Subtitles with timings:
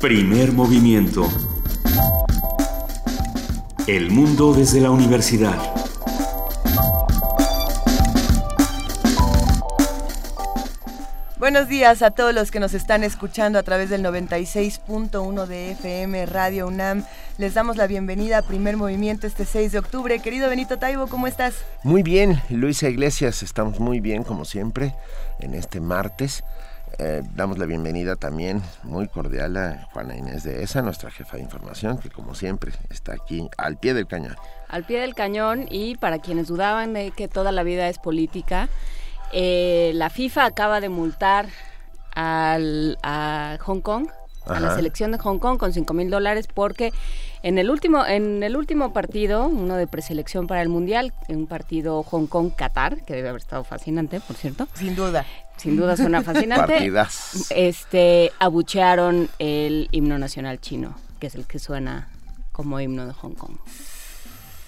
[0.00, 1.28] Primer movimiento.
[3.86, 5.58] El mundo desde la universidad.
[11.38, 16.24] Buenos días a todos los que nos están escuchando a través del 96.1 de FM
[16.24, 17.04] Radio UNAM.
[17.36, 20.18] Les damos la bienvenida a Primer Movimiento este 6 de octubre.
[20.20, 21.56] Querido Benito Taibo, ¿cómo estás?
[21.82, 24.94] Muy bien, Luisa Iglesias, estamos muy bien como siempre
[25.40, 26.42] en este martes.
[26.98, 31.42] Eh, damos la bienvenida también muy cordial a Juana Inés de ESA, nuestra jefa de
[31.42, 34.36] información, que como siempre está aquí al pie del cañón.
[34.68, 38.68] Al pie del cañón y para quienes dudaban de que toda la vida es política,
[39.32, 41.46] eh, la FIFA acaba de multar
[42.14, 44.08] al, a Hong Kong,
[44.46, 46.92] a la selección de Hong Kong con 5 mil dólares porque
[47.42, 52.02] en el último en el último partido, uno de preselección para el mundial, un partido
[52.02, 54.66] Hong Kong Qatar que debe haber estado fascinante, por cierto.
[54.74, 55.24] Sin duda
[55.60, 56.90] sin duda suena fascinante.
[57.50, 62.08] Este, abuchearon el himno nacional chino, que es el que suena
[62.52, 63.56] como himno de Hong Kong.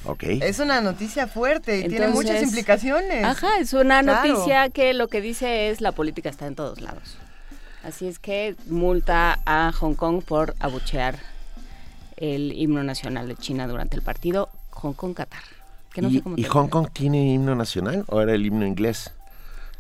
[0.05, 0.41] Okay.
[0.43, 3.25] Es una noticia fuerte y tiene muchas implicaciones.
[3.25, 7.17] Ajá, es una noticia que lo que dice es la política está en todos lados.
[7.85, 11.19] Así es que multa a Hong Kong por abuchear
[12.17, 15.43] el himno nacional de China durante el partido Hong Kong-Qatar.
[15.97, 19.13] ¿Y, ¿Y Hong Kong tiene himno nacional o era el himno inglés?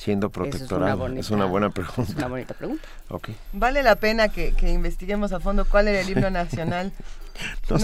[0.02, 1.06] Siendo protectorado?
[1.08, 2.02] Es una, buena pregunta.
[2.02, 2.88] Es una bonita pregunta.
[3.08, 3.36] Okay.
[3.52, 6.92] Vale la pena que, investiguemos a fondo cuál era el himno nacional.
[7.70, 7.78] no,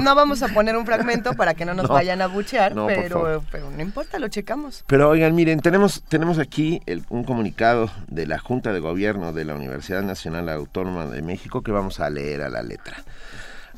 [0.00, 3.70] no, vamos a poner un fragmento para que no nos vayan a buchear, pero, pero
[3.70, 4.82] no importa, lo checamos.
[4.86, 6.80] Pero oigan, miren, tenemos, tenemos aquí
[7.10, 11.70] un comunicado de la Junta de Gobierno de la Universidad Nacional Autónoma de México que
[11.70, 12.96] vamos a leer a la letra.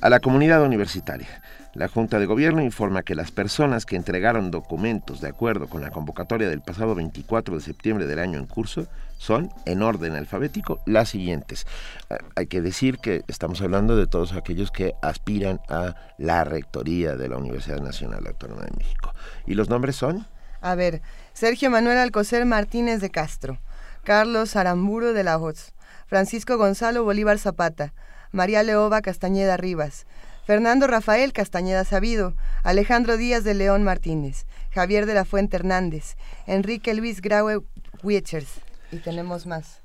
[0.01, 1.43] A la comunidad universitaria.
[1.73, 5.93] La Junta de Gobierno informa que las personas que entregaron documentos de acuerdo con la
[5.93, 11.11] convocatoria del pasado 24 de septiembre del año en curso son, en orden alfabético, las
[11.11, 11.69] siguientes.
[12.09, 17.15] Eh, hay que decir que estamos hablando de todos aquellos que aspiran a la rectoría
[17.15, 19.15] de la Universidad Nacional Autónoma de México.
[19.47, 20.27] ¿Y los nombres son?
[20.61, 21.03] A ver,
[21.35, 23.59] Sergio Manuel Alcocer Martínez de Castro,
[24.03, 25.73] Carlos Aramburo de la Hoz,
[26.07, 27.93] Francisco Gonzalo Bolívar Zapata,
[28.33, 30.07] María Leoba Castañeda Rivas,
[30.45, 36.95] Fernando Rafael Castañeda Sabido, Alejandro Díaz de León Martínez, Javier de la Fuente Hernández, Enrique
[36.95, 37.63] Luis Graue
[38.03, 38.61] Wiechers.
[38.91, 39.83] Y tenemos más.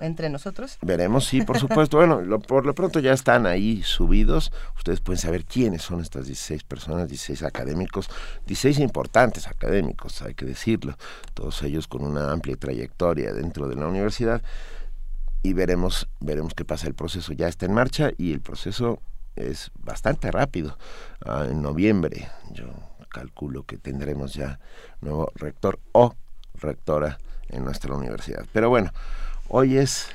[0.00, 0.78] entre nosotros.
[0.82, 1.98] Veremos, sí, por supuesto.
[1.98, 4.52] bueno, por lo pronto ya están ahí subidos.
[4.76, 8.08] Ustedes pueden saber quiénes son estas 16 personas, 16 académicos,
[8.46, 10.96] 16 importantes académicos, hay que decirlo.
[11.34, 14.42] Todos ellos con una amplia trayectoria dentro de la universidad.
[15.42, 16.86] Y veremos, veremos qué pasa.
[16.86, 19.00] El proceso ya está en marcha y el proceso
[19.36, 20.76] es bastante rápido.
[21.24, 22.66] Ah, en noviembre yo
[23.08, 24.58] calculo que tendremos ya
[25.00, 26.14] nuevo rector o
[26.54, 27.18] rectora
[27.48, 28.44] en nuestra universidad.
[28.52, 28.92] Pero bueno,
[29.50, 30.06] Hoy es...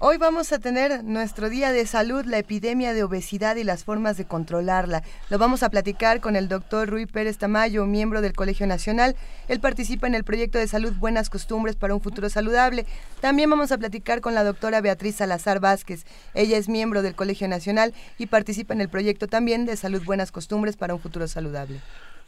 [0.00, 4.16] Hoy vamos a tener nuestro día de salud, la epidemia de obesidad y las formas
[4.16, 5.02] de controlarla.
[5.28, 9.14] Lo vamos a platicar con el doctor Rui Pérez Tamayo, miembro del Colegio Nacional.
[9.46, 12.86] Él participa en el proyecto de salud Buenas Costumbres para un Futuro Saludable.
[13.20, 16.04] También vamos a platicar con la doctora Beatriz Salazar Vázquez.
[16.34, 20.32] Ella es miembro del Colegio Nacional y participa en el proyecto también de salud Buenas
[20.32, 21.80] Costumbres para un Futuro Saludable.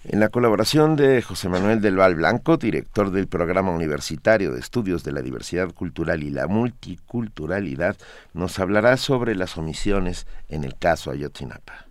[0.05, 5.05] En la colaboración de José Manuel del Val Blanco, director del Programa Universitario de Estudios
[5.05, 7.97] de la Diversidad Cultural y la Multiculturalidad,
[8.35, 11.87] nos hablará sobre las omisiones en el caso Ayotzinapa.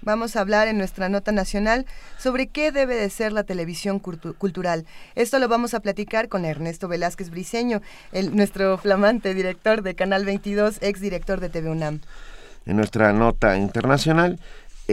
[0.00, 1.84] Vamos a hablar en nuestra nota nacional
[2.16, 4.86] sobre qué debe de ser la televisión cultural.
[5.14, 7.82] Esto lo vamos a platicar con Ernesto Velázquez Briceño,
[8.12, 12.00] el, nuestro flamante director de Canal 22, ex director de TV UNAM.
[12.64, 14.40] En nuestra nota internacional,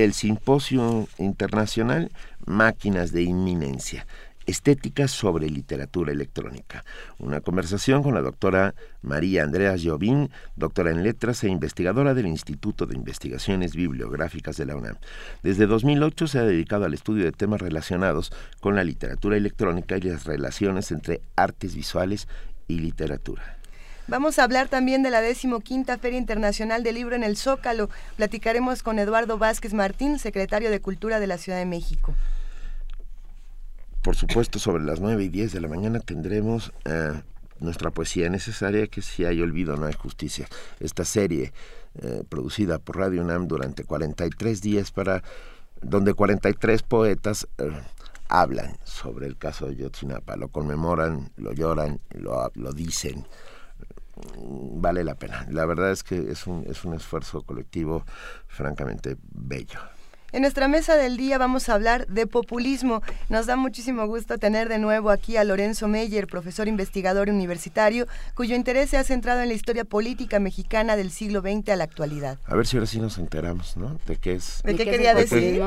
[0.04, 2.12] el Simposio Internacional
[2.48, 4.08] Máquinas de Inminencia
[4.48, 6.86] Estética sobre literatura electrónica.
[7.20, 12.86] Una conversación con la doctora María Andrea Jobín, doctora en letras e investigadora del Instituto
[12.86, 14.96] de Investigaciones Bibliográficas de la UNAM.
[15.44, 20.02] Desde 2008 se ha dedicado al estudio de temas relacionados con la literatura electrónica y
[20.02, 22.30] las relaciones entre artes visuales
[22.70, 23.58] y literatura.
[24.08, 27.90] Vamos a hablar también de la decimoquinta Feria Internacional del Libro en el Zócalo.
[28.16, 32.16] Platicaremos con Eduardo Vázquez Martín, secretario de Cultura de la Ciudad de México
[34.08, 37.12] por supuesto, sobre las 9 y 10 de la mañana tendremos eh,
[37.60, 40.48] nuestra poesía necesaria, que si hay olvido no hay justicia.
[40.80, 41.52] Esta serie
[42.02, 45.24] eh, producida por Radio UNAM durante 43 días para
[45.82, 47.70] donde 43 poetas eh,
[48.30, 53.26] hablan sobre el caso de Yotzinapa, lo conmemoran, lo lloran, lo, lo dicen
[54.46, 55.46] vale la pena.
[55.52, 58.06] La verdad es que es un, es un esfuerzo colectivo
[58.48, 59.97] francamente bello.
[60.34, 63.02] En nuestra mesa del día vamos a hablar de populismo.
[63.30, 68.54] Nos da muchísimo gusto tener de nuevo aquí a Lorenzo Meyer, profesor investigador universitario, cuyo
[68.54, 72.40] interés se ha centrado en la historia política mexicana del siglo XX a la actualidad.
[72.46, 73.98] A ver si ahora sí nos enteramos, ¿no?
[74.06, 74.62] De qué es.
[74.66, 75.62] ¿De, qué, quería decir?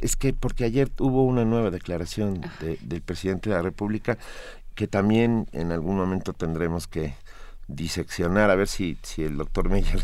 [0.00, 4.18] es que porque ayer hubo una nueva declaración del presidente de la República
[4.76, 7.14] que también en algún momento tendremos que
[7.66, 10.00] diseccionar, a ver si, si el doctor Meyer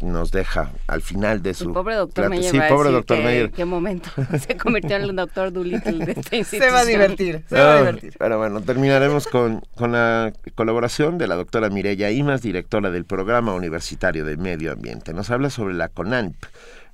[0.00, 1.72] nos deja al final de su...
[1.72, 2.50] pobre doctor Meyer.
[2.50, 3.50] Sí, pobre doctor Meyer.
[3.50, 4.10] Qué momento.
[4.46, 6.62] Se convirtió en el doctor Doolittle de esta institución.
[6.62, 8.14] Se va a divertir, se va a divertir.
[8.18, 13.54] Pero bueno, terminaremos con, con la colaboración de la doctora Mireya Imas, directora del Programa
[13.54, 15.12] Universitario de Medio Ambiente.
[15.12, 16.36] Nos habla sobre la CONANP.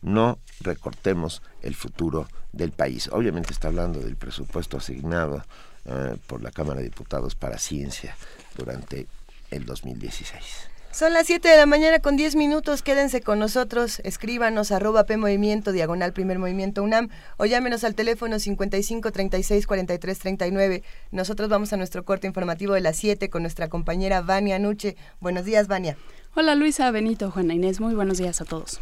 [0.02, 3.08] No recortemos el futuro del país.
[3.12, 5.42] Obviamente está hablando del presupuesto asignado
[5.84, 8.16] eh, por la Cámara de Diputados para ciencia
[8.56, 9.06] durante
[9.50, 10.75] el 2016.
[10.96, 12.80] Son las 7 de la mañana con 10 minutos.
[12.80, 14.00] Quédense con nosotros.
[14.02, 20.18] Escríbanos arroba P Movimiento, diagonal Primer Movimiento UNAM o llámenos al teléfono 55 36 43
[20.18, 20.82] 39.
[21.10, 24.96] Nosotros vamos a nuestro corte informativo de las 7 con nuestra compañera Vania Nuche.
[25.20, 25.98] Buenos días, Vania.
[26.34, 27.78] Hola, Luisa, Benito, Juana Inés.
[27.78, 28.80] Muy buenos días a todos.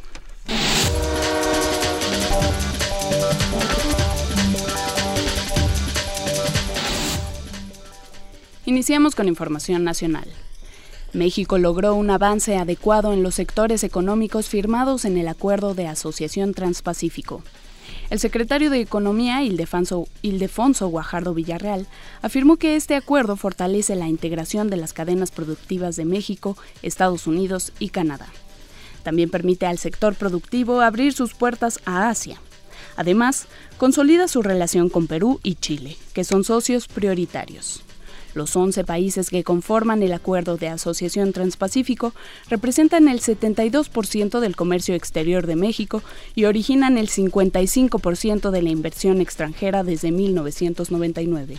[8.67, 10.33] Iniciamos con información nacional.
[11.15, 16.55] México logró un avance adecuado en los sectores económicos firmados en el Acuerdo de Asociación
[16.55, 17.45] Transpacífico.
[18.11, 21.87] El secretario de Economía, Ildefonso, Guajardo Villarreal,
[22.21, 27.73] afirmó que este acuerdo fortalece la integración de las cadenas productivas de México, Estados Unidos
[27.79, 28.27] y Canadá.
[29.05, 32.41] También permite al sector productivo abrir sus puertas a Asia.
[32.97, 33.47] Además,
[33.77, 37.85] consolida su relación con Perú y Chile, que son socios prioritarios.
[38.35, 42.13] Los 11 países que conforman el Acuerdo de Asociación Transpacífico
[42.51, 46.03] representan el 72% del comercio exterior de México
[46.35, 51.59] y originan el 55% de la inversión extranjera desde 1999.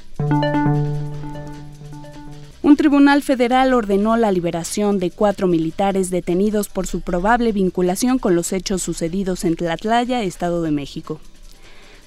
[2.65, 8.35] Un tribunal federal ordenó la liberación de cuatro militares detenidos por su probable vinculación con
[8.35, 11.19] los hechos sucedidos en Tlatlaya, Estado de México.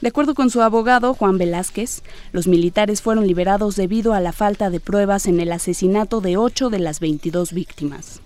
[0.00, 4.70] De acuerdo con su abogado, Juan Velázquez, los militares fueron liberados debido a la falta
[4.70, 8.20] de pruebas en el asesinato de ocho de las 22 víctimas.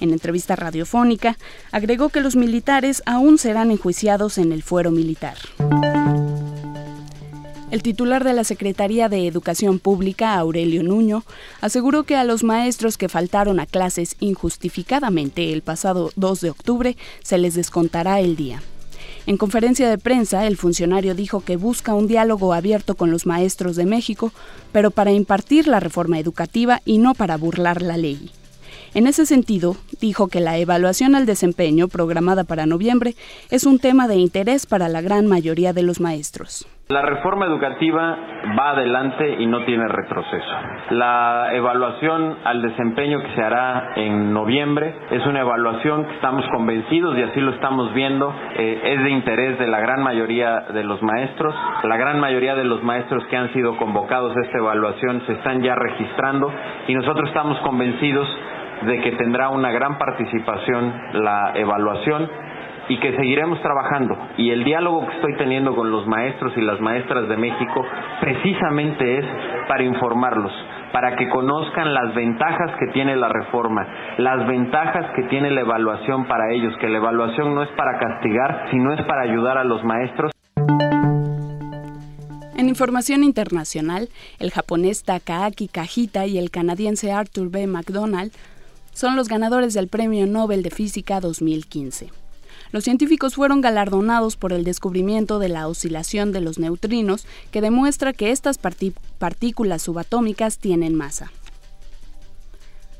[0.00, 1.36] En entrevista radiofónica,
[1.70, 5.36] agregó que los militares aún serán enjuiciados en el fuero militar.
[7.70, 11.24] El titular de la Secretaría de Educación Pública, Aurelio Nuño,
[11.60, 16.96] aseguró que a los maestros que faltaron a clases injustificadamente el pasado 2 de octubre
[17.22, 18.62] se les descontará el día.
[19.24, 23.76] En conferencia de prensa, el funcionario dijo que busca un diálogo abierto con los maestros
[23.76, 24.32] de México,
[24.72, 28.32] pero para impartir la reforma educativa y no para burlar la ley.
[28.94, 29.72] En ese sentido,
[30.02, 33.14] dijo que la evaluación al desempeño programada para noviembre
[33.50, 36.68] es un tema de interés para la gran mayoría de los maestros.
[36.88, 38.18] La reforma educativa
[38.58, 40.52] va adelante y no tiene retroceso.
[40.90, 47.16] La evaluación al desempeño que se hará en noviembre es una evaluación que estamos convencidos
[47.16, 51.00] y así lo estamos viendo, eh, es de interés de la gran mayoría de los
[51.02, 51.54] maestros.
[51.84, 55.62] La gran mayoría de los maestros que han sido convocados a esta evaluación se están
[55.62, 56.52] ya registrando
[56.88, 58.28] y nosotros estamos convencidos
[58.86, 62.28] de que tendrá una gran participación la evaluación
[62.88, 64.16] y que seguiremos trabajando.
[64.36, 67.84] Y el diálogo que estoy teniendo con los maestros y las maestras de México
[68.20, 69.24] precisamente es
[69.68, 70.52] para informarlos,
[70.92, 73.86] para que conozcan las ventajas que tiene la reforma,
[74.18, 78.66] las ventajas que tiene la evaluación para ellos, que la evaluación no es para castigar,
[78.70, 80.32] sino es para ayudar a los maestros.
[82.56, 84.08] En información internacional,
[84.38, 87.66] el japonés Takaaki Kajita y el canadiense Arthur B.
[87.66, 88.32] McDonald
[88.92, 92.10] son los ganadores del Premio Nobel de Física 2015.
[92.72, 98.12] Los científicos fueron galardonados por el descubrimiento de la oscilación de los neutrinos que demuestra
[98.12, 101.30] que estas partículas subatómicas tienen masa.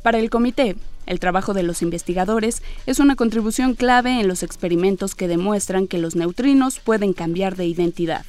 [0.02, 5.14] Para el comité, el trabajo de los investigadores es una contribución clave en los experimentos
[5.14, 8.24] que demuestran que los neutrinos pueden cambiar de identidad.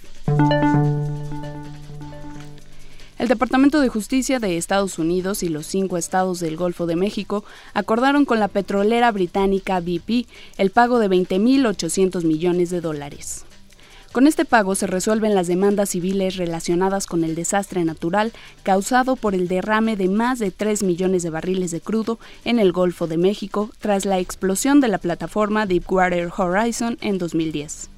[3.19, 7.43] El Departamento de Justicia de Estados Unidos y los cinco estados del Golfo de México
[7.75, 10.27] acordaron con la petrolera británica BP
[10.57, 13.45] el pago de 20.800 millones de dólares.
[14.11, 18.31] Con este pago se resuelven las demandas civiles relacionadas con el desastre natural
[18.63, 22.71] causado por el derrame de más de 3 millones de barriles de crudo en el
[22.71, 27.92] Golfo de México tras la explosión de la plataforma Deepwater Horizon en 2010.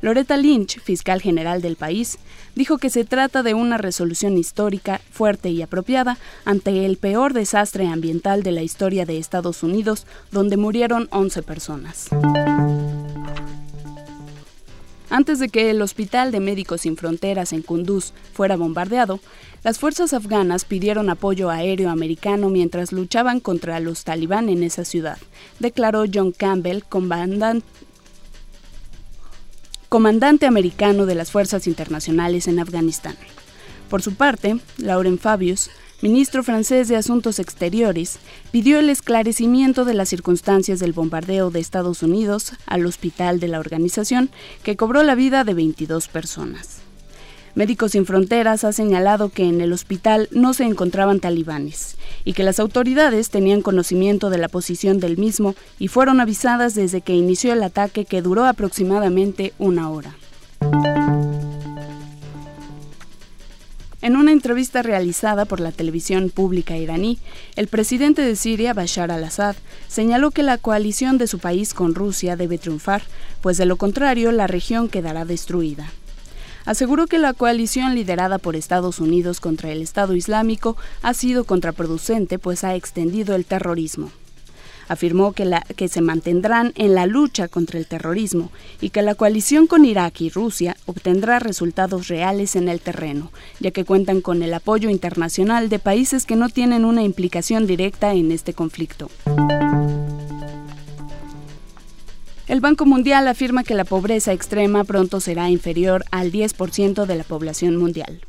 [0.00, 2.18] Loretta Lynch, fiscal general del país,
[2.54, 7.88] dijo que se trata de una resolución histórica, fuerte y apropiada ante el peor desastre
[7.88, 12.08] ambiental de la historia de Estados Unidos, donde murieron 11 personas.
[15.10, 19.20] Antes de que el Hospital de Médicos Sin Fronteras en Kunduz fuera bombardeado,
[19.64, 25.18] las fuerzas afganas pidieron apoyo aéreo americano mientras luchaban contra los talibán en esa ciudad,
[25.58, 27.66] declaró John Campbell, comandante
[29.88, 33.16] comandante americano de las Fuerzas Internacionales en Afganistán.
[33.88, 35.70] Por su parte, Lauren Fabius,
[36.02, 38.18] ministro francés de Asuntos Exteriores,
[38.50, 43.60] pidió el esclarecimiento de las circunstancias del bombardeo de Estados Unidos al hospital de la
[43.60, 44.30] organización,
[44.62, 46.77] que cobró la vida de 22 personas.
[47.58, 52.44] Médicos Sin Fronteras ha señalado que en el hospital no se encontraban talibanes y que
[52.44, 57.52] las autoridades tenían conocimiento de la posición del mismo y fueron avisadas desde que inició
[57.52, 60.14] el ataque que duró aproximadamente una hora.
[64.02, 67.18] En una entrevista realizada por la televisión pública iraní,
[67.56, 69.56] el presidente de Siria, Bashar al-Assad,
[69.88, 73.02] señaló que la coalición de su país con Rusia debe triunfar,
[73.40, 75.90] pues de lo contrario la región quedará destruida
[76.68, 82.38] aseguró que la coalición liderada por Estados Unidos contra el Estado Islámico ha sido contraproducente,
[82.38, 84.10] pues ha extendido el terrorismo.
[84.86, 89.14] Afirmó que, la, que se mantendrán en la lucha contra el terrorismo y que la
[89.14, 94.42] coalición con Irak y Rusia obtendrá resultados reales en el terreno, ya que cuentan con
[94.42, 99.10] el apoyo internacional de países que no tienen una implicación directa en este conflicto.
[102.48, 107.22] El Banco Mundial afirma que la pobreza extrema pronto será inferior al 10% de la
[107.22, 108.22] población mundial.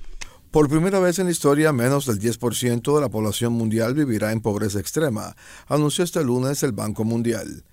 [0.51, 4.41] Por primera vez en la historia, menos del 10% de la población mundial vivirá en
[4.41, 7.63] pobreza extrema, anunció este lunes el Banco Mundial.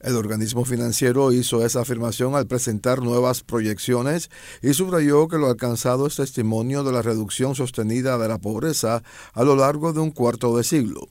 [0.00, 4.30] El organismo financiero hizo esa afirmación al presentar nuevas proyecciones
[4.62, 9.44] y subrayó que lo alcanzado es testimonio de la reducción sostenida de la pobreza a
[9.44, 11.06] lo largo de un cuarto de siglo.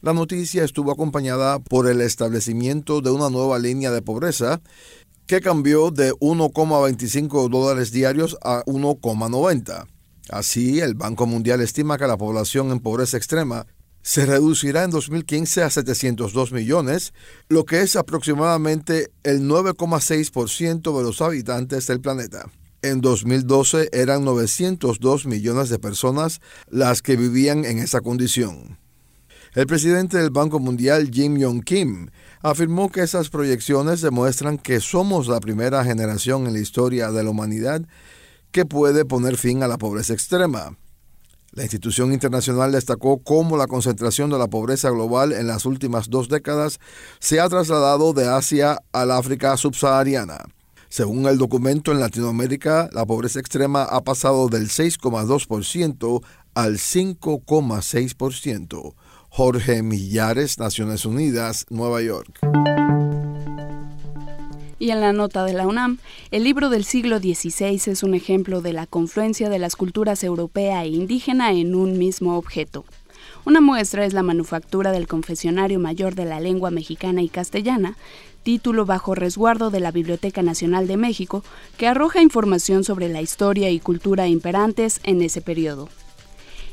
[0.00, 4.60] La noticia estuvo acompañada por el establecimiento de una nueva línea de pobreza
[5.26, 9.88] que cambió de 1,25 dólares diarios a 1,90.
[10.30, 13.66] Así, el Banco Mundial estima que la población en pobreza extrema
[14.00, 17.12] se reducirá en 2015 a 702 millones,
[17.48, 22.48] lo que es aproximadamente el 9,6% de los habitantes del planeta.
[22.82, 28.78] En 2012 eran 902 millones de personas las que vivían en esa condición.
[29.54, 32.10] El presidente del Banco Mundial, Jim Yong Kim,
[32.42, 37.30] afirmó que esas proyecciones demuestran que somos la primera generación en la historia de la
[37.30, 37.80] humanidad
[38.50, 40.76] que puede poner fin a la pobreza extrema.
[41.52, 46.28] La institución internacional destacó cómo la concentración de la pobreza global en las últimas dos
[46.28, 46.78] décadas
[47.18, 50.44] se ha trasladado de Asia al África subsahariana.
[50.90, 56.22] Según el documento, en Latinoamérica la pobreza extrema ha pasado del 6,2%
[56.54, 58.94] al 5,6%.
[59.28, 62.38] Jorge Millares, Naciones Unidas, Nueva York.
[64.80, 65.98] Y en la nota de la UNAM,
[66.30, 70.84] el libro del siglo XVI es un ejemplo de la confluencia de las culturas europea
[70.84, 72.84] e indígena en un mismo objeto.
[73.44, 77.96] Una muestra es la manufactura del Confesionario Mayor de la Lengua Mexicana y Castellana,
[78.42, 81.42] título bajo resguardo de la Biblioteca Nacional de México,
[81.76, 85.88] que arroja información sobre la historia y cultura imperantes en ese periodo.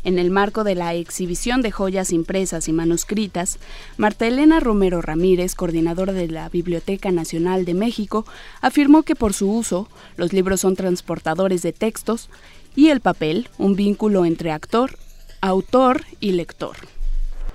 [0.06, 3.60] En el marco de la exhibición de joyas impresas y manuscritas,
[3.98, 8.26] Marta Elena Romero Ramírez, coordinadora de la Biblioteca Nacional de México,
[8.62, 12.30] afirmó que por su uso, los libros son transportadores de textos
[12.76, 14.98] y el papel, un vínculo entre actor
[15.46, 16.76] autor y lector.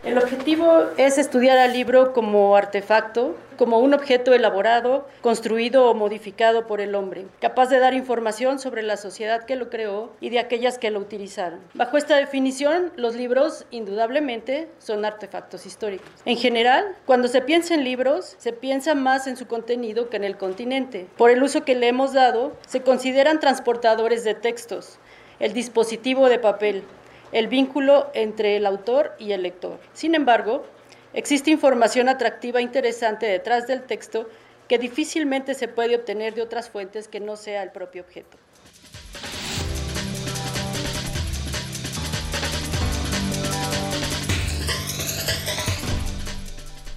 [0.02, 6.66] El objetivo es estudiar al libro como artefacto, como un objeto elaborado, construido o modificado
[6.66, 10.38] por el hombre, capaz de dar información sobre la sociedad que lo creó y de
[10.38, 11.60] aquellas que lo utilizaron.
[11.74, 16.08] Bajo esta definición, los libros indudablemente son artefactos históricos.
[16.24, 20.24] En general, cuando se piensa en libros, se piensa más en su contenido que en
[20.24, 21.08] el continente.
[21.18, 24.98] Por el uso que le hemos dado, se consideran transportadores de textos,
[25.40, 26.84] el dispositivo de papel,
[27.32, 29.78] el vínculo entre el autor y el lector.
[29.92, 30.64] Sin embargo,
[31.12, 34.28] existe información atractiva e interesante detrás del texto
[34.68, 38.36] que difícilmente se puede obtener de otras fuentes que no sea el propio objeto.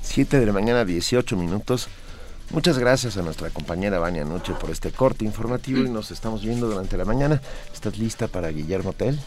[0.01, 1.87] Siete de la mañana, 18 minutos.
[2.51, 6.67] Muchas gracias a nuestra compañera Vania Noche por este corte informativo y nos estamos viendo
[6.67, 7.41] durante la mañana.
[7.73, 9.17] ¿Estás lista para Guillermo Tell?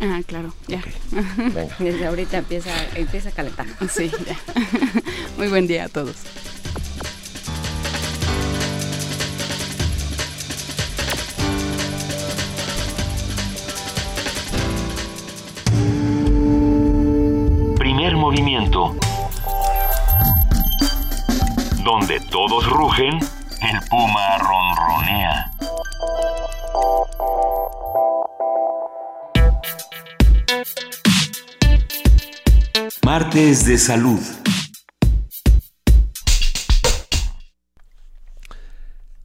[0.00, 0.82] Ah, claro, ya.
[1.78, 3.66] Desde ahorita empieza, empieza a calentar.
[3.88, 4.36] Sí, ya.
[5.36, 6.16] Muy buen día a todos.
[17.78, 18.96] Primer movimiento.
[21.84, 23.18] Donde todos rugen,
[23.60, 25.50] el puma ronronea.
[33.04, 34.20] Martes de Salud.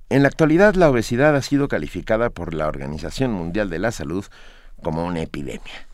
[0.09, 4.25] En la actualidad, la obesidad ha sido calificada por la Organización Mundial de la Salud
[4.81, 5.87] como una epidemia.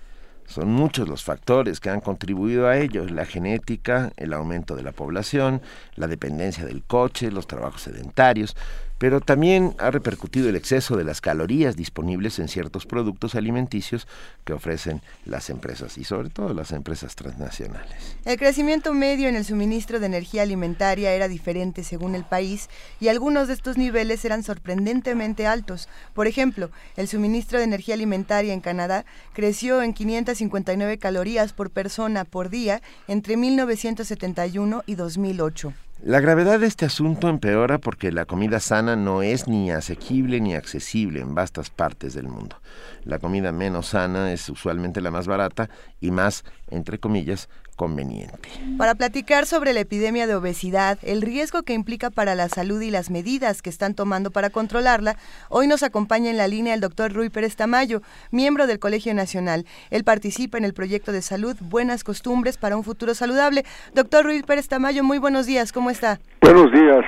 [0.47, 4.91] Son muchos los factores que han contribuido a ello, la genética, el aumento de la
[4.91, 5.61] población,
[5.95, 8.55] la dependencia del coche, los trabajos sedentarios,
[8.97, 14.07] pero también ha repercutido el exceso de las calorías disponibles en ciertos productos alimenticios
[14.43, 18.17] que ofrecen las empresas y sobre todo las empresas transnacionales.
[18.25, 23.09] El crecimiento medio en el suministro de energía alimentaria era diferente según el país y
[23.09, 25.89] algunos de estos niveles eran sorprendentemente altos.
[26.13, 32.25] Por ejemplo, el suministro de energía alimentaria en Canadá creció en 559 calorías por persona
[32.25, 35.73] por día entre 1971 y 2008.
[36.03, 40.53] La gravedad de este asunto empeora porque la comida sana no es ni asequible ni
[40.53, 42.57] accesible en vastas partes del mundo.
[43.05, 45.69] La comida menos sana es usualmente la más barata
[46.01, 48.49] y más, entre comillas, conveniente.
[48.77, 52.91] Para platicar sobre la epidemia de obesidad, el riesgo que implica para la salud y
[52.91, 55.17] las medidas que están tomando para controlarla,
[55.49, 59.65] hoy nos acompaña en la línea el doctor Rui Pérez Tamayo, miembro del Colegio Nacional.
[59.89, 63.65] Él participa en el proyecto de salud Buenas Costumbres para un Futuro Saludable.
[63.93, 66.19] Doctor Rui Pérez Tamayo, muy buenos días, ¿cómo está?
[66.41, 67.05] Buenos días.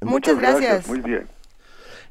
[0.00, 0.86] Muchas, gracias.
[0.86, 1.33] Muy bien.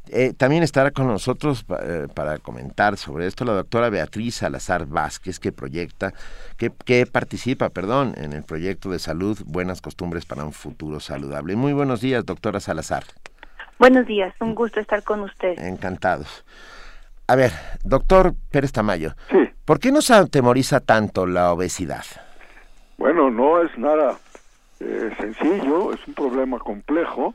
[0.09, 5.39] Eh, también estará con nosotros eh, para comentar sobre esto la doctora Beatriz Salazar Vázquez,
[5.39, 6.13] que proyecta,
[6.57, 11.55] que, que, participa, perdón, en el proyecto de salud Buenas Costumbres para un Futuro Saludable.
[11.55, 13.03] Muy buenos días, doctora Salazar.
[13.79, 15.57] Buenos días, un gusto estar con usted.
[15.57, 16.43] Encantados.
[17.27, 17.51] A ver,
[17.83, 19.49] doctor Pérez Tamayo, Sí.
[19.63, 22.03] ¿por qué nos atemoriza tanto la obesidad?
[22.97, 24.17] Bueno, no es nada
[24.81, 27.33] eh, sencillo, es un problema complejo,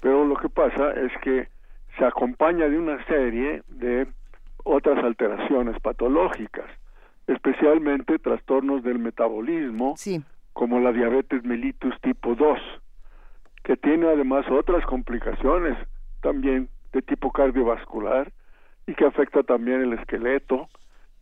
[0.00, 1.48] pero lo que pasa es que
[1.98, 4.06] se acompaña de una serie de
[4.64, 6.66] otras alteraciones patológicas,
[7.26, 10.22] especialmente trastornos del metabolismo, Sí.
[10.52, 12.58] como la diabetes mellitus tipo 2,
[13.62, 15.76] que tiene además otras complicaciones
[16.22, 18.30] también de tipo cardiovascular
[18.86, 20.68] y que afecta también el esqueleto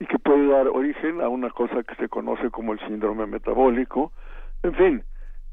[0.00, 4.12] y que puede dar origen a una cosa que se conoce como el síndrome metabólico.
[4.64, 5.02] En fin,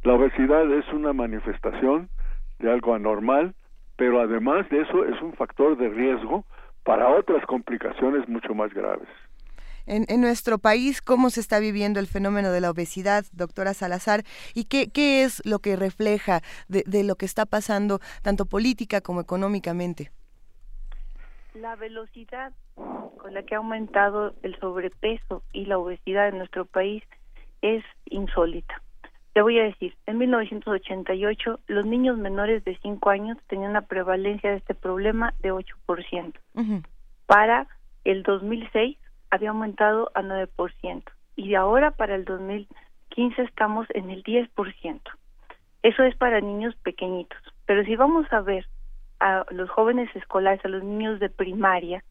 [0.03, 2.09] la obesidad es una manifestación
[2.57, 3.53] de algo anormal,
[3.99, 6.45] pero además de eso es un factor de riesgo
[6.85, 9.09] para otras complicaciones mucho más graves.
[9.85, 14.23] En, en nuestro país, ¿cómo se está viviendo el fenómeno de la obesidad, doctora Salazar?
[14.55, 19.01] ¿Y qué, qué es lo que refleja de, de lo que está pasando, tanto política
[19.01, 20.11] como económicamente?
[21.53, 27.03] La velocidad con la que ha aumentado el sobrepeso y la obesidad en nuestro país
[27.61, 28.81] es insólita.
[29.33, 34.51] Te voy a decir, en 1988 los niños menores de 5 años tenían una prevalencia
[34.51, 36.33] de este problema de 8%.
[36.55, 36.81] Ujú.
[37.25, 37.67] Para
[38.03, 38.97] el 2006
[39.29, 41.03] había aumentado a 9%
[41.35, 44.99] y de ahora para el 2015 estamos en el 10%.
[45.83, 47.39] Eso es para niños pequeñitos.
[47.65, 48.65] Pero si vamos a ver
[49.19, 52.03] a los jóvenes escolares, a los niños de primaria,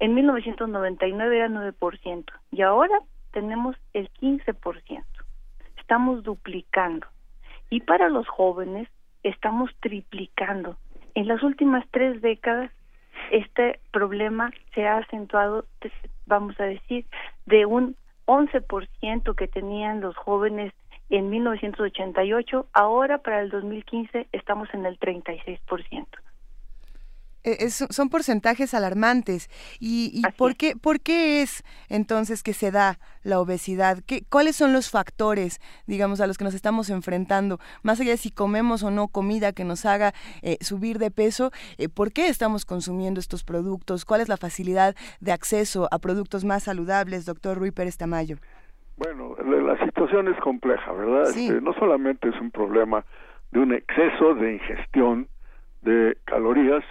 [0.00, 2.98] en 1999 era 9% y ahora
[3.32, 5.04] tenemos el 15%.
[5.84, 7.06] Estamos duplicando.
[7.68, 8.88] Y para los jóvenes
[9.22, 10.78] estamos triplicando.
[11.14, 12.70] En las últimas tres décadas
[13.30, 15.66] este problema se ha acentuado,
[16.24, 17.04] vamos a decir,
[17.44, 20.72] de un 11% que tenían los jóvenes
[21.10, 26.06] en 1988, ahora para el 2015 estamos en el 36%.
[27.44, 29.50] Eh, son porcentajes alarmantes.
[29.78, 33.98] ¿Y, por, qué, por qué es entonces que se da la obesidad?
[34.06, 37.58] ¿Qué, ¿Cuáles son los factores, digamos, a los que nos estamos enfrentando?
[37.82, 41.50] Más allá de si comemos o no comida que nos haga eh, subir de peso,
[41.76, 44.06] eh, ¿por qué estamos consumiendo estos productos?
[44.06, 48.38] ¿Cuál es la facilidad de acceso a productos más saludables, doctor Rui Pérez Tamayo?
[48.96, 51.28] Bueno, la situación es compleja, ¿verdad?
[51.28, 53.04] Este, no solamente es un problema
[53.50, 55.28] de un exceso de ingestión
[55.82, 56.84] de calorías,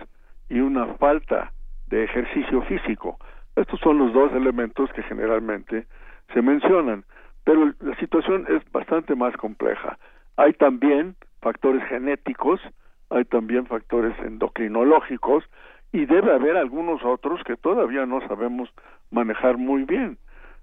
[0.53, 1.51] y una falta
[1.87, 3.17] de ejercicio físico.
[3.55, 5.87] Estos son los dos elementos que generalmente
[6.31, 7.05] se mencionan,
[7.43, 9.97] pero la situación es bastante más compleja.
[10.37, 12.61] Hay también factores genéticos,
[13.09, 15.43] hay también factores endocrinológicos
[15.91, 18.69] y debe haber algunos otros que todavía no sabemos
[19.09, 20.19] manejar muy bien.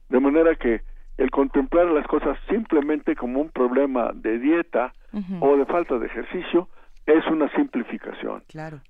[0.09, 0.83] De manera que
[1.19, 4.93] el contemplar las cosas simplemente como un problema de dieta
[5.41, 6.69] o de falta de ejercicio
[7.13, 8.43] es una simplificación.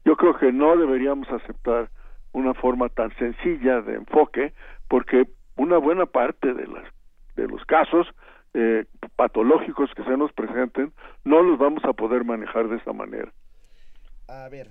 [0.04, 1.90] Yo creo que no deberíamos aceptar
[2.33, 4.52] una forma tan sencilla de enfoque
[4.88, 6.85] porque una buena parte de las
[7.37, 8.06] de los casos
[8.54, 8.85] eh,
[9.16, 10.92] patológicos que se nos presenten
[11.24, 13.33] no los vamos a poder manejar de esa manera.
[14.28, 14.68] A ver,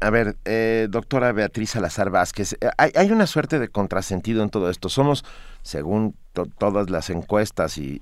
[0.00, 4.70] a ver, eh, doctora Beatriz Salazar Vázquez, eh, hay, una suerte de contrasentido en todo
[4.70, 4.88] esto.
[4.88, 5.24] Somos,
[5.62, 6.14] según
[6.46, 8.00] todas las encuestas y,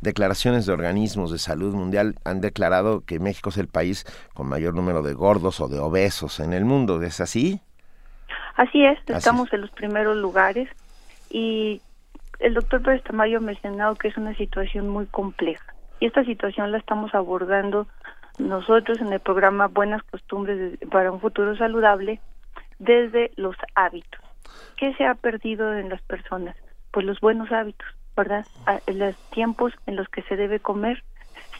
[0.00, 4.74] declaraciones de organismos de salud mundial, han declarado que México es el país con mayor
[4.74, 7.02] número de gordos o de obesos en el mundo.
[7.02, 7.60] ¿Es así?
[8.56, 10.68] Así es, estamos en los primeros lugares
[11.30, 11.80] y
[12.40, 16.72] el doctor Pérez Tamayo ha mencionado que es una situación muy compleja y esta situación
[16.72, 17.86] la estamos abordando
[18.38, 22.20] nosotros en el programa Buenas Costumbres para un Futuro Saludable
[22.78, 24.20] desde los hábitos.
[24.76, 26.56] ¿Qué se ha perdido en las personas?
[26.92, 28.46] Pues los buenos hábitos, ¿verdad?
[28.86, 31.02] Los tiempos en los que se debe comer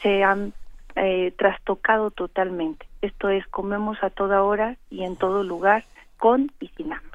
[0.01, 0.53] se han
[0.95, 2.85] eh, trastocado totalmente.
[3.01, 5.85] Esto es, comemos a toda hora y en todo lugar,
[6.17, 7.11] con y sin hambre.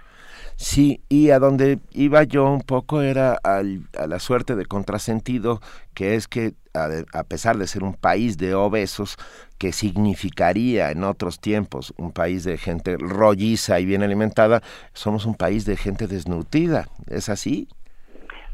[0.56, 5.60] Sí, y a donde iba yo un poco era al, a la suerte de contrasentido,
[5.94, 9.16] que es que a, pesar de ser un país de obesos,
[9.58, 15.34] que significaría en otros tiempos un país de gente rolliza y bien alimentada, somos un
[15.34, 16.88] país de gente desnutrida.
[17.08, 17.68] ¿Es así?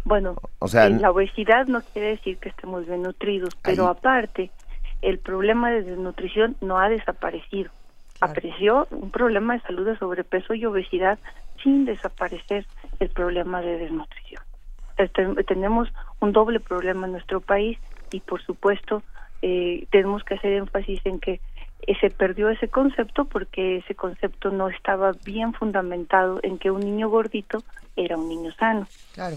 [0.05, 4.51] Bueno, o sea, la obesidad no quiere decir que estemos bien nutridos, pero aparte,
[5.01, 7.71] el problema de desnutrición no ha desaparecido.
[8.21, 11.19] Apareció un problema de salud de sobrepeso y obesidad
[11.63, 12.67] sin desaparecer
[13.01, 14.43] el problema de desnutrición.
[14.99, 15.89] Este, tenemos
[16.21, 17.79] un doble problema en nuestro país
[18.13, 19.03] y por supuesto
[19.41, 21.41] eh, tenemos que hacer énfasis en que
[22.01, 27.09] se perdió ese concepto porque ese concepto no estaba bien fundamentado en que un niño
[27.09, 27.63] gordito
[27.97, 28.87] era un niño sano.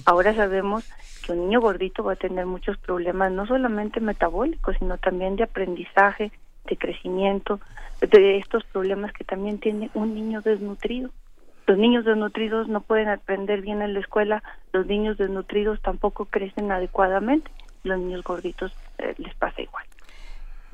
[0.06, 0.86] Ahora sabemos
[1.26, 5.44] que un niño gordito va a tener muchos problemas, no solamente metabólicos, sino también de
[5.44, 6.32] aprendizaje,
[6.66, 7.60] de crecimiento,
[8.00, 11.10] de estos problemas que también tiene un niño desnutrido.
[11.68, 16.72] Los niños desnutridos no pueden aprender bien en la escuela, los niños desnutridos tampoco crecen
[16.72, 17.50] adecuadamente
[17.86, 19.86] los niños gorditos eh, les pasa igual.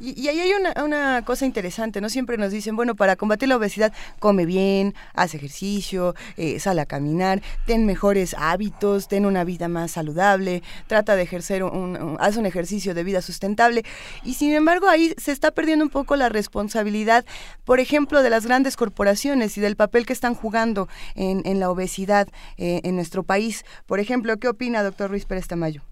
[0.02, 2.10] Y, ahí hay una, una, cosa interesante, ¿no?
[2.10, 6.88] Siempre nos dicen, bueno, para combatir la obesidad, come bien, haz ejercicio, eh, sale a
[6.88, 12.48] caminar, ten mejores hábitos, ten una vida más saludable, trata de ejercer un, haz un
[12.48, 13.84] ejercicio de vida sustentable.
[14.24, 17.24] Y sin embargo, ahí se está perdiendo un poco la responsabilidad,
[17.64, 21.70] por ejemplo, de las grandes corporaciones y del papel que están jugando en, en la
[21.70, 23.66] obesidad eh, en nuestro país.
[23.86, 25.84] Por ejemplo, ¿qué opina, doctor Ruiz Pérez Tamayo?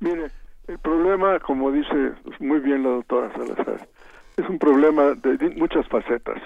[0.00, 0.32] Mire,
[0.72, 3.86] el problema, como dice muy bien la doctora Salazar,
[4.38, 6.40] es un problema de muchas facetas.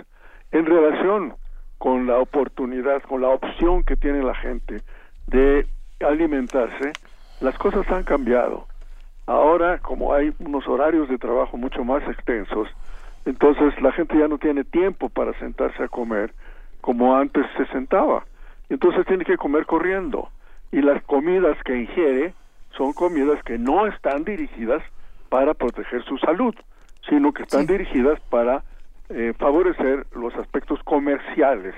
[0.50, 1.34] En relación
[1.78, 4.82] con la oportunidad, con la opción que tiene la gente
[5.28, 5.66] de
[6.00, 6.92] alimentarse,
[7.40, 8.66] las cosas han cambiado.
[9.26, 12.68] Ahora, como hay unos horarios de trabajo mucho más extensos,
[13.26, 16.32] entonces la gente ya no tiene tiempo para sentarse a comer
[16.80, 18.24] como antes se sentaba.
[18.68, 20.30] Entonces tiene que comer corriendo.
[20.72, 22.34] Y las comidas que ingiere
[22.76, 24.82] son comidas que no están dirigidas
[25.28, 26.54] para proteger su salud,
[27.08, 28.62] sino que están dirigidas para
[29.08, 31.74] eh, favorecer los aspectos comerciales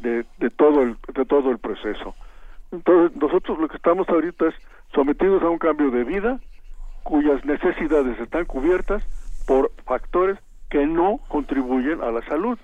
[0.00, 2.14] de, de, todo el, de todo el proceso.
[2.70, 4.54] Entonces, nosotros lo que estamos ahorita es
[4.94, 6.40] sometidos a un cambio de vida
[7.02, 9.02] cuyas necesidades están cubiertas
[9.46, 10.38] por factores
[10.70, 12.58] que no contribuyen a la salud,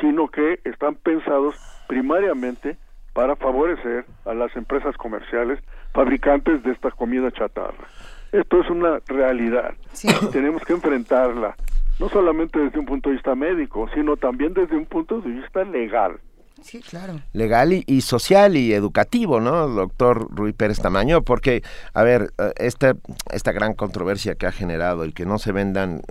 [0.00, 1.54] sino que están pensados
[1.88, 2.78] primariamente
[3.12, 5.58] para favorecer a las empresas comerciales
[5.92, 7.86] fabricantes de esta comida chatarra.
[8.32, 9.74] Esto es una realidad.
[10.32, 11.56] Tenemos que enfrentarla,
[12.00, 15.64] no solamente desde un punto de vista médico, sino también desde un punto de vista
[15.64, 16.18] legal.
[16.62, 17.14] Sí, claro.
[17.32, 21.22] Legal y, social y educativo, ¿no, doctor Rui Pérez Tamaño?
[21.22, 22.94] Porque, a ver, eh, esta,
[23.32, 26.02] esta gran controversia que ha generado el que no se vendan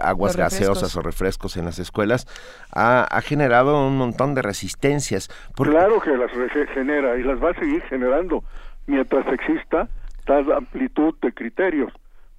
[0.00, 2.26] aguas gaseosas o refrescos en las escuelas
[2.70, 5.28] ha, generado un montón de resistencias.
[5.56, 6.30] Claro que las
[6.72, 8.44] genera y las va a seguir generando
[8.86, 9.88] mientras exista
[10.24, 11.92] tal amplitud de criterios.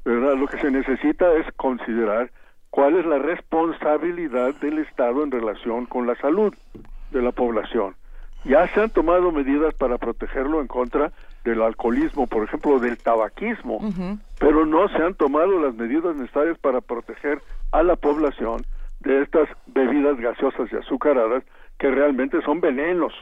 [0.04, 0.36] ¿verdad?
[0.36, 2.32] Lo que se necesita es considerar
[2.70, 6.54] cuál es la responsabilidad del Estado en relación con la salud
[7.12, 7.96] de la población.
[8.44, 11.12] Ya se han tomado medidas para protegerlo en contra
[11.44, 13.80] del alcoholismo, por ejemplo, del tabaquismo,
[14.40, 18.66] pero no se han tomado las medidas necesarias para proteger a la población
[19.00, 21.44] de estas bebidas gaseosas y azucaradas
[21.78, 23.14] que realmente son venenos.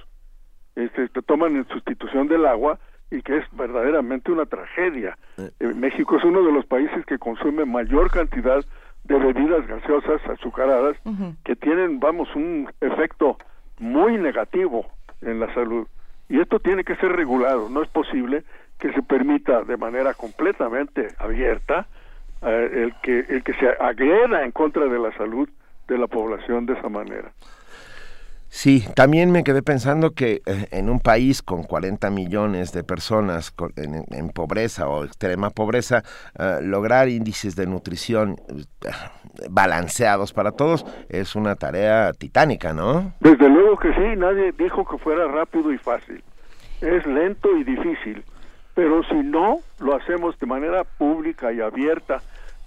[0.75, 2.79] Este, te toman en sustitución del agua
[3.11, 5.17] y que es verdaderamente una tragedia.
[5.37, 5.49] Eh.
[5.59, 8.63] Eh, México es uno de los países que consume mayor cantidad
[9.03, 10.97] de bebidas gaseosas azucaradas
[11.43, 13.37] que tienen, vamos, un efecto
[13.77, 14.87] muy negativo
[15.21, 15.87] en la salud.
[16.27, 17.69] Y esto tiene que ser regulado.
[17.69, 18.43] No es posible
[18.79, 21.87] que se permita de manera completamente abierta
[22.41, 25.47] eh, el que el que se agreda en contra de la salud
[25.87, 27.31] de la población de esa manera.
[28.55, 33.53] Sí, también me quedé pensando que eh, en un país con 40 millones de personas
[33.75, 36.03] en, pobreza o extrema pobreza,
[36.39, 38.91] eh, lograr índices de nutrición eh,
[39.49, 43.11] balanceados para todos es una tarea titánica, ¿no?
[43.19, 46.23] Desde luego que sí, nadie dijo que fuera rápido y fácil.
[46.79, 48.23] Es lento y difícil,
[48.73, 52.21] pero si no lo hacemos de manera pública y abierta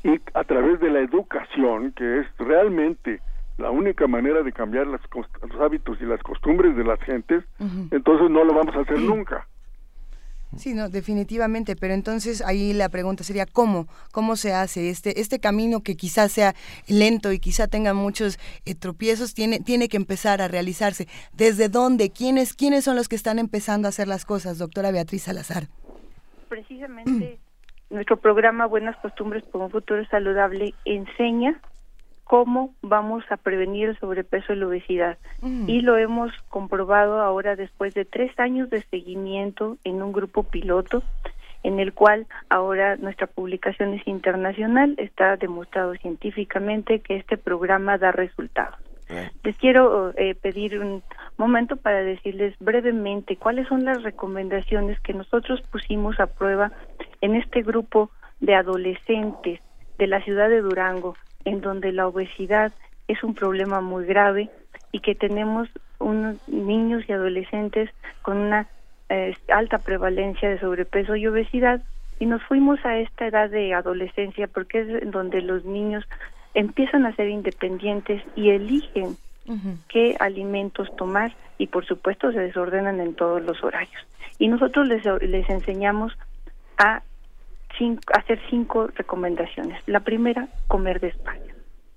[0.05, 3.22] y a través de la educación, que es realmente
[3.59, 5.01] la única manera de cambiar los
[5.61, 7.44] hábitos y las costumbres de las gentes,
[7.90, 9.47] entonces no lo vamos a hacer nunca.
[10.57, 15.40] Sí, no, definitivamente, pero entonces ahí la pregunta sería cómo, cómo se hace este este
[15.40, 16.55] camino que quizás sea
[16.88, 21.07] lento y quizá tenga muchos eh, tropiezos tiene tiene que empezar a realizarse.
[21.35, 22.11] ¿Desde dónde?
[22.11, 25.64] ¿Quiénes quiénes son los que están empezando a hacer las cosas, doctora Beatriz Salazar?
[26.49, 27.38] Precisamente
[27.90, 31.61] nuestro programa Buenas Costumbres por un futuro saludable enseña
[32.29, 35.19] cómo vamos a prevenir el sobrepeso y la obesidad.
[35.41, 35.67] Mm.
[35.67, 41.03] Y lo hemos comprobado ahora después de tres años de seguimiento en un grupo piloto,
[41.62, 48.12] en el cual ahora nuestra publicación es internacional, está demostrado científicamente que este programa da
[48.12, 48.79] resultados.
[49.43, 51.03] Les quiero eh, pedir un
[51.38, 56.73] momento para decirles brevemente cuáles son las recomendaciones que nosotros pusimos a prueba
[57.23, 58.11] en este grupo
[58.41, 59.61] de adolescentes
[59.97, 62.72] de la ciudad de Durango en donde la obesidad
[63.07, 64.51] es un problema muy grave
[64.92, 67.90] y que tenemos unos niños y adolescentes
[68.22, 68.68] con una
[69.09, 71.83] eh, alta prevalencia de sobrepeso y obesidad
[72.20, 76.05] y nos fuimos a esta edad de adolescencia porque es donde los niños
[76.55, 79.16] empiezan a ser independientes y eligen
[79.88, 84.07] qué alimentos tomar y por supuesto se desordenan en todos los horarios.
[84.38, 86.12] Y nosotros les, les enseñamos
[86.77, 87.03] a
[88.15, 89.81] hacer cinco recomendaciones.
[89.87, 91.55] La primera, comer despacio.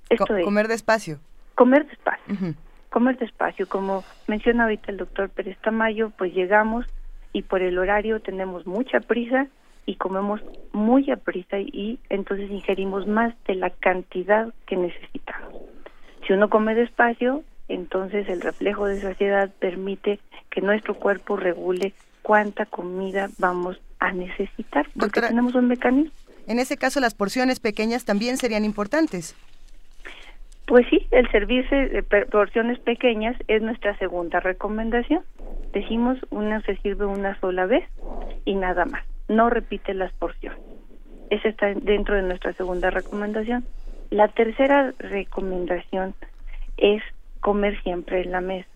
[0.09, 1.19] Esto es, comer despacio.
[1.55, 2.55] Comer despacio.
[2.89, 3.67] Comer despacio.
[3.67, 6.85] Como menciona ahorita el doctor Pérez Tamayo, pues llegamos
[7.33, 9.47] y por el horario tenemos mucha prisa
[9.85, 10.41] y comemos
[10.73, 15.53] muy a prisa y entonces ingerimos más de la cantidad que necesitamos.
[16.25, 22.65] Si uno come despacio, entonces el reflejo de saciedad permite que nuestro cuerpo regule cuánta
[22.65, 26.11] comida vamos a necesitar, porque tenemos un mecanismo.
[26.47, 29.35] En ese caso, las porciones pequeñas también serían importantes.
[30.65, 35.21] Pues sí, el servicio de porciones pequeñas es nuestra segunda recomendación.
[35.71, 37.87] Decimos, una se sirve una sola vez
[38.43, 39.03] y nada más.
[39.27, 40.59] No repite las porciones.
[41.29, 43.65] Esa está dentro de nuestra segunda recomendación.
[44.09, 46.15] La tercera recomendación
[46.77, 47.03] es
[47.39, 48.69] comer siempre en la mesa.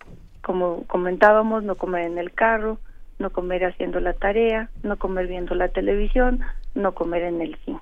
[0.43, 2.77] Como comentábamos, no comer en el carro,
[3.19, 6.41] no comer haciendo la tarea, no comer viendo la televisión,
[6.73, 7.79] no comer en el cine.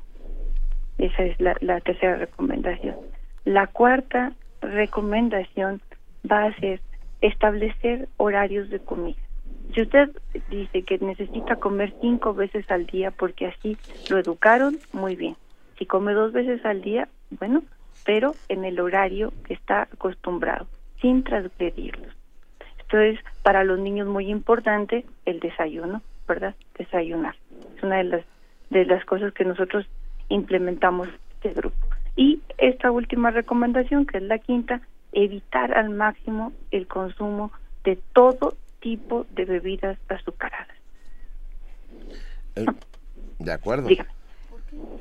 [0.97, 2.95] Esa es la, tercera recomendación.
[3.45, 5.81] La cuarta recomendación
[6.29, 6.81] va a ser
[7.21, 9.17] establecer horarios de comida.
[9.73, 10.09] Si usted
[10.49, 13.77] dice que necesita comer cinco veces al día porque así
[14.09, 15.35] lo educaron, muy bien.
[15.79, 17.63] Si come dos veces al día, bueno,
[18.05, 20.67] pero en el horario que está acostumbrado,
[21.01, 22.13] sin transgredirlos.
[22.93, 26.53] Entonces, para los niños muy importante el desayuno, ¿verdad?
[26.77, 27.35] Desayunar.
[27.75, 28.25] Es una de las
[28.69, 29.87] de las cosas que nosotros
[30.29, 31.75] implementamos este grupo.
[32.15, 37.51] Y esta última recomendación, que es la quinta, evitar al máximo el consumo
[37.83, 40.77] de todo tipo de bebidas azucaradas.
[42.55, 42.65] Eh,
[43.39, 43.89] de acuerdo.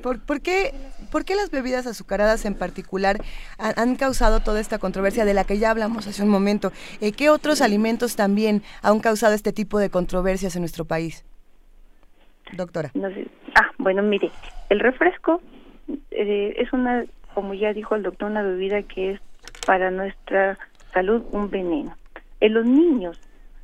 [0.01, 0.73] ¿Por, qué,
[1.11, 3.17] ¿Por, qué, las bebidas azucaradas en particular
[3.57, 6.71] han, causado toda esta controversia de la que ya hablamos hace un momento?
[6.99, 11.25] Eh, ¿Qué otros alimentos también han causado este tipo de controversias en nuestro país?
[12.51, 12.91] Doctora.
[13.55, 14.29] Ah, bueno, mire,
[14.69, 15.41] el refresco
[16.11, 19.21] eh, es una, como ya dijo el doctor, una bebida que es
[19.65, 20.57] para nuestra
[20.93, 21.95] salud un veneno.
[22.41, 23.19] En los niños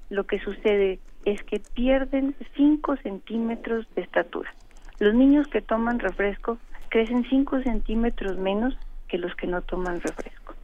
[0.09, 4.53] lo que sucede es que pierden 5 centímetros de estatura.
[4.99, 6.57] Los niños que toman refresco
[6.89, 10.55] crecen 5 centímetros menos que los que no toman refresco.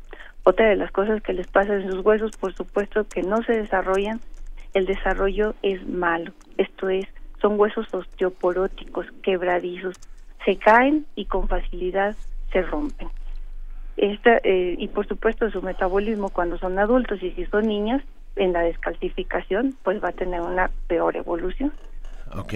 [0.43, 3.53] Otra de las cosas que les pasa en sus huesos, por supuesto, que no se
[3.53, 4.19] desarrollan,
[4.73, 6.33] el desarrollo es malo.
[6.57, 7.05] Esto es,
[7.41, 9.95] son huesos osteoporóticos, quebradizos,
[10.43, 12.15] se caen y con facilidad
[12.51, 13.07] se rompen.
[13.97, 18.03] Esta, eh, y por supuesto su metabolismo cuando son adultos y si son niñas,
[18.35, 21.71] en la descalcificación, pues va a tener una peor evolución.
[22.33, 22.53] Ok.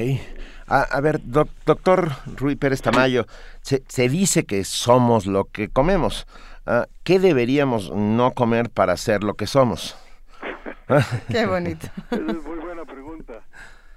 [0.67, 3.25] A, ver, doctor Rui Pérez Tamayo,
[3.62, 6.27] se, se, dice que somos lo que comemos.
[6.67, 9.97] Ah, ¿Qué deberíamos no comer para ser lo que somos?
[11.32, 11.88] Qué bonito.
[12.12, 13.41] es muy buena pregunta.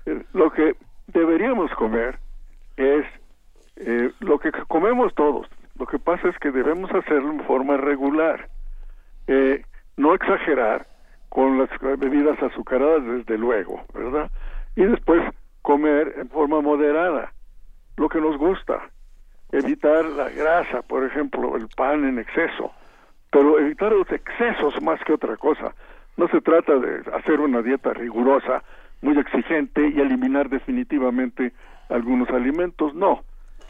[0.06, 0.76] Eh, lo que
[1.08, 2.18] deberíamos comer
[2.78, 3.04] es
[3.76, 5.46] eh, lo que comemos todos.
[5.78, 8.48] Lo que pasa es que debemos hacerlo en forma regular.
[9.26, 9.62] Eh,
[9.96, 10.86] no exagerar
[11.28, 14.30] con las bebidas azucaradas, desde luego, ¿verdad?
[14.76, 15.22] Y después
[15.62, 17.32] comer en forma moderada,
[17.96, 18.90] lo que nos gusta.
[19.52, 22.72] Evitar la grasa, por ejemplo, el pan en exceso,
[23.30, 25.74] pero evitar los excesos más que otra cosa.
[26.16, 28.62] No se trata de hacer una dieta rigurosa,
[29.00, 31.52] muy exigente y eliminar definitivamente
[31.88, 33.22] algunos alimentos, no.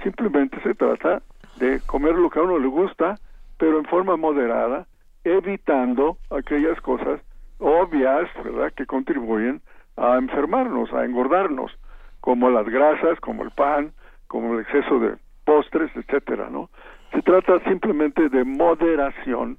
[0.02, 1.22] Simplemente se trata
[1.56, 3.18] de comer lo que a uno le gusta,
[3.58, 4.86] pero en forma moderada,
[5.24, 7.20] evitando aquellas cosas
[7.58, 9.62] obvias, ¿verdad?, que contribuyen
[9.96, 11.76] a enfermarnos, a engordarnos,
[12.22, 13.92] como las grasas, como el pan,
[14.28, 16.70] como el exceso de postres, etcétera, ¿no?
[17.12, 19.58] Se trata simplemente de moderación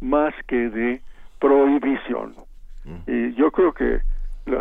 [0.00, 1.00] más que de
[1.40, 2.34] prohibición.
[3.08, 4.00] Y yo creo que,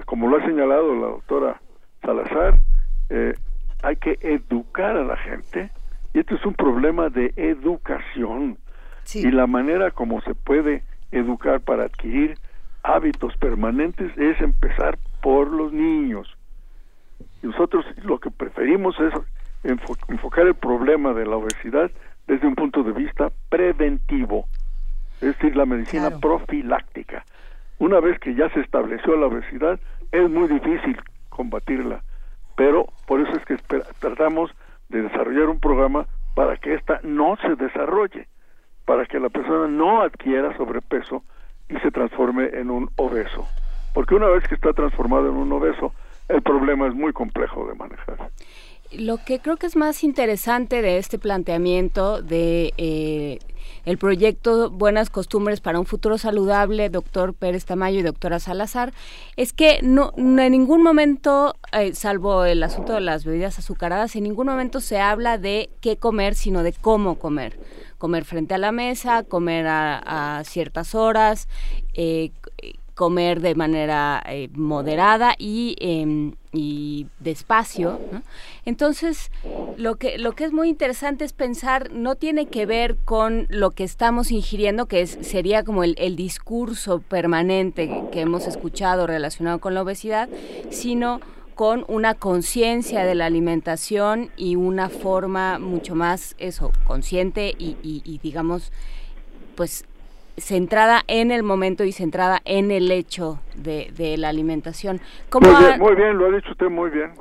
[0.05, 1.61] como lo ha señalado la doctora
[2.01, 2.55] Salazar,
[3.09, 3.33] eh,
[3.83, 5.69] hay que educar a la gente,
[6.13, 8.57] y esto es un problema de educación,
[9.13, 12.39] y la manera como se puede educar para adquirir
[12.81, 16.35] hábitos permanentes es empezar por los niños.
[17.43, 19.13] Y nosotros lo que preferimos es
[19.63, 21.91] enfocar el problema de la obesidad
[22.27, 24.45] desde un punto de vista preventivo,
[25.15, 27.23] es decir, la medicina profiláctica.
[27.77, 29.79] Una vez que ya se estableció la obesidad,
[30.11, 30.97] es muy difícil
[31.29, 32.01] combatirla,
[32.55, 33.57] pero por eso es que
[33.99, 34.51] tratamos
[34.89, 38.27] de desarrollar un programa para que ésta no se desarrolle,
[38.85, 41.23] para que la persona no adquiera sobrepeso
[41.69, 43.47] y se transforme en un obeso.
[43.93, 45.93] Porque una vez que está transformado en un obeso,
[46.27, 48.31] el problema es muy complejo de manejar.
[48.91, 53.39] Lo que creo que es más interesante de este planteamiento de eh,
[53.83, 58.93] el proyecto Buenas Costumbres para un Futuro Saludable, doctor Pérez Tamayo y doctora Salazar,
[59.37, 64.23] es que no, en ningún momento, eh, salvo el asunto de las bebidas azucaradas, en
[64.23, 67.57] ningún momento se habla de qué comer, sino de cómo comer
[67.97, 71.47] comer frente a la mesa, comer a, ciertas horas,
[71.93, 72.31] eh,
[72.95, 77.99] comer de manera eh, moderada y, em, y despacio.
[78.65, 79.31] Entonces,
[79.77, 83.71] lo que, lo que es muy interesante es pensar, no tiene que ver con lo
[83.71, 89.59] que estamos ingiriendo, que es, sería como el, el discurso permanente que hemos escuchado relacionado
[89.59, 90.29] con la obesidad,
[90.69, 91.19] sino
[91.55, 98.71] con una conciencia de la alimentación y una forma mucho más eso consciente y, digamos
[99.55, 99.85] pues
[100.37, 104.99] centrada en el momento y centrada en el hecho de, la alimentación.
[105.29, 107.13] ¿Cómo muy, bien, muy bien, lo ha dicho usted muy bien.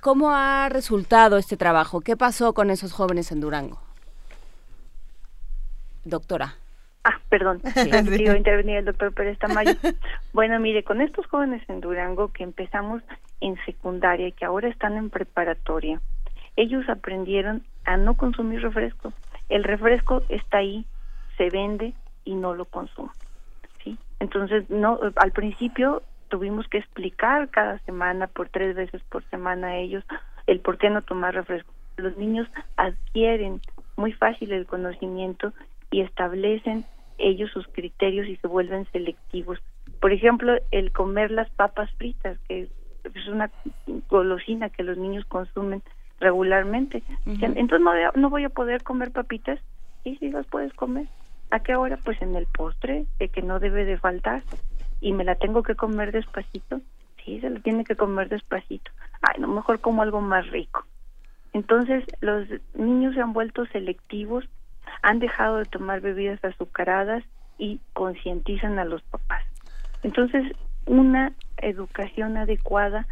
[0.00, 2.00] ¿Cómo ha resultado este trabajo?
[2.00, 3.80] ¿Qué pasó con esos jóvenes en Durango?
[6.04, 6.56] Doctora.
[7.04, 9.72] Ah, perdón, sí, a intervenir el doctor Pérez Tamayo.
[10.32, 13.02] Bueno, mire, con estos jóvenes en Durango que empezamos
[13.40, 16.00] en secundaria y que ahora están en preparatoria,
[16.56, 19.12] ellos aprendieron a no consumir refresco.
[19.48, 20.84] El refresco está ahí,
[21.36, 21.94] se vende
[22.28, 23.10] y no lo consumen.
[23.82, 23.96] ¿sí?
[24.20, 29.76] Entonces, no, al principio tuvimos que explicar cada semana, por tres veces por semana a
[29.78, 30.04] ellos,
[30.46, 31.72] el por qué no tomar refresco.
[31.96, 32.46] Los niños
[32.76, 33.62] adquieren
[33.96, 35.54] muy fácil el conocimiento
[35.90, 36.84] y establecen
[37.16, 39.58] ellos sus criterios y se vuelven selectivos.
[39.98, 42.68] Por ejemplo, el comer las papas fritas, que
[43.04, 43.50] es una
[44.10, 45.82] golosina que los niños consumen
[46.20, 47.02] regularmente.
[47.24, 49.58] Entonces no, no voy a poder comer papitas
[50.04, 51.06] y si las puedes comer.
[51.50, 51.98] ¿A qué hora?
[52.04, 54.42] Pues en el postre, de que no debe de faltar.
[55.00, 56.80] Y me la tengo que comer despacito.
[57.24, 58.90] Sí, se la tiene que comer despacito.
[59.22, 60.84] Ay, no, mejor como algo más rico.
[61.52, 64.48] Entonces, los niños se han vuelto selectivos,
[65.02, 67.24] han dejado de tomar bebidas azucaradas
[67.58, 69.42] y concientizan a los papás.
[70.02, 70.44] Entonces,
[70.86, 73.06] una educación adecuada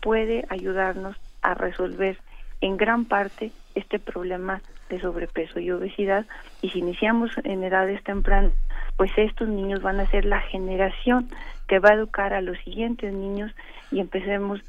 [0.00, 2.18] puede ayudarnos a resolver
[2.60, 6.26] en gran parte este problema de sobrepeso y obesidad
[6.60, 8.52] y si iniciamos en edades tempranas,
[8.98, 11.30] pues estos niños van a ser la generación
[11.66, 13.52] que va a educar a los siguientes niños
[13.90, 14.60] y empecemos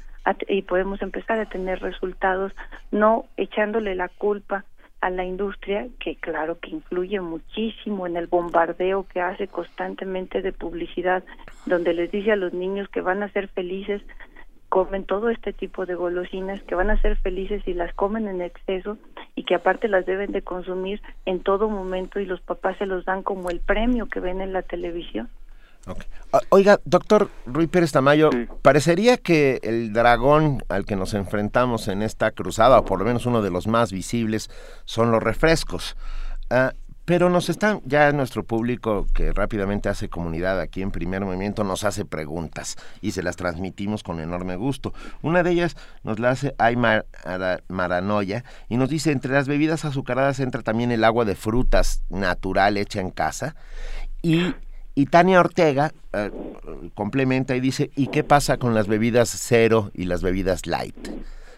[0.48, 2.52] y podemos empezar a tener resultados
[2.92, 4.64] no echándole la culpa
[5.00, 10.52] a la industria, que claro que influye muchísimo en el bombardeo que hace constantemente de
[10.52, 11.24] publicidad,
[11.66, 14.00] donde les dice a los niños que van a ser felices,
[14.72, 18.40] comen todo este tipo de golosinas, que van a ser felices si las comen en
[18.40, 18.96] exceso
[19.34, 23.04] y que aparte las deben de consumir en todo momento y los papás se los
[23.04, 25.28] dan como el premio que ven en la televisión.
[26.48, 28.30] Oiga, doctor Rui Pérez Tamayo,
[28.62, 33.26] parecería que el dragón al que nos enfrentamos en esta cruzada, o por lo menos
[33.26, 34.48] uno de los más visibles,
[34.86, 35.98] son los refrescos.
[36.48, 36.72] Ah,
[37.04, 41.84] pero nos están, ya nuestro público que rápidamente hace comunidad aquí en Primer Movimiento nos
[41.84, 44.92] hace preguntas y se las transmitimos con enorme gusto.
[45.22, 47.06] Una de ellas nos la hace Aymar
[47.68, 52.76] Maranoya y nos dice, entre las bebidas azucaradas entra también el agua de frutas natural
[52.76, 53.56] hecha en casa
[54.22, 54.54] y
[54.94, 56.30] y Tania Ortega eh,
[56.94, 61.08] complementa y dice, ¿y qué pasa con las bebidas cero y las bebidas light?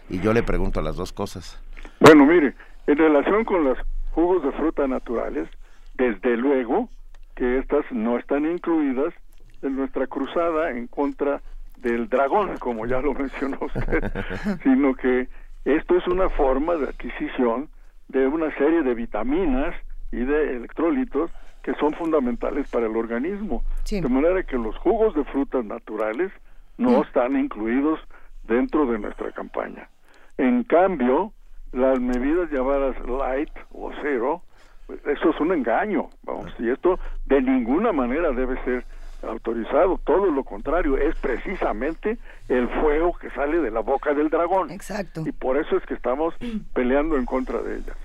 [0.09, 1.61] Y yo le pregunto las dos cosas.
[1.99, 2.53] Bueno, mire,
[2.87, 3.77] en relación con los
[4.15, 5.49] jugos de fruta naturales,
[5.95, 6.89] desde luego
[7.35, 9.13] que estas no están incluidas
[9.61, 11.41] en nuestra cruzada en contra
[11.77, 14.11] del dragón, como ya lo mencionó usted,
[14.63, 15.27] sino que
[15.65, 17.67] esto es una forma de adquisición
[18.07, 19.75] de una serie de vitaminas
[20.13, 21.29] y de electrolitos
[21.61, 23.63] que son fundamentales para el organismo.
[23.89, 26.31] De manera que los jugos de frutas naturales
[26.77, 27.01] no mm.
[27.03, 27.99] están incluidos
[28.43, 29.89] dentro de nuestra campaña.
[30.37, 31.33] En cambio,
[31.75, 34.41] las medidas llamadas light o cero,
[34.87, 38.85] eso es un engaño, vamos, y esto de ninguna manera debe ser
[39.23, 42.17] autorizado, todo lo contrario, es precisamente
[42.47, 44.71] el fuego que sale de la boca del dragón.
[44.71, 45.23] Exacto.
[45.25, 46.35] Y por eso es que estamos
[46.73, 47.97] peleando en contra de ellas.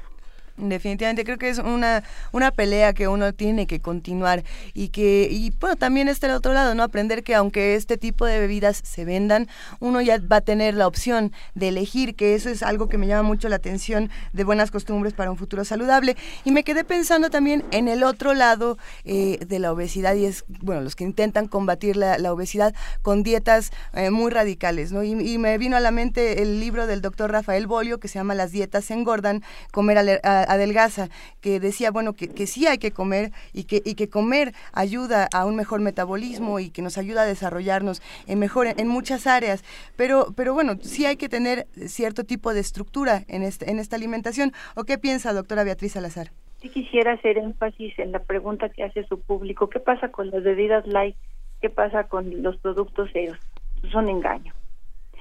[0.56, 4.44] Definitivamente creo que es una, una pelea que uno tiene que continuar
[4.74, 6.82] y que, y bueno, también está el otro lado, ¿no?
[6.82, 9.48] Aprender que aunque este tipo de bebidas se vendan,
[9.80, 13.06] uno ya va a tener la opción de elegir, que eso es algo que me
[13.06, 16.16] llama mucho la atención de buenas costumbres para un futuro saludable.
[16.44, 20.44] Y me quedé pensando también en el otro lado eh, de la obesidad y es,
[20.60, 25.02] bueno, los que intentan combatir la, obesidad con dietas eh, muy radicales, ¿no?
[25.02, 28.18] Y, y, me vino a la mente el libro del doctor Rafael Bolio que se
[28.18, 29.42] llama Las dietas engordan,
[29.72, 31.08] comer a, adelgaza,
[31.40, 35.46] que decía, bueno, que, sí hay que comer y que, y que comer ayuda a
[35.46, 39.64] un mejor metabolismo y que nos ayuda a desarrollarnos en mejor en muchas áreas,
[39.96, 43.96] pero, pero bueno, sí hay que tener cierto tipo de estructura en, este, en esta
[43.96, 44.52] alimentación.
[44.74, 46.30] ¿O qué piensa, doctora Beatriz Salazar?
[46.60, 49.70] Sí quisiera hacer énfasis en la pregunta que hace su público.
[49.70, 51.16] ¿Qué pasa con las bebidas light?
[51.60, 53.38] ¿Qué pasa con los productos ceros?
[53.82, 54.52] Es un engaño.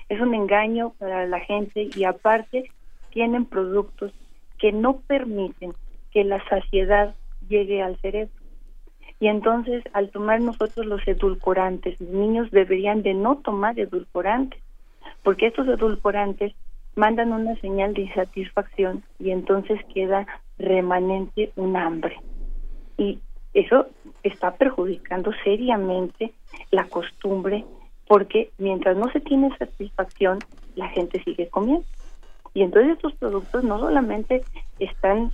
[0.10, 2.70] Es un engaño para la gente y aparte
[3.12, 4.12] tienen productos
[4.60, 5.74] que no permiten
[6.12, 7.16] que la saciedad
[7.48, 8.34] llegue al cerebro.
[9.20, 14.62] Y entonces, al tomar nosotros los edulcorantes, los niños deberían de no tomar edulcorantes,
[15.24, 16.54] porque estos edulcorantes
[16.96, 20.26] mandan una señal de insatisfacción y entonces queda
[20.58, 22.18] remanente un hambre.
[22.98, 23.20] Y
[23.54, 23.88] eso
[24.24, 26.34] está perjudicando seriamente
[26.72, 27.66] la costumbre,
[28.08, 30.40] porque mientras no se tiene satisfacción,
[30.76, 31.86] la gente sigue comiendo.
[32.60, 34.44] Y entonces estos productos no solamente
[34.80, 35.32] están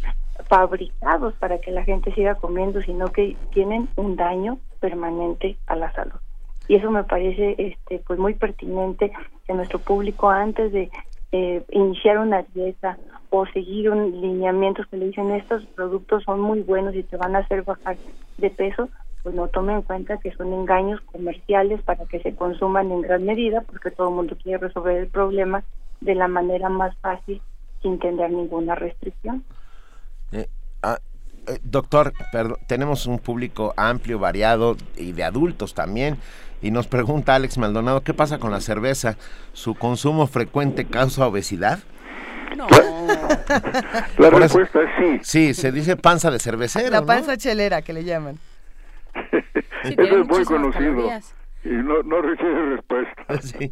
[0.47, 5.91] fabricados para que la gente siga comiendo, sino que tienen un daño permanente a la
[5.93, 6.19] salud.
[6.67, 9.11] Y eso me parece este pues muy pertinente
[9.47, 10.91] que nuestro público antes de
[11.32, 12.99] eh, iniciar una dieta
[13.32, 17.36] o seguir un lineamientos que le dicen estos productos son muy buenos y te van
[17.36, 17.97] a hacer bajar
[18.38, 18.88] de peso,
[19.23, 23.26] pues no tomen en cuenta que son engaños comerciales para que se consuman en gran
[23.26, 25.63] medida porque todo el mundo quiere resolver el problema
[26.02, 27.41] de la manera más fácil
[27.82, 29.43] sin tener ninguna restricción.
[30.32, 30.48] Eh,
[30.84, 30.98] ah,
[31.48, 32.14] eh, doctor,
[32.68, 36.18] tenemos un público amplio, variado y de adultos también.
[36.62, 39.18] Y nos pregunta Alex Maldonado, ¿qué pasa con la cerveza?
[39.54, 41.80] ¿Su consumo frecuente causa obesidad?
[42.58, 42.68] No.
[44.18, 45.20] la respuesta es sí.
[45.22, 46.89] Sí, se dice panza de cervecero.
[46.89, 48.39] La panza chelera que le llaman.
[49.84, 51.10] Eso es muy conocido.
[51.64, 53.41] Y no, no recibe respuesta.
[53.41, 53.72] sí.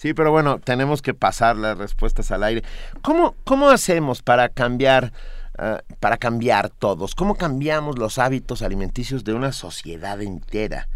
[0.00, 2.62] Sí, pero bueno, tenemos que pasar las respuestas al aire.
[3.02, 5.12] ¿Cómo, cómo hacemos para cambiar,
[5.58, 7.14] ah, para cambiar todos?
[7.14, 10.88] ¿Cómo cambiamos los hábitos alimenticios de una sociedad entera?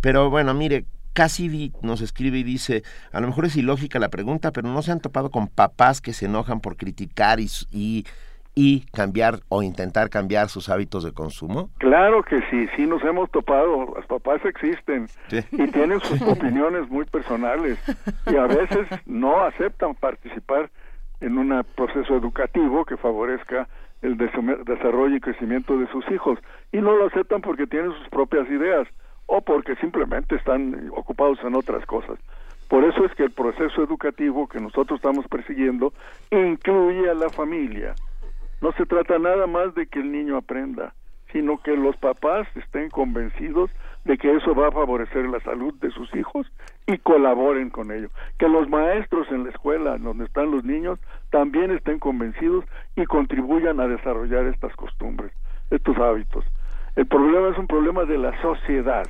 [0.00, 2.82] Pero bueno, mire, Cassidy nos escribe y dice,
[3.12, 6.14] a lo mejor es ilógica la pregunta, pero no se han topado con papás que
[6.14, 8.06] se enojan por criticar y, y,
[8.62, 11.70] y cambiar o intentar cambiar sus hábitos de consumo?
[11.78, 17.06] Claro que sí, sí nos hemos topado, los papás existen y tienen sus opiniones muy
[17.06, 17.78] personales
[18.30, 20.68] y a veces no aceptan participar
[21.22, 23.66] en un proceso educativo que favorezca
[24.02, 26.38] el desarrollo y crecimiento de sus hijos
[26.70, 28.86] y no lo aceptan porque tienen sus propias ideas
[29.24, 32.18] o porque simplemente están ocupados en otras cosas.
[32.68, 35.94] Por eso es que el proceso educativo que nosotros estamos persiguiendo
[36.30, 37.94] incluye a la familia.
[38.60, 40.94] No se trata nada más de que el niño aprenda,
[41.32, 43.70] sino que los papás estén convencidos
[44.04, 46.50] de que eso va a favorecer la salud de sus hijos
[46.86, 48.08] y colaboren con ello.
[48.38, 50.98] Que los maestros en la escuela donde están los niños
[51.30, 52.64] también estén convencidos
[52.96, 55.32] y contribuyan a desarrollar estas costumbres,
[55.70, 56.44] estos hábitos.
[56.96, 59.06] El problema es un problema de la sociedad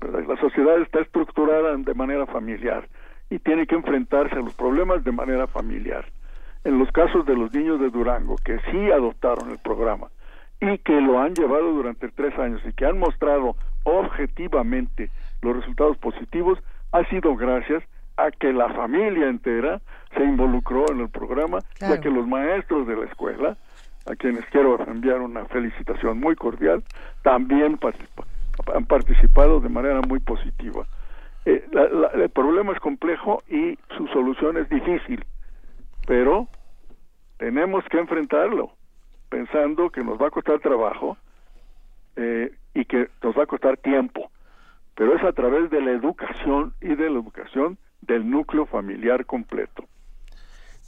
[0.00, 2.86] la sociedad está estructurada de manera familiar
[3.30, 6.04] y tiene que enfrentarse a los problemas de manera familiar.
[6.66, 10.08] En los casos de los niños de Durango, que sí adoptaron el programa
[10.60, 13.54] y que lo han llevado durante tres años y que han mostrado
[13.84, 15.10] objetivamente
[15.42, 16.58] los resultados positivos,
[16.90, 17.84] ha sido gracias
[18.16, 19.80] a que la familia entera
[20.16, 23.56] se involucró en el programa y a que los maestros de la escuela,
[24.10, 26.82] a quienes quiero enviar una felicitación muy cordial,
[27.22, 28.36] también participaron
[28.74, 30.86] han participado de manera muy positiva.
[31.44, 31.64] Eh,
[32.14, 35.24] el problema es complejo y su solución es difícil,
[36.06, 36.48] pero
[37.38, 38.72] tenemos que enfrentarlo
[39.28, 41.16] pensando que nos va a costar trabajo
[42.16, 44.30] eh, y que nos va a costar tiempo,
[44.94, 49.84] pero es a través de la educación y de la educación del núcleo familiar completo.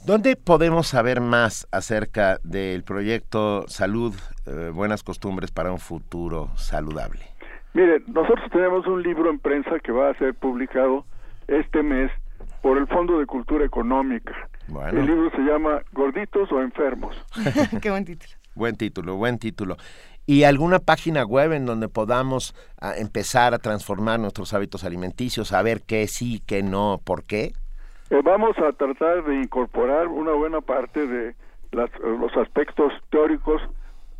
[0.05, 4.15] ¿Dónde podemos saber más acerca del proyecto Salud,
[4.47, 7.25] eh, Buenas Costumbres para un Futuro Saludable?
[7.73, 11.05] Mire, nosotros tenemos un libro en prensa que va a ser publicado
[11.47, 12.09] este mes
[12.61, 14.33] por el Fondo de Cultura Económica.
[14.91, 17.15] El libro se llama Gorditos o Enfermos.
[17.81, 18.33] Qué buen título.
[18.55, 19.77] Buen título, buen título.
[20.25, 25.81] ¿Y alguna página web en donde podamos ah, empezar a transformar nuestros hábitos alimenticios, saber
[25.87, 27.53] qué sí, qué no, por qué?
[28.11, 31.35] Eh, vamos a tratar de incorporar una buena parte de
[31.71, 33.61] los aspectos teóricos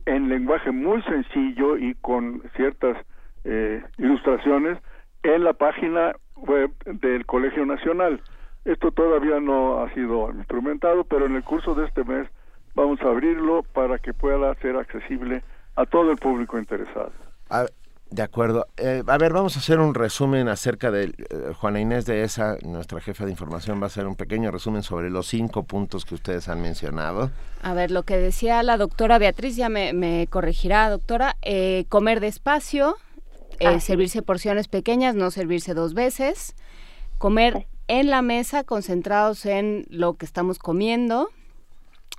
[0.06, 2.98] en lenguaje muy sencillo y con ciertas
[3.44, 4.78] eh, ilustraciones
[5.24, 8.22] en la página web del Colegio Nacional.
[8.66, 12.28] Esto todavía no ha sido instrumentado, pero en el curso de este mes
[12.76, 15.44] vamos a abrirlo para que pueda ser accesible
[15.76, 17.12] a todo el público interesado.
[18.12, 18.68] de acuerdo.
[18.78, 22.58] Eh, a ver, vamos a hacer un resumen acerca de eh, Juana Inés de esa,
[22.64, 26.16] nuestra jefa de información, va a hacer un pequeño resumen sobre los cinco puntos que
[26.16, 27.32] ustedes han mencionado.
[27.62, 31.38] A ver, lo que decía la doctora Beatriz, ya me, me corregirá, doctora,
[31.90, 32.98] comer despacio,
[33.60, 36.56] eh, servirse porciones pequeñas, no servirse dos veces,
[37.18, 41.30] comer en la mesa concentrados en lo que estamos comiendo,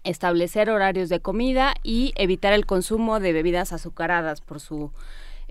[0.05, 4.91] establecer horarios de comida y evitar el consumo de bebidas azucaradas por su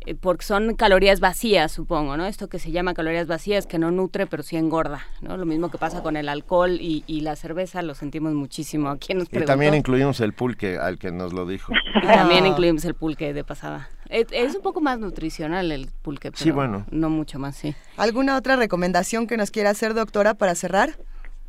[0.05, 2.25] eh, porque son calorías vacías, supongo, ¿no?
[2.25, 5.35] Esto que se llama calorías vacías, que no nutre, pero sí engorda, ¿no?
[5.35, 8.89] Lo mismo que pasa con el alcohol y, la cerveza, lo sentimos muchísimo.
[8.89, 11.73] aquí nos Y también incluimos el pulque, al que nos lo dijo.
[12.01, 13.89] Y también incluimos el pulque de pasada.
[14.09, 16.83] Es, un poco más nutricional el pulque, pero sí, bueno.
[16.89, 17.75] no mucho más, sí.
[17.95, 20.89] ¿Alguna otra recomendación que nos quiera hacer, doctora, para cerrar?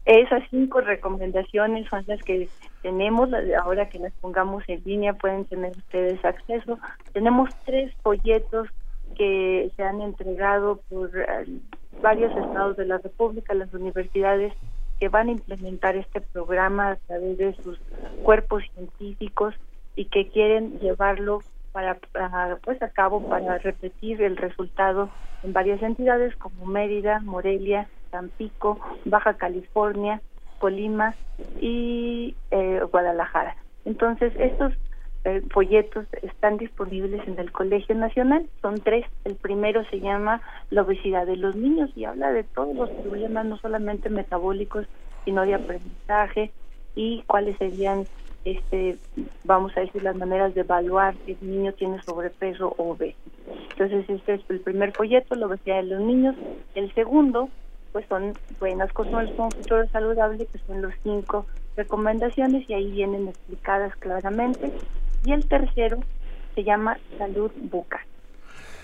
[0.05, 2.49] Esas cinco recomendaciones son las que
[2.83, 3.31] tenemos,
[3.63, 6.79] ahora que las pongamos en línea pueden tener ustedes acceso.
[7.13, 8.69] Tenemos tres folletos
[9.17, 11.47] que se han entregado por eh,
[12.03, 14.53] varios estados de la República, las universidades
[14.99, 17.79] que van a implementar este programa a través de sus
[18.23, 19.55] cuerpos científicos
[19.97, 21.41] y que quieren llevarlo
[21.73, 21.99] para,
[22.63, 25.11] pues a cabo para repetir el resultado
[25.43, 30.21] en varias entidades como Mérida, Morelia, Tampico, Baja California,
[30.59, 31.15] Colima
[31.61, 33.57] y eh, Guadalajara.
[33.85, 34.73] Entonces, estos
[35.25, 39.05] eh, folletos están disponibles en el Colegio Nacional, son tres.
[39.25, 40.41] El primero se llama
[40.71, 44.87] La obesidad de los niños y habla de todos los problemas, no solamente metabólicos,
[45.25, 46.53] sino de aprendizaje
[46.95, 48.07] y cuáles serían,
[48.45, 48.99] este,
[49.45, 53.17] vamos a decir, las maneras de evaluar si el niño tiene sobrepeso o obesidad.
[53.73, 56.37] Entonces, este es el primer folleto, La obesidad de los niños.
[56.75, 57.49] El segundo
[57.93, 62.91] pues son buenas costumbres con un futuro saludable, que son los cinco recomendaciones y ahí
[62.91, 64.71] vienen explicadas claramente.
[65.25, 65.99] Y el tercero
[66.55, 68.05] se llama salud bucal,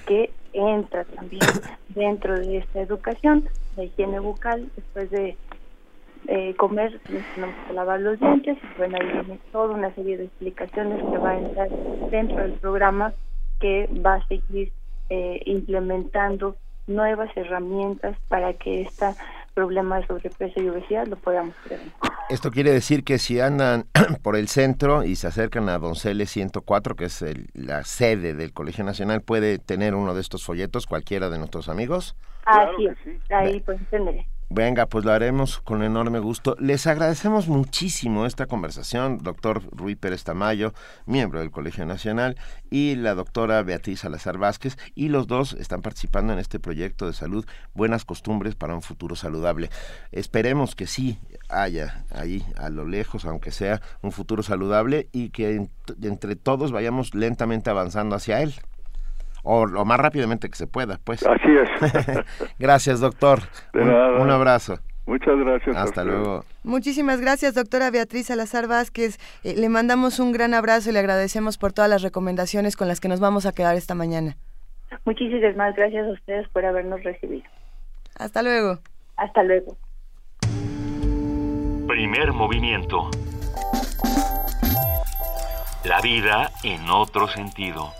[0.06, 1.40] que entra también
[1.90, 5.36] dentro de esta educación, la higiene bucal, después de
[6.28, 10.24] eh, comer tenemos que lavar los dientes y bueno ahí viene toda una serie de
[10.24, 11.68] explicaciones que va a entrar
[12.10, 13.12] dentro del programa
[13.60, 14.72] que va a seguir
[15.08, 16.56] eh, implementando
[16.86, 19.06] nuevas herramientas para que este
[19.54, 21.92] problema de sobrepeso y obesidad lo podamos prevenir.
[22.28, 23.86] Esto quiere decir que si andan
[24.22, 27.24] por el centro y se acercan a Donceles 104, que es
[27.54, 32.16] la sede del Colegio Nacional, puede tener uno de estos folletos cualquiera de nuestros amigos.
[32.44, 34.26] Así es, ahí pues entenderé.
[34.48, 36.56] Venga, pues lo haremos con enorme gusto.
[36.60, 40.72] Les agradecemos muchísimo esta conversación, doctor Rui Pérez Tamayo,
[41.04, 42.36] miembro del Colegio Nacional,
[42.70, 47.12] y la doctora Beatriz Salazar Vázquez, y los dos están participando en este proyecto de
[47.12, 47.44] salud,
[47.74, 49.68] Buenas Costumbres para un Futuro Saludable.
[50.12, 51.18] Esperemos que sí
[51.48, 55.68] haya ahí a lo lejos, aunque sea un futuro saludable, y que
[56.02, 58.54] entre todos vayamos lentamente avanzando hacia él
[59.46, 61.24] o lo más rápidamente que se pueda, pues.
[61.24, 62.24] Así es.
[62.58, 63.38] gracias, doctor.
[63.72, 64.78] un, abrazo.
[65.06, 65.76] Muchas gracias.
[65.76, 66.44] Hasta luego.
[66.64, 69.18] Muchísimas gracias, doctora Beatriz Salazar Vázquez.
[69.44, 73.00] Eh, le mandamos un gran abrazo y le agradecemos por todas las recomendaciones con las
[73.00, 74.36] que nos vamos a quedar esta mañana.
[75.04, 77.44] Muchísimas gracias a ustedes por habernos recibido.
[78.18, 78.80] Hasta luego.
[79.16, 79.76] Hasta luego.
[81.86, 83.10] Primer movimiento.
[85.84, 87.92] La vida en otro sentido.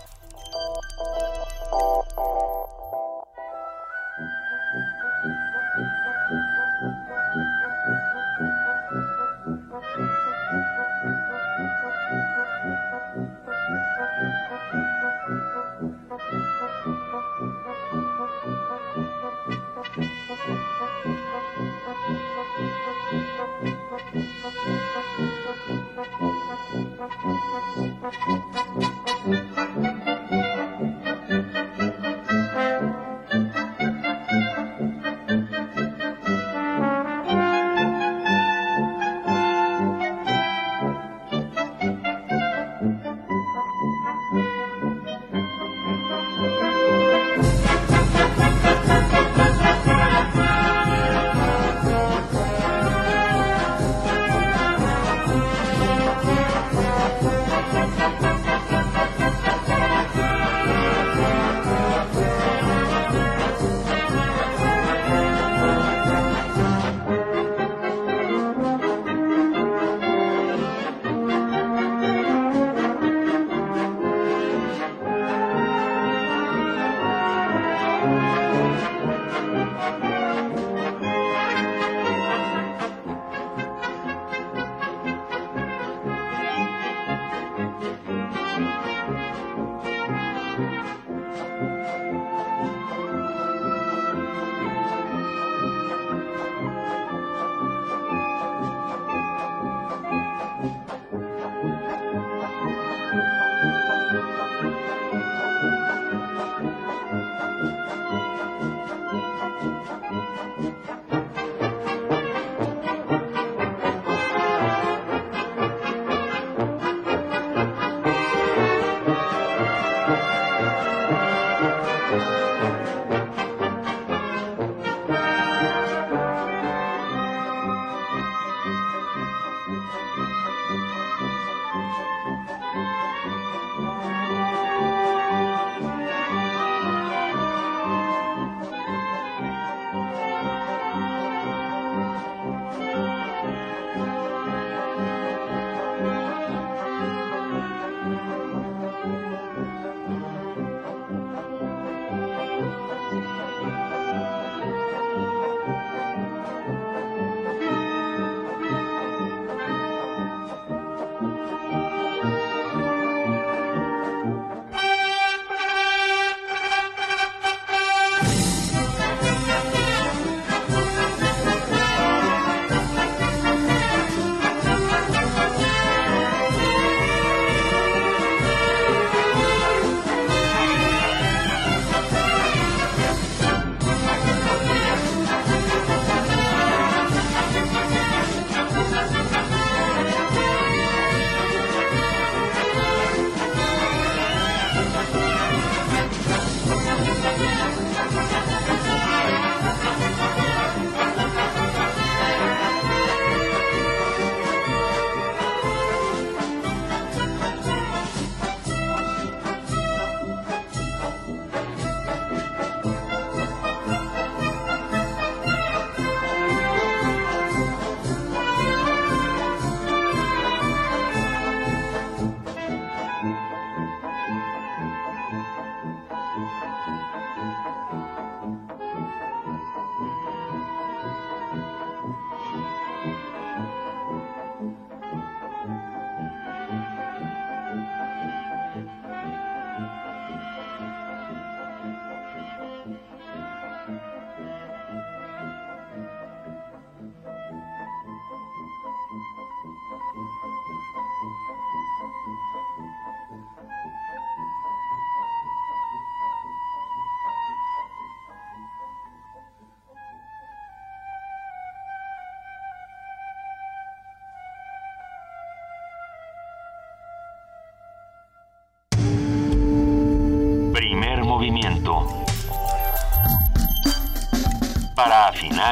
[28.06, 28.45] Mm-hmm.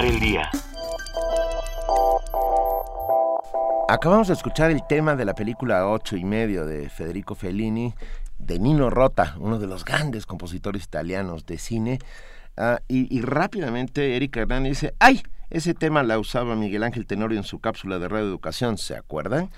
[0.03, 0.51] El día.
[3.89, 7.95] Acabamos de escuchar el tema de la película Ocho y medio de Federico Fellini,
[8.39, 11.99] de Nino Rota, uno de los grandes compositores italianos de cine.
[12.57, 15.23] Ah, y, rápidamente Erika Hernández dice, ¡ay!
[15.51, 19.51] Ese tema la usaba Miguel Ángel Tenorio en su cápsula de Radio Educación, ¿se acuerdan?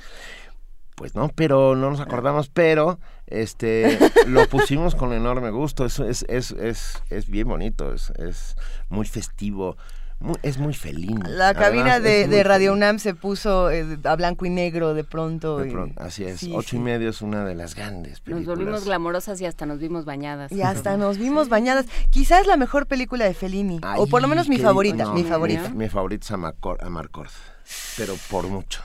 [0.96, 5.86] Pues no, pero no nos acordamos, pero este lo pusimos con enorme gusto.
[5.86, 8.56] Eso es, es, es, es bien bonito, es, es
[8.90, 9.76] muy festivo
[10.42, 11.16] es muy feliz.
[11.28, 15.62] La cabina de, Radio UNAM se puso eh, a blanco y negro de pronto.
[15.96, 16.46] así es.
[16.52, 18.46] Ocho y medio es una de las grandes películas.
[18.46, 20.52] Nos volvimos glamorosas y hasta nos vimos bañadas.
[20.52, 21.86] Y hasta nos vimos bañadas.
[22.10, 23.80] Quizás la mejor película de Fellini.
[23.96, 25.12] o por lo menos mi favorita.
[25.12, 25.70] mi favorita.
[25.70, 27.28] Mi, favorita es Amarcord.
[27.96, 28.82] Pero por mucho.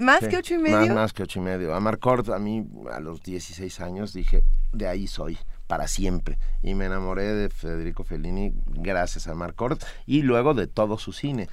[0.00, 0.78] ¿Más que ocho y medio?
[0.78, 1.74] Más, más que ocho y medio.
[1.74, 5.38] Amarcord, a mí, a los 16 años, dije, de ahí soy
[5.70, 6.36] para siempre.
[6.64, 11.48] Y me enamoré de Federico Fellini gracias a Marcort y luego de todo su cine.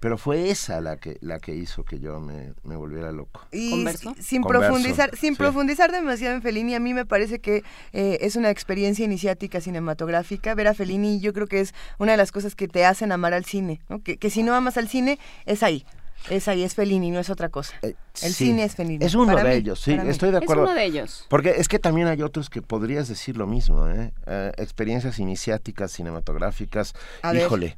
[0.00, 3.40] Pero fue esa la que la que hizo que yo me, volviera loco.
[3.52, 3.86] Y
[4.20, 8.50] sin profundizar, sin profundizar demasiado en Fellini, a mí me parece que eh, es una
[8.50, 10.54] experiencia iniciática cinematográfica.
[10.54, 13.32] Ver a Fellini yo creo que es una de las cosas que te hacen amar
[13.32, 13.80] al cine.
[14.04, 15.86] Que, que si no amas al cine, es ahí.
[16.30, 17.74] Es ahí, es Fellini, no es otra cosa.
[17.82, 19.04] Eh, el cine es Fellini.
[19.04, 20.64] Es uno de ellos, sí, estoy de acuerdo.
[20.64, 21.26] Es uno de ellos.
[21.28, 24.12] Porque es que también hay otros que podrías decir lo mismo, ¿eh?
[24.26, 26.94] eh experiencias iniciáticas, cinematográficas.
[27.34, 27.76] Híjole,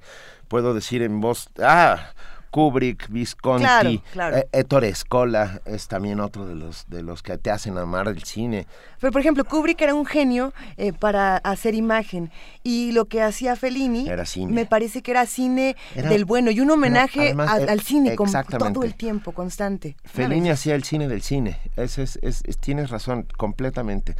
[0.48, 2.12] puedo decir en voz, ah,
[2.56, 7.76] Kubrick, Visconti, eh, Ettore Scola es también otro de los de los que te hacen
[7.76, 8.66] amar el cine.
[8.98, 12.30] Pero por ejemplo, Kubrick era un genio eh, para hacer imagen
[12.62, 14.08] y lo que hacía Fellini
[14.48, 18.94] me parece que era cine del bueno y un homenaje eh, al cine todo el
[18.94, 19.94] tiempo, constante.
[20.06, 21.58] Fellini hacía el cine del cine.
[21.76, 24.16] Es, es, es, tienes razón, completamente.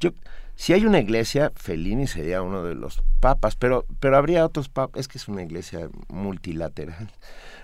[0.00, 0.10] Yo
[0.56, 5.00] si hay una iglesia, Fellini sería uno de los papas, pero, pero habría otros papas.
[5.00, 7.10] Es que es una iglesia multilateral.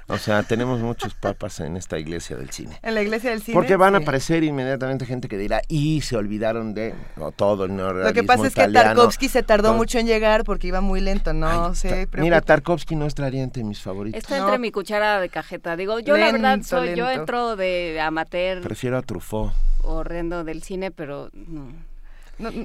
[0.09, 2.78] O sea, tenemos muchos papas en esta iglesia del cine.
[2.82, 3.55] En la iglesia del cine.
[3.55, 6.95] Porque van a aparecer inmediatamente gente que dirá, y se olvidaron de
[7.36, 10.66] todo el neorrealismo Lo que pasa es que Tarkovsky se tardó mucho en llegar porque
[10.66, 12.09] iba muy lento, no sé.
[12.18, 14.18] Mira, Tarkovsky no estaría entre mis favoritos.
[14.18, 15.76] Está entre mi cuchara de cajeta.
[15.76, 18.61] Digo, yo la verdad soy, yo entro de amateur.
[18.61, 19.53] Prefiero a Truffaut.
[19.82, 21.91] Horrendo del cine, pero no.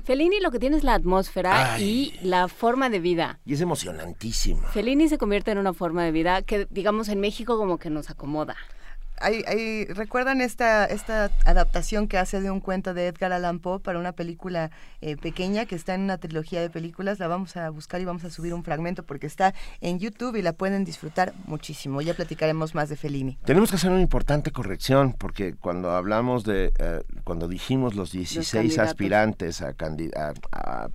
[0.04, 3.40] Fellini lo que tiene es la atmósfera y la forma de vida.
[3.46, 4.62] Y es emocionantísimo.
[4.68, 8.10] Fellini se convierte en una forma de vida que, digamos, en México como que nos
[8.10, 8.56] acomoda.
[9.90, 14.12] ¿Recuerdan esta, esta adaptación que hace de un cuento de Edgar Allan Poe para una
[14.12, 17.20] película eh, pequeña que está en una trilogía de películas?
[17.20, 20.42] La vamos a buscar y vamos a subir un fragmento porque está en YouTube y
[20.42, 22.02] la pueden disfrutar muchísimo.
[22.02, 23.38] Ya platicaremos más de Fellini.
[23.46, 28.78] Tenemos que hacer una importante corrección porque cuando hablamos de, eh, cuando dijimos los 16
[28.80, 29.74] aspirantes a,
[30.12, 30.90] a a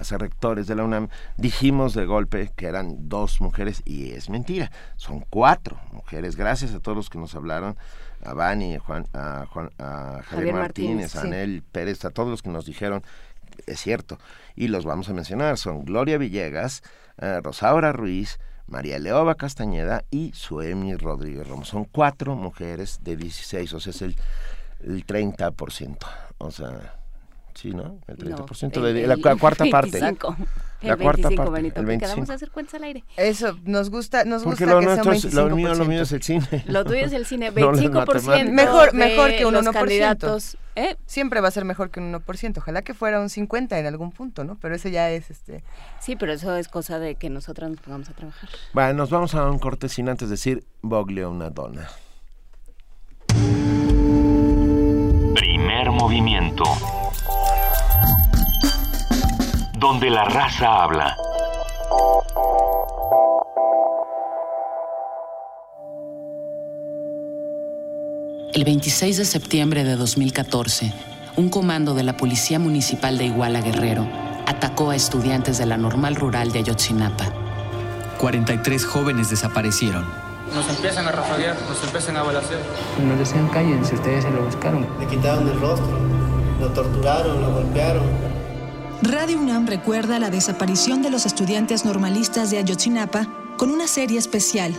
[0.00, 4.70] ser rectores de la UNAM, dijimos de golpe que eran dos mujeres y es mentira,
[4.96, 6.36] son cuatro mujeres.
[6.36, 7.76] Gracias a todos los que nos hablaron,
[8.24, 12.42] a Bani, a, Juan, a, Juan, a Javier, Martínez, a Anel Pérez, a todos los
[12.42, 13.02] que nos dijeron,
[13.66, 14.18] es cierto,
[14.56, 16.82] y los vamos a mencionar, son Gloria Villegas,
[17.18, 21.64] eh, Rosaura Ruiz, María Leoba Castañeda y Suemi Rodríguez Romo.
[21.64, 24.16] Son cuatro mujeres de 16, o sea, es el,
[24.80, 25.98] el 30%.
[26.38, 27.01] O sea,
[27.54, 27.98] Sí, ¿no?
[28.06, 30.00] El 30% de la, cuarta parte.
[30.82, 31.52] La cuarta parte.
[31.52, 32.16] Benito, el 25.
[32.16, 33.04] vamos a hacer cuentas al aire.
[33.16, 35.50] Eso, nos gusta, nos Porque gusta lo que nuestro sea un 25%.
[35.50, 36.64] lo mío, lo mío es el cine.
[36.66, 40.56] Lo tuyo es el cine, 25% no mejor, mejor que un 1%.
[40.76, 40.96] ¿eh?
[41.06, 42.58] Siempre va a ser mejor que un 1%.
[42.58, 44.56] Ojalá que fuera un 50 en algún punto, ¿no?
[44.60, 45.62] Pero eso ya es este
[46.00, 48.48] Sí, pero eso es cosa de que nosotras nos pongamos a trabajar.
[48.72, 51.88] Bueno, nos vamos a un corte sin antes decir Boglio una dona.
[55.34, 56.64] Primer movimiento
[59.78, 61.16] donde la raza habla.
[68.54, 70.92] El 26 de septiembre de 2014,
[71.36, 74.06] un comando de la Policía Municipal de Iguala Guerrero
[74.46, 77.32] atacó a estudiantes de la normal rural de Ayotzinapa.
[78.18, 80.04] 43 jóvenes desaparecieron.
[80.54, 82.60] Nos empiezan a rafaguear, nos empiezan a balasear.
[83.04, 84.86] Nos decían cállense, ustedes se lo buscaron.
[85.00, 85.98] Le quitaron el rostro,
[86.62, 88.04] lo torturaron, lo golpearon.
[89.02, 94.72] Radio UNAM recuerda la desaparición de los estudiantes normalistas de Ayotzinapa con una serie especial.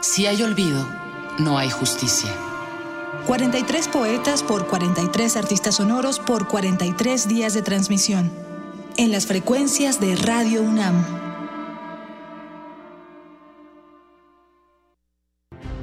[0.00, 0.84] Si hay olvido,
[1.38, 2.30] no hay justicia.
[3.28, 8.32] 43 poetas por 43 artistas sonoros por 43 días de transmisión.
[8.96, 11.23] En las frecuencias de Radio UNAM.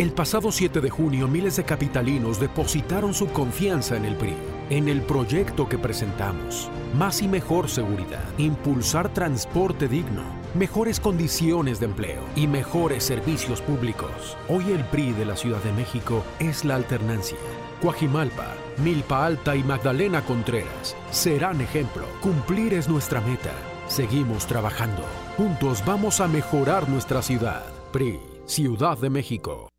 [0.02, 4.34] El pasado 7 de junio, miles de capitalinos depositaron su confianza en el PRI,
[4.72, 6.72] en el proyecto que presentamos.
[6.98, 10.24] Más y mejor seguridad, impulsar transporte digno
[10.56, 14.36] mejores condiciones de empleo y mejores servicios públicos.
[14.50, 17.38] Hoy el PRI de la Ciudad de México es la alternancia.
[17.84, 22.08] Coajimalpa, Milpa Alta y Magdalena Contreras serán ejemplo.
[22.22, 23.54] Cumplir es nuestra meta.
[23.88, 25.06] Seguimos trabajando.
[25.38, 27.64] Juntos vamos a mejorar nuestra ciudad.
[27.92, 29.72] PRI, Ciudad de México.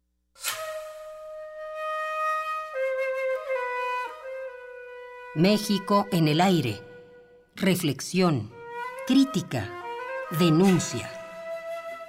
[5.35, 6.79] México en el aire.
[7.57, 8.51] Reflexión,
[9.07, 9.67] crítica,
[10.39, 11.11] denuncia.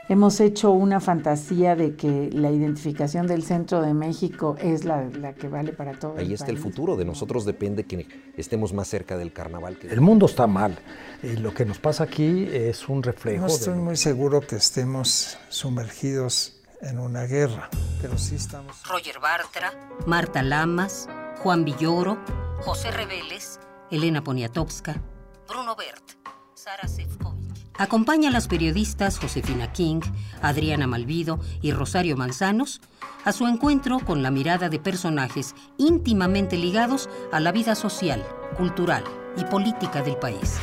[0.09, 5.09] Hemos hecho una fantasía de que la identificación del centro de México es la,
[5.39, 6.17] que vale para todo.
[6.17, 8.05] Ahí está el futuro, de nosotros depende que
[8.35, 9.77] estemos más cerca del carnaval.
[9.83, 10.77] El mundo está mal.
[11.23, 13.47] y lo que nos pasa aquí es un reflejo.
[13.47, 17.69] No estoy muy seguro que estemos sumergidos en una guerra,
[18.01, 18.85] pero sí estamos.
[18.85, 19.71] Roger Bartra,
[20.05, 21.07] Marta Lamas,
[21.41, 22.17] Juan Villoro,
[22.61, 23.59] José Reveles,
[23.91, 25.01] Elena Poniatowska,
[25.47, 26.11] Bruno Bert,
[26.53, 27.53] Sara Sefcovic.
[27.77, 30.01] Acompaña a las periodistas Josefina King,
[30.41, 32.81] Adriana Malvido y Rosario Manzanos
[33.25, 38.23] a su encuentro con la mirada de personajes íntimamente ligados a la vida social,
[38.57, 39.03] cultural
[39.37, 40.59] y política del país.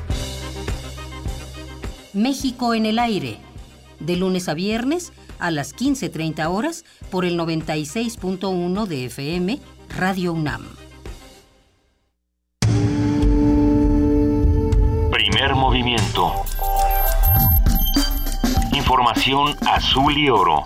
[2.13, 3.39] México en el aire,
[3.99, 9.61] de lunes a viernes a las 15.30 horas por el 96.1 de FM
[9.97, 10.80] Radio UNAM.
[15.21, 16.33] Primer movimiento
[18.73, 20.65] Información azul y oro.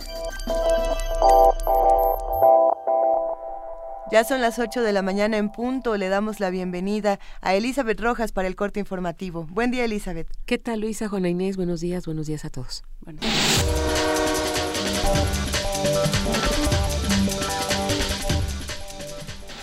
[4.12, 5.96] Ya son las 8 de la mañana en punto.
[5.96, 9.44] Le damos la bienvenida a Elizabeth Rojas para el corte informativo.
[9.50, 10.28] Buen día, Elizabeth.
[10.46, 11.56] ¿Qué tal, Luisa, Juana Inés?
[11.56, 12.84] Buenos días, buenos días a todos.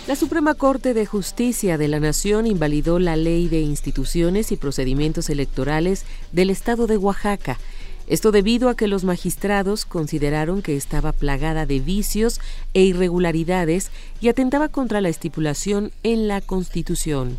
[0.06, 5.30] La Suprema Corte de Justicia de la Nación invalidó la Ley de Instituciones y Procedimientos
[5.30, 7.58] Electorales del Estado de Oaxaca
[8.06, 12.40] esto debido a que los magistrados consideraron que estaba plagada de vicios
[12.74, 13.90] e irregularidades
[14.20, 17.38] y atentaba contra la estipulación en la Constitución.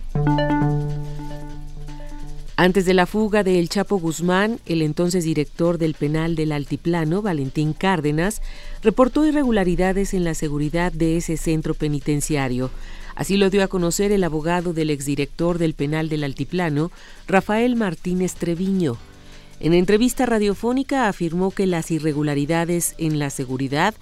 [2.63, 7.21] Antes de la fuga de El Chapo Guzmán, el entonces director del penal del Altiplano,
[7.21, 8.41] Valentín Cárdenas,
[8.81, 12.71] reportó irregularidades en la seguridad de ese centro penitenciario.
[13.15, 16.89] Así lo dio a conocer el abogado del exdirector del penal del Altiplano,
[17.27, 18.95] Rafael Martínez Treviño.
[19.59, 23.93] En entrevista radiofónica afirmó que las irregularidades en la seguridad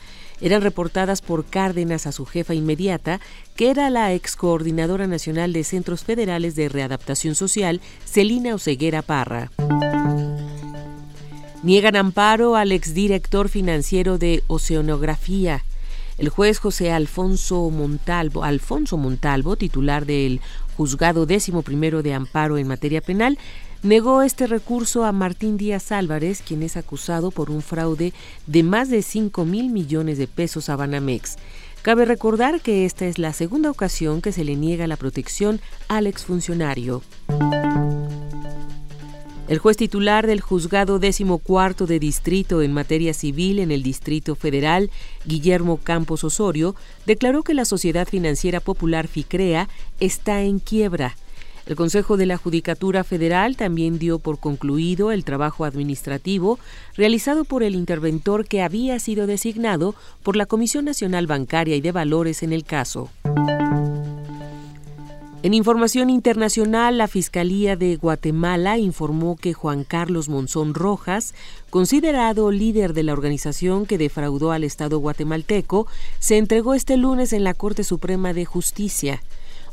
[0.41, 3.19] eran reportadas por Cárdenas a su jefa inmediata,
[3.55, 9.51] que era la ex coordinadora nacional de Centros Federales de Readaptación Social, Celina Oseguera Parra.
[11.63, 15.63] Niegan amparo al exdirector financiero de Oceanografía.
[16.17, 20.41] El juez José Alfonso Montalvo, Alfonso Montalvo, titular del
[20.75, 23.37] Juzgado Décimo Primero de Amparo en materia penal,
[23.83, 28.13] negó este recurso a Martín Díaz Álvarez, quien es acusado por un fraude
[28.47, 31.37] de más de 5 mil millones de pesos a Banamex.
[31.81, 36.05] Cabe recordar que esta es la segunda ocasión que se le niega la protección al
[36.05, 37.01] exfuncionario.
[39.47, 44.35] El juez titular del juzgado décimo cuarto de distrito en materia civil en el Distrito
[44.35, 44.89] Federal,
[45.25, 46.75] Guillermo Campos Osorio,
[47.05, 49.67] declaró que la Sociedad Financiera Popular FICREA
[49.99, 51.17] está en quiebra
[51.65, 56.59] el Consejo de la Judicatura Federal también dio por concluido el trabajo administrativo
[56.95, 61.91] realizado por el interventor que había sido designado por la Comisión Nacional Bancaria y de
[61.91, 63.09] Valores en el caso.
[65.43, 71.33] En información internacional, la Fiscalía de Guatemala informó que Juan Carlos Monzón Rojas,
[71.71, 75.87] considerado líder de la organización que defraudó al Estado guatemalteco,
[76.19, 79.23] se entregó este lunes en la Corte Suprema de Justicia.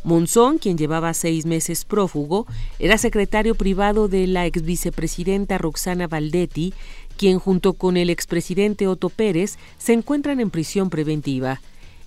[0.05, 2.47] Monzón, quien llevaba seis meses prófugo,
[2.79, 6.73] era secretario privado de la ex vicepresidenta Roxana Valdetti,
[7.17, 11.61] quien junto con el expresidente Otto Pérez se encuentran en prisión preventiva.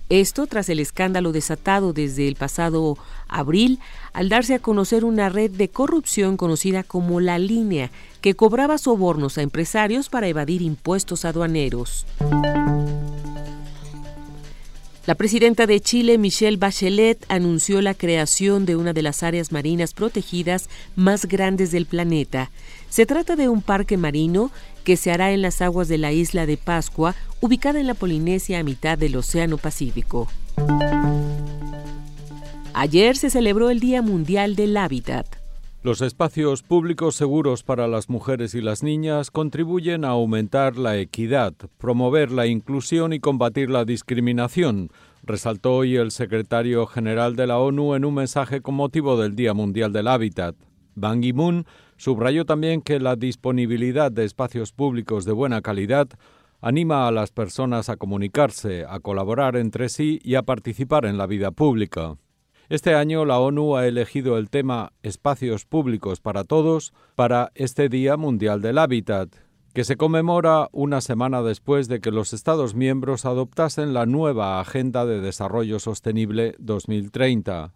[0.08, 3.78] Esto tras el escándalo desatado desde el pasado abril
[4.12, 7.90] al darse a conocer una red de corrupción conocida como La Línea,
[8.20, 12.04] que cobraba sobornos a empresarios para evadir impuestos aduaneros.
[15.04, 19.94] La presidenta de Chile, Michelle Bachelet, anunció la creación de una de las áreas marinas
[19.94, 22.52] protegidas más grandes del planeta.
[22.88, 24.52] Se trata de un parque marino
[24.84, 28.60] que se hará en las aguas de la isla de Pascua, ubicada en la Polinesia
[28.60, 30.28] a mitad del Océano Pacífico.
[32.72, 35.41] Ayer se celebró el Día Mundial del Hábitat.
[35.84, 41.54] Los espacios públicos seguros para las mujeres y las niñas contribuyen a aumentar la equidad,
[41.78, 44.90] promover la inclusión y combatir la discriminación,
[45.24, 49.54] resaltó hoy el secretario general de la ONU en un mensaje con motivo del Día
[49.54, 50.54] Mundial del Hábitat.
[50.94, 51.66] Ban Ki-moon
[51.96, 56.08] Subrayó también que la disponibilidad de espacios públicos de buena calidad
[56.60, 61.28] anima a las personas a comunicarse, a colaborar entre sí y a participar en la
[61.28, 62.16] vida pública.
[62.72, 68.16] Este año la ONU ha elegido el tema Espacios Públicos para Todos para este Día
[68.16, 69.28] Mundial del Hábitat,
[69.74, 75.04] que se conmemora una semana después de que los Estados miembros adoptasen la nueva Agenda
[75.04, 77.74] de Desarrollo Sostenible 2030.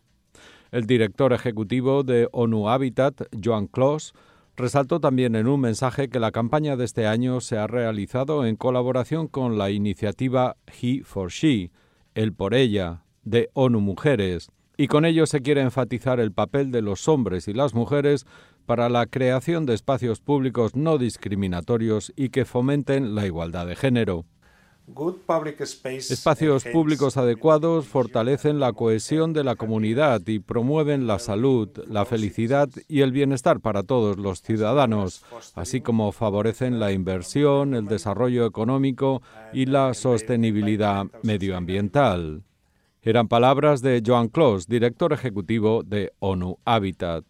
[0.70, 4.14] El director ejecutivo de ONU Habitat, Joan Clos,
[4.56, 8.56] resaltó también en un mensaje que la campaña de este año se ha realizado en
[8.56, 11.70] colaboración con la iniciativa He for She,
[12.14, 16.82] el por ella, de ONU Mujeres, y con ello se quiere enfatizar el papel de
[16.82, 18.26] los hombres y las mujeres
[18.66, 24.24] para la creación de espacios públicos no discriminatorios y que fomenten la igualdad de género.
[25.84, 32.68] Espacios públicos adecuados fortalecen la cohesión de la comunidad y promueven la salud, la felicidad
[32.86, 35.24] y el bienestar para todos los ciudadanos,
[35.56, 39.22] así como favorecen la inversión, el desarrollo económico
[39.52, 42.44] y la sostenibilidad medioambiental.
[43.06, 47.24] Eran palabras de Joan Clos, director ejecutivo de ONU Habitat.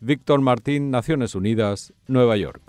[0.00, 2.60] Víctor Martín, Naciones Unidas, Nueva York.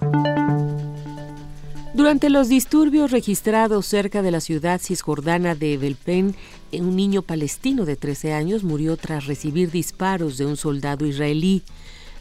[1.95, 6.35] Durante los disturbios registrados cerca de la ciudad cisjordana de Belpen,
[6.71, 11.63] un niño palestino de 13 años murió tras recibir disparos de un soldado israelí.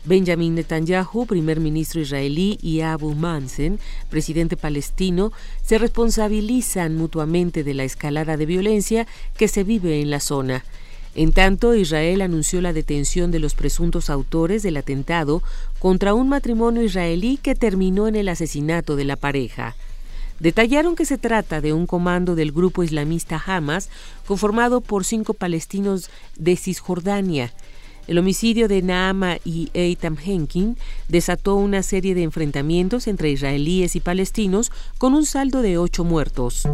[0.05, 3.79] Benjamin Netanyahu, primer ministro israelí, y Abu Mansen,
[4.11, 5.33] presidente palestino,
[5.63, 10.65] se responsabilizan mutuamente de la escalada de violencia que se vive en la zona.
[11.15, 15.43] En tanto, Israel anunció la detención de los presuntos autores del atentado
[15.79, 19.75] contra un matrimonio israelí que terminó en el asesinato de la pareja.
[20.41, 23.89] Detallaron que se trata de un comando del grupo islamista Hamas,
[24.27, 27.53] conformado por cinco palestinos de Cisjordania.
[28.07, 30.77] El homicidio de Naama y Eitam Henkin
[31.09, 36.69] desató una serie de enfrentamientos entre israelíes y palestinos con un saldo de ocho muertos.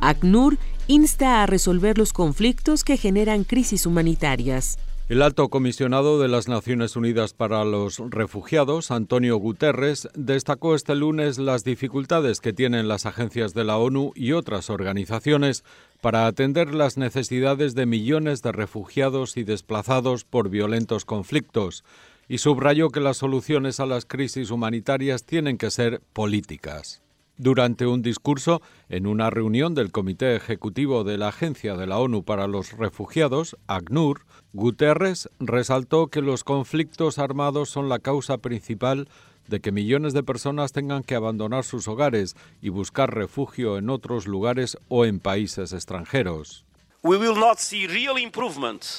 [0.00, 0.56] ACNUR
[0.88, 4.78] insta a resolver los conflictos que generan crisis humanitarias.
[5.08, 11.38] El alto comisionado de las Naciones Unidas para los Refugiados, Antonio Guterres, destacó este lunes
[11.38, 15.62] las dificultades que tienen las agencias de la ONU y otras organizaciones
[16.00, 21.84] para atender las necesidades de millones de refugiados y desplazados por violentos conflictos,
[22.26, 27.05] y subrayó que las soluciones a las crisis humanitarias tienen que ser políticas.
[27.38, 32.24] Durante un discurso en una reunión del Comité Ejecutivo de la Agencia de la ONU
[32.24, 34.24] para los Refugiados, ACNUR,
[34.54, 39.08] Guterres resaltó que los conflictos armados son la causa principal
[39.48, 44.26] de que millones de personas tengan que abandonar sus hogares y buscar refugio en otros
[44.26, 46.65] lugares o en países extranjeros.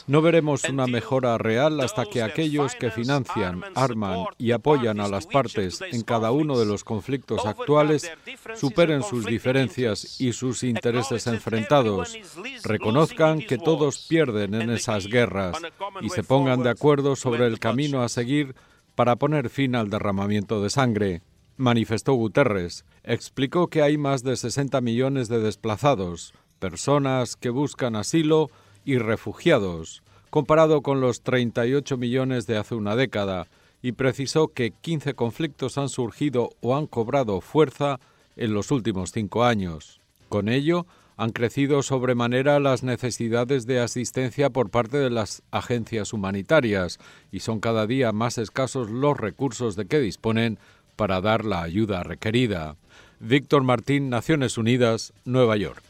[0.08, 5.28] No veremos una mejora real hasta que aquellos que financian, arman y apoyan a las
[5.28, 8.10] partes en cada uno de los conflictos actuales
[8.56, 12.18] superen sus diferencias y sus intereses enfrentados,
[12.64, 15.58] reconozcan que todos pierden en esas guerras
[16.02, 18.56] y se pongan de acuerdo sobre el camino a seguir
[18.96, 21.22] para poner fin al derramamiento de sangre
[21.58, 22.86] manifestó Guterres.
[23.04, 28.50] Explicó que hay más de 60 millones de desplazados, personas que buscan asilo
[28.84, 33.48] y refugiados, comparado con los 38 millones de hace una década,
[33.82, 38.00] y precisó que 15 conflictos han surgido o han cobrado fuerza
[38.36, 40.00] en los últimos cinco años.
[40.30, 40.86] Con ello,
[41.18, 47.00] han crecido sobremanera las necesidades de asistencia por parte de las agencias humanitarias
[47.32, 50.60] y son cada día más escasos los recursos de que disponen
[50.96, 52.76] para dar la ayuda requerida.
[53.20, 55.84] Víctor Martín, Naciones Unidas, Nueva York.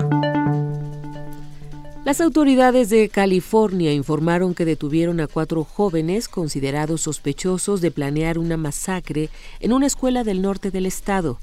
[2.07, 8.55] Las autoridades de California informaron que detuvieron a cuatro jóvenes considerados sospechosos de planear una
[8.55, 9.29] masacre
[9.59, 11.37] en una escuela del norte del estado.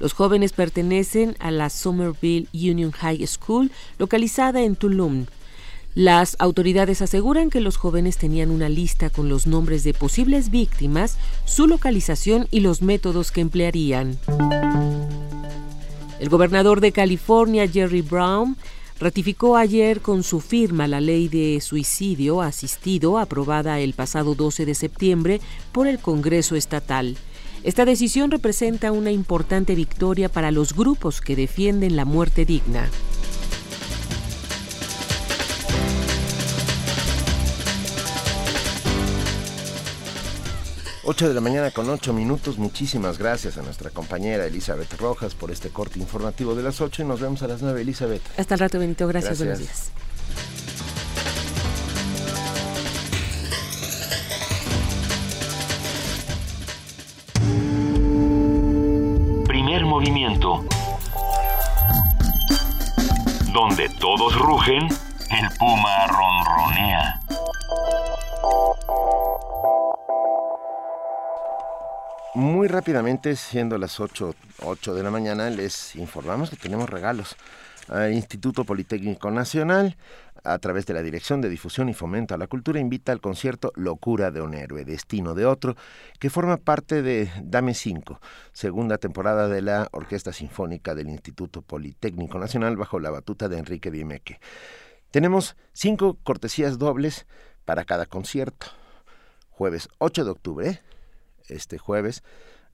[0.00, 5.26] Los jóvenes pertenecen a la Somerville Union High School, localizada en Tulum.
[5.94, 11.18] Las autoridades aseguran que los jóvenes tenían una lista con los nombres de posibles víctimas,
[11.44, 14.18] su localización y los métodos que emplearían.
[16.18, 18.56] El gobernador de California, Jerry Brown,
[19.00, 24.74] ratificó ayer con su firma la ley de suicidio asistido aprobada el pasado 12 de
[24.74, 25.40] septiembre
[25.72, 27.16] por el Congreso Estatal.
[27.64, 32.88] Esta decisión representa una importante victoria para los grupos que defienden la muerte digna.
[41.10, 42.56] 8 de la mañana con 8 minutos.
[42.56, 47.04] Muchísimas gracias a nuestra compañera Elizabeth Rojas por este corte informativo de las 8 y
[47.04, 48.22] nos vemos a las 9, Elizabeth.
[48.38, 49.08] Hasta el rato, Benito.
[49.08, 49.38] Gracias.
[49.38, 49.90] buenos días.
[59.48, 60.64] Primer movimiento.
[63.52, 67.20] Donde todos rugen, el puma ronronea.
[72.34, 77.36] Muy rápidamente, siendo las 8, 8 de la mañana, les informamos que tenemos regalos.
[77.88, 79.96] al Instituto Politécnico Nacional,
[80.44, 83.72] a través de la Dirección de Difusión y Fomento a la Cultura, invita al concierto
[83.74, 85.74] Locura de un héroe, Destino de otro,
[86.20, 88.20] que forma parte de Dame 5,
[88.52, 93.90] segunda temporada de la Orquesta Sinfónica del Instituto Politécnico Nacional bajo la batuta de Enrique
[93.90, 94.38] Diemeque.
[95.10, 97.26] Tenemos cinco cortesías dobles
[97.64, 98.68] para cada concierto.
[99.50, 100.80] Jueves 8 de octubre,
[101.50, 102.22] este jueves.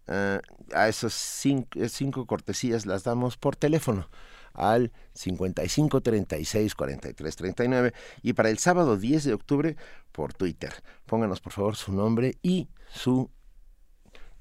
[0.08, 0.38] Uh,
[0.72, 4.08] a esas cinco, cinco, cortesías las damos por teléfono
[4.54, 9.76] al 55 36 43 39 y para el sábado 10 de octubre
[10.12, 10.72] por Twitter.
[11.06, 13.28] Pónganos por favor su nombre y su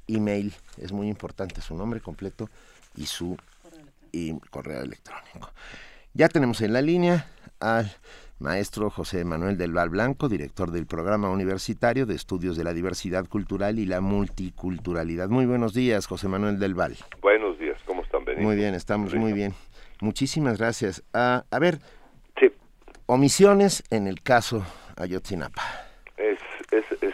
[0.07, 0.53] email.
[0.77, 2.49] Es muy importante su nombre completo
[2.95, 3.37] y su
[4.11, 5.51] y correo electrónico.
[6.13, 7.27] Ya tenemos en la línea
[7.59, 7.91] al
[8.39, 13.27] Maestro José Manuel del Val Blanco, director del Programa Universitario de Estudios de la Diversidad
[13.27, 15.29] Cultural y la Multiculturalidad.
[15.29, 16.97] Muy buenos días, José Manuel del Val.
[17.21, 18.45] Buenos días, ¿cómo están, Benito?
[18.45, 19.53] Muy bien, estamos muy bien.
[20.01, 21.01] Muchísimas gracias.
[21.13, 21.79] Uh, a ver,
[22.37, 22.51] sí.
[23.05, 24.65] omisiones en el caso
[24.97, 25.63] Ayotzinapa.
[26.17, 26.39] Es,
[26.71, 27.13] es, es,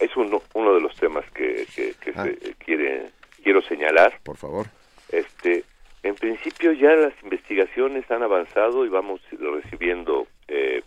[0.00, 2.24] es uno, uno de los temas que, que, que ah.
[2.24, 3.10] se quiere,
[3.42, 4.20] quiero señalar.
[4.22, 4.66] Por favor.
[5.08, 5.64] Este,
[6.02, 10.82] en principio ya las investigaciones han avanzado y vamos recibiendo eh,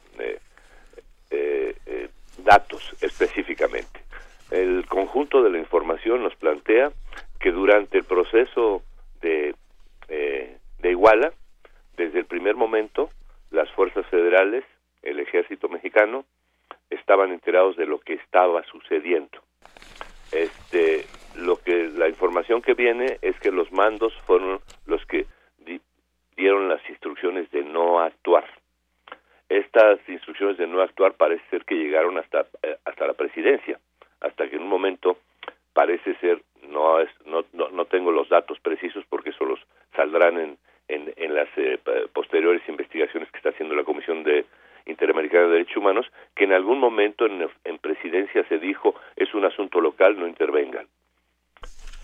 [1.32, 2.10] eh, eh,
[2.44, 4.02] datos específicamente.
[4.52, 6.92] El conjunto de la información nos plantea
[7.40, 8.84] que durante el proceso
[9.22, 9.56] de,
[10.08, 11.34] de Iguala,
[11.98, 13.10] desde el primer momento,
[13.52, 14.64] las fuerzas federales,
[15.02, 16.26] el ejército mexicano,
[16.90, 19.40] estaban enterados de lo que estaba sucediendo.
[20.32, 25.26] Este, lo que la información que viene es que los mandos fueron los que
[25.60, 25.82] di,
[26.36, 28.46] dieron las instrucciones de no actuar
[29.50, 33.80] estas instrucciones de no actuar parece ser que llegaron hasta eh, hasta la presidencia
[34.22, 35.18] hasta que en un momento
[35.74, 39.60] parece ser no es no no, no tengo los datos precisos porque eso los
[39.96, 41.80] saldrán en en, las eh,
[42.14, 44.46] posteriores investigaciones que está haciendo la comisión de
[44.86, 49.46] Interamericana de Derechos Humanos que en algún momento en, en presidencia se dijo es un
[49.46, 50.88] asunto local no intervengan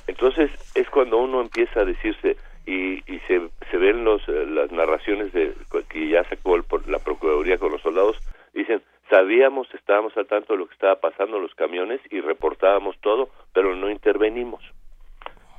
[0.08, 4.72] entonces es cuando uno empieza a decirse y, y se, se ven los, eh, las
[4.72, 5.53] narraciones de
[5.89, 8.18] que ya sacó el, la Procuraduría con los soldados,
[8.53, 12.97] dicen, sabíamos, estábamos al tanto de lo que estaba pasando en los camiones y reportábamos
[13.01, 14.62] todo, pero no intervenimos.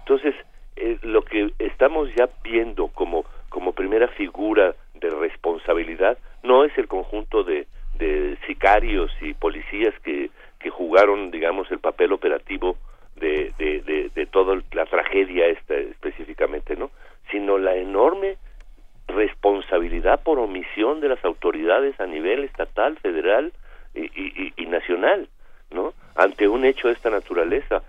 [0.01, 0.35] Entonces,
[0.77, 6.89] eh, lo que estamos ya viendo como, como primera figura de responsabilidad no es el
[6.89, 7.67] conjunto de,
[7.99, 12.77] de sicarios y policías que, que jugaron, digamos, el papel operativo
[13.17, 16.91] de, de, de, de toda la tragedia esta específicamente, ¿no?
[17.31, 18.37] Sino la enorme
[19.09, 23.53] responsabilidad por omisión de las autoridades a nivel estatal, federal
[23.95, 25.29] y, y, nacional,
[25.71, 25.93] ¿no?
[26.15, 27.83] Ante un hecho de esta naturaleza.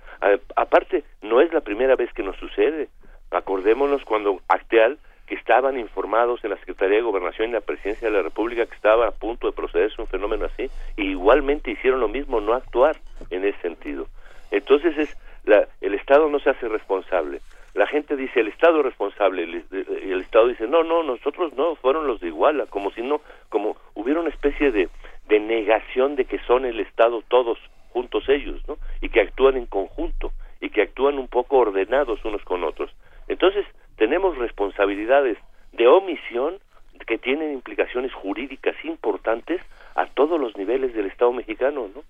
[0.56, 2.90] Aparte, no es la primera vez que nos sucede.
[3.32, 8.16] Acordémonos cuando Acteal, que estaban informados en la Secretaría de Gobernación y la Presidencia de
[8.16, 12.10] la República que estaba a punto de procederse un fenómeno así, y igualmente hicieron lo
[12.10, 12.98] mismo, no actuar
[13.30, 14.08] en ese sentido.
[14.54, 17.42] Entonces es la, el Estado no se hace responsable.
[17.74, 21.76] La gente dice el Estado es responsable y el Estado dice no, no, nosotros no,
[21.76, 24.90] fueron los de Iguala, como si no, como hubiera una especie de,
[25.28, 27.58] de negación de que son el Estado todos
[27.90, 28.78] juntos ellos, ¿no?
[29.02, 30.32] Y que actúan en conjunto
[30.62, 32.92] y que actúan un poco ordenados unos con otros.
[33.28, 33.66] Entonces
[33.98, 35.40] tenemos responsabilidades
[35.72, 36.60] de omisión
[37.08, 39.62] que tienen implicaciones jurídicas importantes
[39.96, 42.04] a todos los niveles del Estado mexicano, ¿no?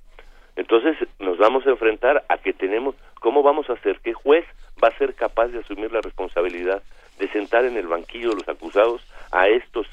[0.55, 3.99] Entonces nos vamos a enfrentar a que tenemos, ¿cómo vamos a hacer?
[4.03, 4.45] ¿Qué juez
[4.83, 6.83] va a ser capaz de asumir la responsabilidad
[7.19, 9.01] de sentar en el banquillo de los acusados
[9.31, 9.87] a estos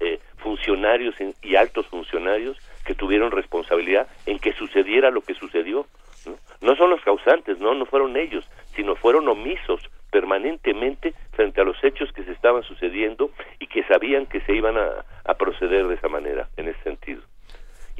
[0.00, 5.86] eh, funcionarios y altos funcionarios que tuvieron responsabilidad en que sucediera lo que sucedió?
[6.26, 6.36] ¿no?
[6.60, 9.80] no son los causantes, no, no fueron ellos, sino fueron omisos
[10.10, 14.76] permanentemente frente a los hechos que se estaban sucediendo y que sabían que se iban
[14.76, 17.22] a, a proceder de esa manera, en ese sentido.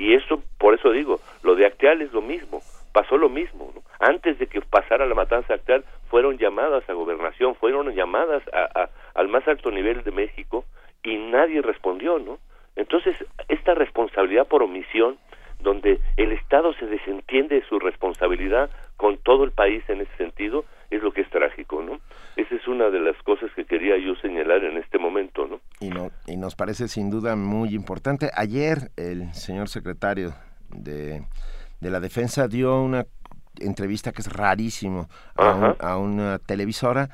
[0.02, 2.60] Y eso, por eso digo, lo de Acteal es lo mismo,
[2.92, 3.70] pasó lo mismo.
[3.72, 3.82] ¿no?
[4.00, 8.90] Antes de que pasara la matanza Acteal, fueron llamadas a gobernación, fueron llamadas a, a,
[9.14, 10.64] al más alto nivel de México
[11.04, 12.38] y nadie respondió, ¿no?
[12.74, 13.16] Entonces,
[13.46, 15.18] esta responsabilidad por omisión,
[15.60, 20.64] donde el Estado se desentiende de su responsabilidad con todo el país en ese sentido,
[20.96, 22.00] es lo que es trágico, ¿no?
[22.36, 25.60] Esa es una de las cosas que quería yo señalar en este momento, ¿no?
[25.80, 28.30] Y, no, y nos parece sin duda muy importante.
[28.34, 30.34] Ayer el señor secretario
[30.70, 31.22] de,
[31.80, 33.06] de la Defensa dio una
[33.60, 37.10] entrevista que es rarísimo a, un, a una televisora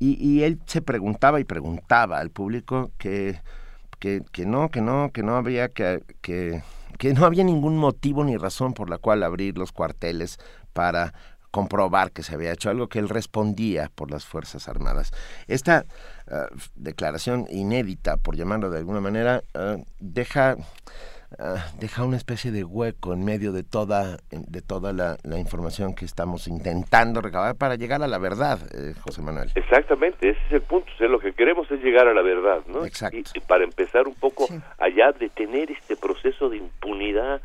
[0.00, 3.40] y, él se preguntaba y preguntaba al público que,
[3.98, 6.62] que, que no, que no, que no había que, que,
[6.98, 10.38] que no había ningún motivo ni razón por la cual abrir los cuarteles
[10.74, 11.14] para
[11.54, 15.12] comprobar que se había hecho algo que él respondía por las Fuerzas Armadas.
[15.46, 15.84] Esta
[16.26, 20.56] uh, declaración inédita, por llamarlo de alguna manera, uh, deja
[21.38, 26.04] Ah, deja una especie de hueco en medio de toda, de toda la, información que
[26.04, 29.50] estamos intentando recabar para llegar a la verdad, eh, José Manuel.
[29.56, 30.90] Exactamente, ese es el punto.
[31.00, 32.84] lo que queremos es llegar a la verdad, ¿no?
[32.84, 33.18] Exacto.
[33.34, 34.46] Y, para empezar un poco
[34.78, 37.40] allá de tener este proceso de impunidad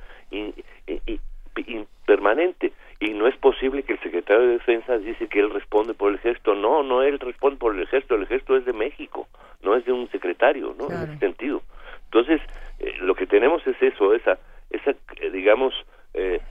[2.06, 2.74] permanente.
[3.00, 6.16] Y no es posible que el secretario de Defensa dice que él responde por el
[6.16, 6.54] ejército.
[6.54, 8.16] No, no, él responde por el ejército.
[8.16, 9.28] El ejército es de México,
[9.62, 10.88] no es de un secretario, ¿no?
[10.90, 11.62] En ese sentido.
[12.06, 12.42] Entonces,
[12.80, 14.38] eh, lo que tenemos es eso, esa,
[14.70, 15.74] esa eh, digamos,
[16.14, 16.42] eh,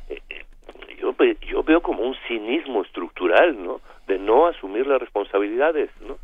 [0.98, 1.14] yo,
[1.46, 3.82] yo veo como un cinismo estructural, ¿no?
[4.06, 6.16] De no asumir las responsabilidades, ¿no?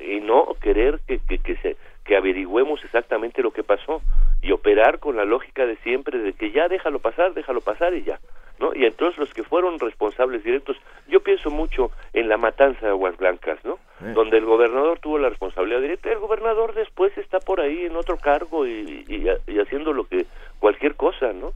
[0.00, 1.76] y no querer que, que, que, se,
[2.06, 4.00] que averigüemos exactamente lo que pasó
[4.40, 8.04] y operar con la lógica de siempre de que ya déjalo pasar, déjalo pasar y
[8.04, 8.20] ya.
[8.58, 8.74] ¿no?
[8.74, 10.76] Y entonces los que fueron responsables directos,
[11.08, 13.78] yo pienso mucho en la matanza de Aguas Blancas, ¿no?
[14.14, 18.18] Donde el gobernador tuvo la responsabilidad directa, el gobernador después está por ahí en otro
[18.18, 20.26] cargo y, y, haciendo lo que
[20.58, 21.52] cualquier cosa, ¿no?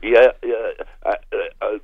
[0.00, 0.12] Y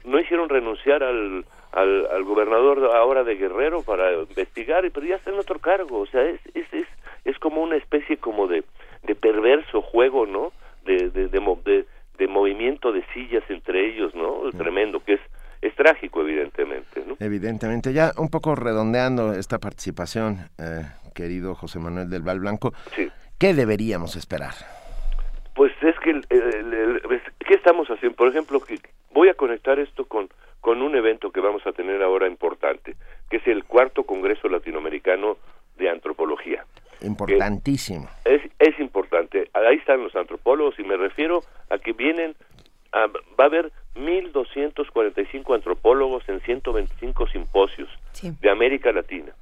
[0.04, 5.30] no hicieron renunciar al, al, al, gobernador ahora de Guerrero para investigar, pero ya está
[5.30, 6.86] en otro cargo, o sea, es, es, es,
[7.24, 8.64] es como una especie como de,
[9.02, 10.52] de perverso juego, ¿no?
[10.84, 14.50] De, de, de, movimiento de sillas entre ellos, ¿no?
[14.56, 15.20] Tremendo, que es,
[15.62, 17.16] es trágico, evidentemente, ¿no?
[17.20, 17.92] Evidentemente.
[17.92, 20.82] Ya un poco redondeando esta participación, eh,
[21.14, 23.10] querido José Manuel del Val Blanco, sí.
[23.38, 24.54] ¿qué deberíamos esperar?
[25.54, 28.16] Pues es que, ¿qué estamos haciendo?
[28.16, 28.78] Por ejemplo, que
[29.12, 30.28] voy a conectar esto con,
[30.60, 32.96] con un evento que vamos a tener ahora importante,
[33.30, 35.36] que es el cuarto Congreso Latinoamericano
[35.78, 36.64] de Antropología.
[37.04, 38.08] Importantísimo.
[38.24, 39.48] Es, es importante.
[39.52, 42.34] Ahí están los antropólogos y me refiero a que vienen,
[42.92, 47.88] a, va a haber 1.245 antropólogos en 125 simposios
[48.22, 49.32] de América Latina.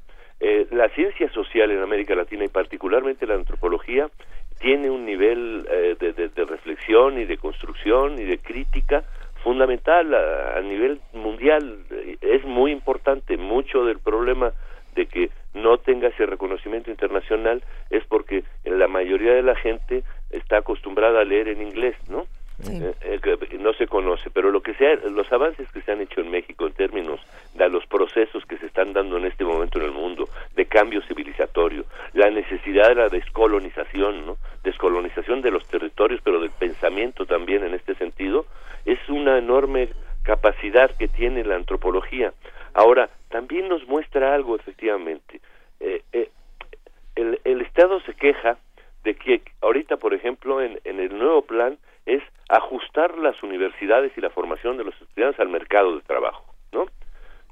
[0.40, 4.10] Eh, la ciencia social en América Latina y particularmente la antropología
[4.58, 9.04] tiene un nivel eh, de, reflexión y de construcción y de crítica
[9.42, 11.84] fundamental a, a nivel mundial.
[12.20, 13.36] Es muy importante.
[13.36, 14.52] Mucho del problema
[14.94, 20.58] de que no tenga ese reconocimiento internacional es porque la mayoría de la gente está
[20.58, 22.26] acostumbrada a leer en inglés, ¿no?
[22.64, 26.20] Eh, eh, no se conoce, pero lo que sea, los avances que se han hecho
[26.20, 27.20] en México en términos
[27.54, 31.02] de los procesos que se están dando en este momento en el mundo, de cambio
[31.02, 34.36] civilizatorio, la necesidad de la descolonización, ¿no?
[34.62, 38.46] Descolonización de los territorios, pero del pensamiento también en este sentido,
[38.84, 39.88] es una enorme
[40.22, 42.32] capacidad que tiene la antropología.
[42.74, 45.40] Ahora, también nos muestra algo, efectivamente.
[45.80, 46.30] Eh, eh,
[47.16, 48.58] el, el, Estado se queja
[49.02, 54.20] de que ahorita, por ejemplo, en, en el nuevo plan es ajustar las universidades y
[54.20, 56.86] la formación de los estudiantes al mercado de trabajo, ¿no?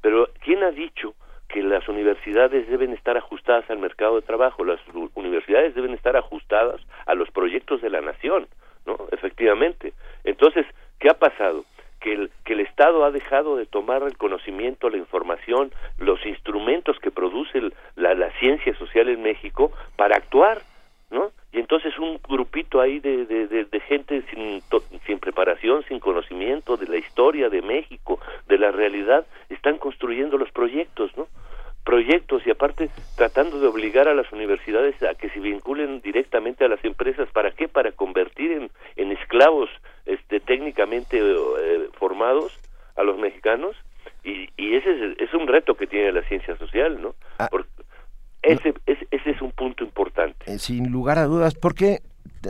[0.03, 1.15] Pero ¿quién ha dicho
[1.49, 4.65] que las universidades deben estar ajustadas al mercado de trabajo?
[4.65, 4.81] Las
[5.15, 8.47] universidades deben estar ajustadas a los proyectos de la nación,
[8.87, 8.97] ¿no?
[9.13, 9.95] Efectivamente.
[10.25, 10.67] Entonces,
[10.99, 11.65] ¿qué ha pasado?
[12.01, 16.99] Que el, que el Estado ha dejado de tomar el conocimiento, la información, los instrumentos
[16.99, 17.61] que produce
[17.97, 20.63] la, ciencia social en México para actuar,
[21.11, 21.31] ¿no?
[21.53, 24.63] Y entonces un grupito ahí de, de, de, gente sin,
[25.05, 30.51] sin preparación, sin conocimiento de la historia de México, de la realidad, están construyendo los
[30.53, 31.27] proyectos, ¿no?
[31.85, 36.69] proyectos y aparte tratando de obligar a las universidades a que se vinculen directamente a
[36.69, 39.71] las empresas para qué para convertir en, en esclavos
[40.13, 42.59] este técnicamente eh, formados
[42.97, 43.77] a los mexicanos
[44.25, 47.49] y, y ese es, es, un reto que tiene la ciencia social no ah.
[48.43, 52.01] ese, ese, es un punto importante eh, sin lugar a dudas porque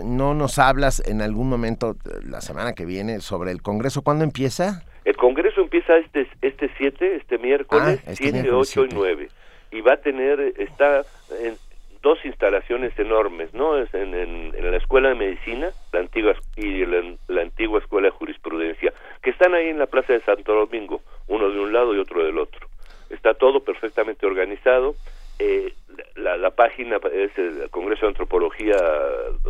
[0.04, 4.82] no nos hablas en algún momento la semana que viene sobre el Congreso cuándo empieza
[5.04, 9.28] el Congreso empieza este este 7, este miércoles, 7, ah, 8 y 9.
[9.72, 11.02] Y va a tener, está
[11.42, 11.56] en
[12.02, 13.76] dos instalaciones enormes, ¿no?
[13.76, 18.92] Es en, en, la Escuela de Medicina, la antigua y la, antigua Escuela de Jurisprudencia,
[19.22, 22.24] que están ahí en la Plaza de Santo Domingo, uno de un lado y otro
[22.24, 22.68] del otro.
[23.10, 24.94] Está todo perfectamente organizado.
[25.38, 25.72] Eh,
[26.16, 28.76] la, la, página es el Congreso de Antropología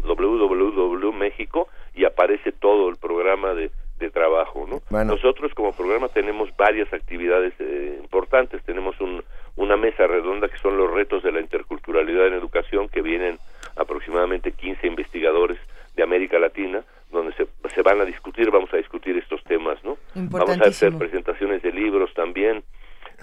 [0.02, 3.70] www México y aparece todo el programa de
[4.00, 4.66] de trabajo.
[4.66, 5.04] ¿no?
[5.04, 8.62] Nosotros como programa tenemos varias actividades eh, importantes.
[8.64, 9.22] Tenemos un,
[9.56, 13.38] una mesa redonda que son los retos de la interculturalidad en educación, que vienen
[13.76, 15.58] aproximadamente 15 investigadores
[15.96, 19.82] de América Latina, donde se, se van a discutir, vamos a discutir estos temas.
[19.84, 19.98] ¿no?
[20.14, 22.62] Vamos a hacer presentaciones de libros también.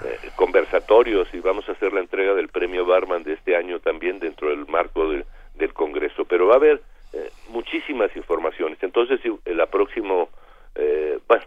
[0.05, 0.29] Eh,
[0.77, 4.49] laboratorios y vamos a hacer la entrega del premio Barman de este año también dentro
[4.49, 6.25] del marco del Congreso.
[6.25, 6.81] Pero va a haber
[7.13, 8.77] eh, muchísimas informaciones.
[8.81, 10.29] Entonces, el próximo,
[10.75, 11.43] eh, bueno,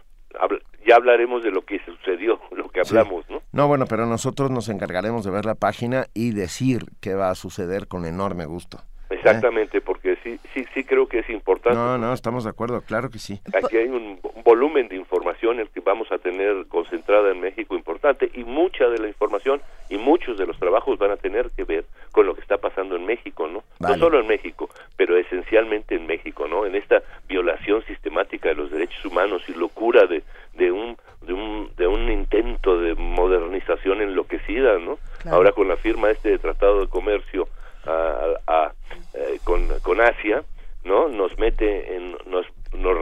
[0.85, 3.41] ya hablaremos de lo que sucedió, lo que hablamos, ¿no?
[3.51, 7.35] No, bueno, pero nosotros nos encargaremos de ver la página y decir qué va a
[7.35, 8.79] suceder con enorme gusto.
[9.09, 11.77] Exactamente, porque sí, sí, sí creo que es importante.
[11.77, 13.39] No, no, estamos de acuerdo, claro que sí.
[13.53, 18.29] Aquí hay un, volumen de información el que vamos a tener concentrada en México importante
[18.33, 21.85] y mucha de la información y muchos de los trabajos van a tener que ver
[22.11, 23.63] con lo que está pasando en México, ¿no?
[23.79, 26.65] No solo en México, pero esencialmente en México, ¿no?
[26.65, 30.23] En esta violación sistemática de los derechos humanos y locura de,
[30.53, 34.97] de un de un, de un intento de modernización enloquecida, ¿no?
[35.29, 37.47] Ahora con la firma este de Tratado de Comercio
[37.85, 38.71] a,
[39.13, 40.43] eh, con, con Asia,
[40.83, 41.09] ¿no?
[41.09, 42.97] Nos mete en, nos, nos,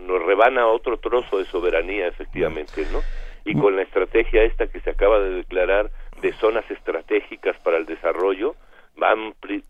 [0.00, 3.00] nos rebana otro trozo de soberanía, efectivamente, ¿no?
[3.44, 5.90] Y con la estrategia esta que se acaba de declarar
[6.20, 8.54] de zonas estratégicas para el desarrollo,
[8.96, 9.62] van, eh,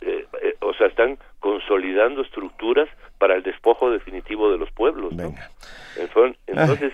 [0.43, 2.89] eh, o sea, están consolidando estructuras
[3.19, 5.35] para el despojo definitivo de los pueblos, ¿no?
[6.47, 6.93] Entonces,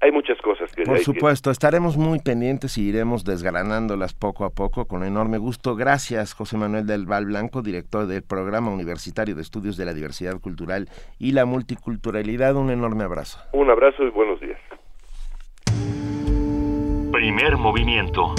[0.00, 0.84] hay muchas cosas que...
[0.84, 5.74] Por supuesto, estaremos muy pendientes y iremos desgranándolas poco a poco con enorme gusto.
[5.74, 10.38] Gracias, José Manuel del Val Blanco, director del Programa Universitario de Estudios de la Diversidad
[10.40, 10.88] Cultural
[11.18, 12.56] y la Multiculturalidad.
[12.56, 13.40] Un enorme abrazo.
[13.52, 14.60] Un abrazo y buenos días.
[17.12, 18.34] Primer movimiento.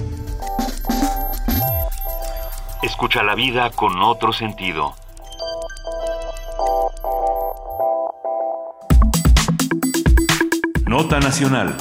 [2.83, 4.93] Escucha la vida con otro sentido.
[10.97, 11.77] Nota Nacional.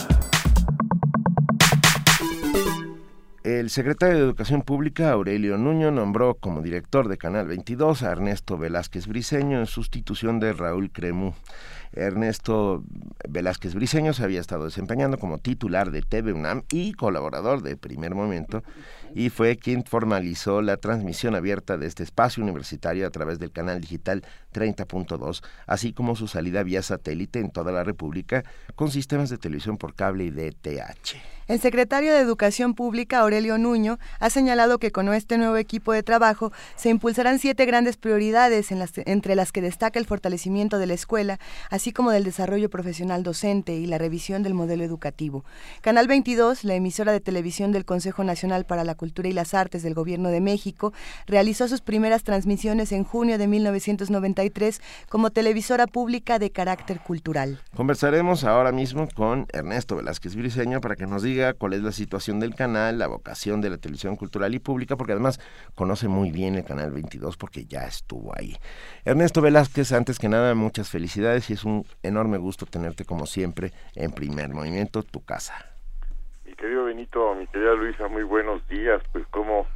[3.44, 8.58] El secretario de Educación Pública, Aurelio Nuño, nombró como director de Canal 22 a Ernesto
[8.58, 11.32] Velázquez Briceño en sustitución de Raúl Cremú.
[11.92, 12.84] Ernesto
[13.26, 18.14] Velázquez Briceño se había estado desempeñando como titular de TV UNAM y colaborador de Primer
[18.14, 18.64] Momento
[19.16, 23.80] y fue quien formalizó la transmisión abierta de este espacio universitario a través del canal
[23.80, 24.22] digital
[24.52, 28.44] 30.2, así como su salida vía satélite en toda la República
[28.74, 31.16] con sistemas de televisión por cable y DTH.
[31.48, 36.02] El secretario de Educación Pública, Aurelio Nuño, ha señalado que con este nuevo equipo de
[36.02, 41.38] trabajo se impulsarán siete grandes prioridades, entre las que destaca el fortalecimiento de la escuela,
[41.70, 45.44] así como del desarrollo profesional docente y la revisión del modelo educativo.
[45.82, 49.82] Canal 22, la emisora de televisión del Consejo Nacional para la Cultura y las Artes
[49.82, 50.92] del Gobierno de México,
[51.26, 57.60] realizó sus primeras transmisiones en junio de 1993 como televisora pública de carácter cultural.
[57.74, 62.40] Conversaremos ahora mismo con Ernesto Velázquez Briceño para que nos diga cuál es la situación
[62.40, 65.40] del canal, la vocación de la televisión cultural y pública, porque además
[65.74, 68.56] conoce muy bien el canal 22 porque ya estuvo ahí.
[69.04, 73.72] Ernesto Velázquez, antes que nada, muchas felicidades y es un enorme gusto tenerte como siempre
[73.94, 75.75] en primer movimiento, tu casa.
[76.56, 79.02] Querido Benito, mi querida Luisa, muy buenos días.
[79.12, 79.66] Pues cómo,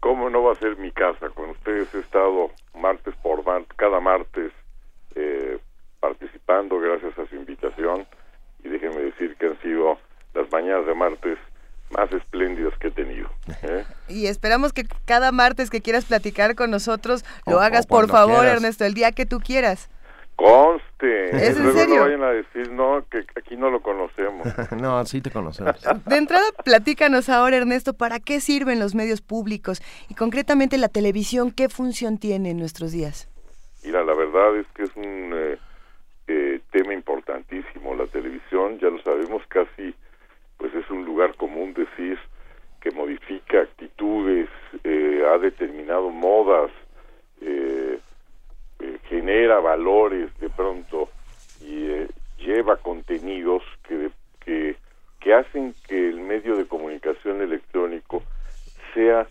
[0.00, 1.28] cómo no va a ser mi casa.
[1.30, 4.52] Con ustedes he estado martes por martes, cada martes
[5.14, 5.58] eh,
[6.00, 8.06] participando gracias a su invitación
[8.64, 9.98] y déjenme decir que han sido
[10.34, 11.38] las mañanas de martes
[11.90, 13.28] más espléndidas que he tenido.
[13.62, 13.84] ¿eh?
[14.08, 18.84] Y esperamos que cada martes que quieras platicar con nosotros lo hagas, por favor, Ernesto,
[18.84, 19.88] el día que tú quieras.
[20.40, 21.36] Conste.
[21.36, 21.96] ¿Es en Luego serio?
[21.96, 24.48] no vayan a decir, no, que aquí no lo conocemos.
[24.80, 25.76] no, sí te conocemos.
[26.06, 31.50] De entrada, platícanos ahora, Ernesto, ¿para qué sirven los medios públicos y concretamente la televisión?
[31.50, 33.28] ¿Qué función tiene en nuestros días?
[33.84, 35.58] Mira, la verdad es que es un eh,
[36.28, 37.94] eh, tema importantísimo.
[37.94, 39.94] La televisión, ya lo sabemos, casi
[40.56, 42.18] pues es un lugar común decir
[42.80, 44.48] que modifica actitudes,
[44.84, 46.70] eh, ha determinado modas,
[47.42, 47.98] eh,
[48.80, 51.08] eh, genera valores de pronto
[51.60, 52.06] y
[52.38, 54.10] lleva contenidos que,
[54.44, 54.76] que,
[55.20, 58.22] que hacen que el medio de comunicación electrónico
[58.94, 59.26] sea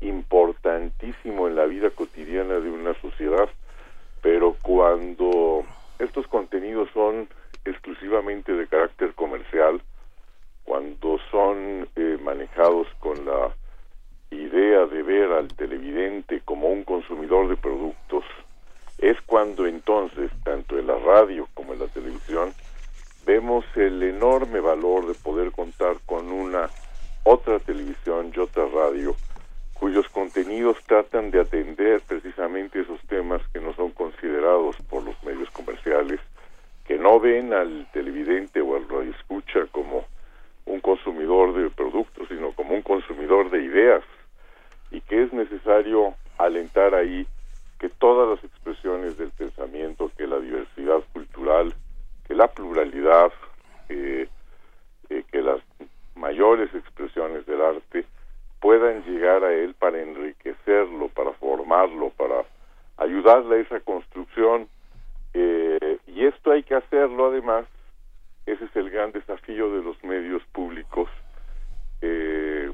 [0.00, 3.48] importantísimo en la vida cotidiana de una sociedad,
[4.20, 5.64] pero cuando
[5.98, 7.28] estos contenidos son
[7.64, 9.80] exclusivamente de carácter comercial,
[10.64, 13.54] cuando son eh, manejados con la
[14.30, 18.24] idea de ver al televidente como un consumidor de productos,
[19.02, 22.54] es cuando entonces, tanto en la radio como en la televisión,
[23.26, 26.70] vemos el enorme valor de poder contar con una
[27.24, 29.16] otra televisión y otra radio
[29.74, 35.50] cuyos contenidos tratan de atender precisamente esos temas que no son considerados por los medios
[35.50, 36.20] comerciales,
[36.86, 40.06] que no ven al televidente o al radioescucha como
[40.66, 44.04] un consumidor de productos, sino como un consumidor de ideas
[44.92, 47.26] y que es necesario alentar ahí
[47.82, 51.74] que todas las expresiones del pensamiento, que la diversidad cultural,
[52.28, 53.32] que la pluralidad,
[53.88, 54.28] eh,
[55.08, 55.60] que las
[56.14, 58.04] mayores expresiones del arte
[58.60, 62.44] puedan llegar a él para enriquecerlo, para formarlo, para
[62.98, 64.68] ayudarle a esa construcción.
[65.34, 67.66] Eh, y esto hay que hacerlo además,
[68.46, 71.10] ese es el gran desafío de los medios públicos,
[72.00, 72.70] eh,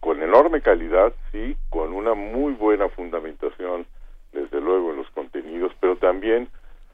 [0.00, 3.86] con enorme calidad, sí, con una muy buena fundamentación,
[4.34, 6.48] desde luego, en los contenidos, pero también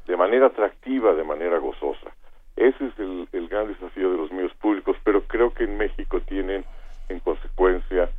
[0.07, 2.11] de manera atractiva, de manera gozosa.
[2.57, 6.65] Ese es el, gran desafío de los medios públicos, pero creo que en México tienen,
[7.09, 8.11] en consecuencia,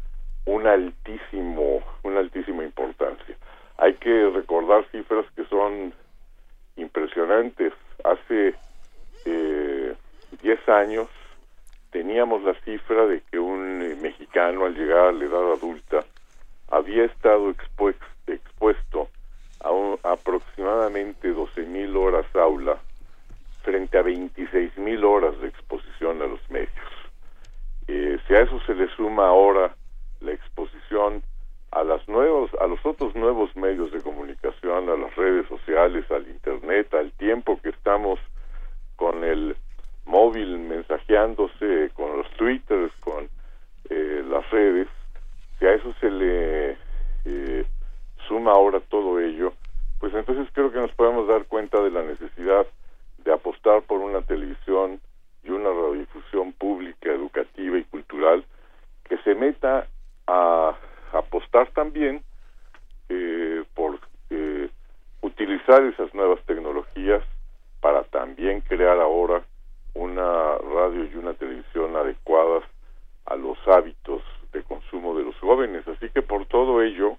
[0.46, 3.36] un altísimo, una altísima importancia.
[3.78, 5.94] Hay que recordar cifras que son
[6.76, 7.74] impresionantes.
[8.04, 8.56] Hace
[9.26, 9.96] eh,
[10.42, 11.08] 10 años
[11.92, 16.04] teníamos la cifra de que un eh, mexicano al llegar a la edad adulta
[16.70, 18.11] había estado expuesto
[19.64, 22.78] a, un, aproximadamente 12 mil horas aula
[23.64, 26.72] frente a 26 mil horas de exposición a los medios.
[27.88, 29.76] Eh, si a eso se le suma ahora
[30.20, 31.22] la exposición
[31.72, 36.28] a las nuevos, a los otros nuevos medios de comunicación, a las redes sociales, al
[36.28, 38.20] internet, al tiempo que estamos
[38.96, 39.56] con el
[40.06, 43.30] móvil mensajeándose, con los twitters, con
[43.90, 44.88] eh, las redes,
[45.60, 46.72] si a eso se le
[47.26, 47.66] eh,
[48.32, 49.52] suma ahora todo ello,
[50.00, 52.66] pues entonces creo que nos podemos dar cuenta de la necesidad
[53.26, 55.02] de apostar por una televisión
[55.44, 58.46] y una radiodifusión pública, educativa y cultural
[59.04, 59.86] que se meta
[60.28, 60.78] a
[61.12, 62.24] apostar también
[63.10, 64.00] eh, por
[64.30, 64.70] eh,
[65.20, 67.22] utilizar esas nuevas tecnologías
[67.82, 69.44] para también crear ahora
[69.94, 72.64] una radio y una televisión adecuadas
[73.26, 74.22] a los hábitos
[74.54, 75.86] de consumo de los jóvenes.
[75.86, 77.18] Así que por todo ello,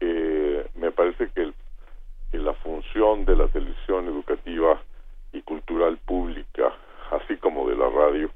[0.00, 1.52] eh, me parece que,
[2.30, 4.80] que la función de la televisión educativa
[5.32, 6.72] y cultural pública,
[7.10, 8.30] así como de la radio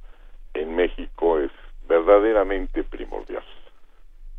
[0.54, 1.50] en México, es
[1.88, 3.42] verdaderamente primordial.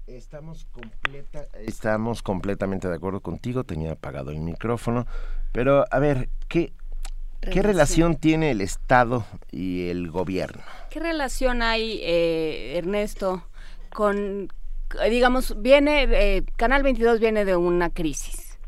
[0.08, 5.06] Estamos, completa, estamos completamente de acuerdo contigo, tenía apagado el micrófono,
[5.54, 6.74] pero a ver, ¿qué,
[7.40, 10.62] ¿qué relación tiene el Estado y el gobierno?
[10.90, 13.44] ¿Qué relación hay, eh, Ernesto,
[13.94, 14.50] con,
[15.10, 18.60] digamos, viene, eh, Canal 22 viene de una crisis,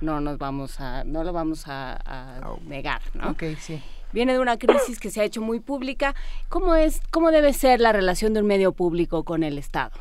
[0.00, 3.30] no nos vamos a, no lo vamos a, a negar, ¿no?
[3.30, 3.82] Ok, sí
[4.12, 6.14] viene de una crisis que se ha hecho muy pública.
[6.48, 9.92] ¿Cómo es, cómo debe ser la relación de un medio público con el Estado?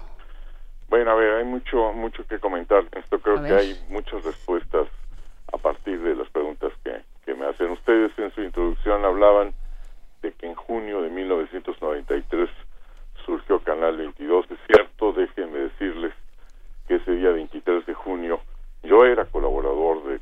[0.89, 2.83] Bueno, a ver, hay mucho, mucho que comentar.
[2.93, 4.87] Esto creo que hay muchas respuestas
[5.53, 7.71] a partir de las preguntas que, que me hacen.
[7.71, 9.53] Ustedes en su introducción hablaban
[10.21, 12.49] de que en junio de 1993
[13.29, 14.49] surgió Canal 22.
[14.49, 16.13] Es cierto, déjenme decirles
[16.87, 18.39] que ese día 23 de junio
[18.83, 20.19] yo era colaborador de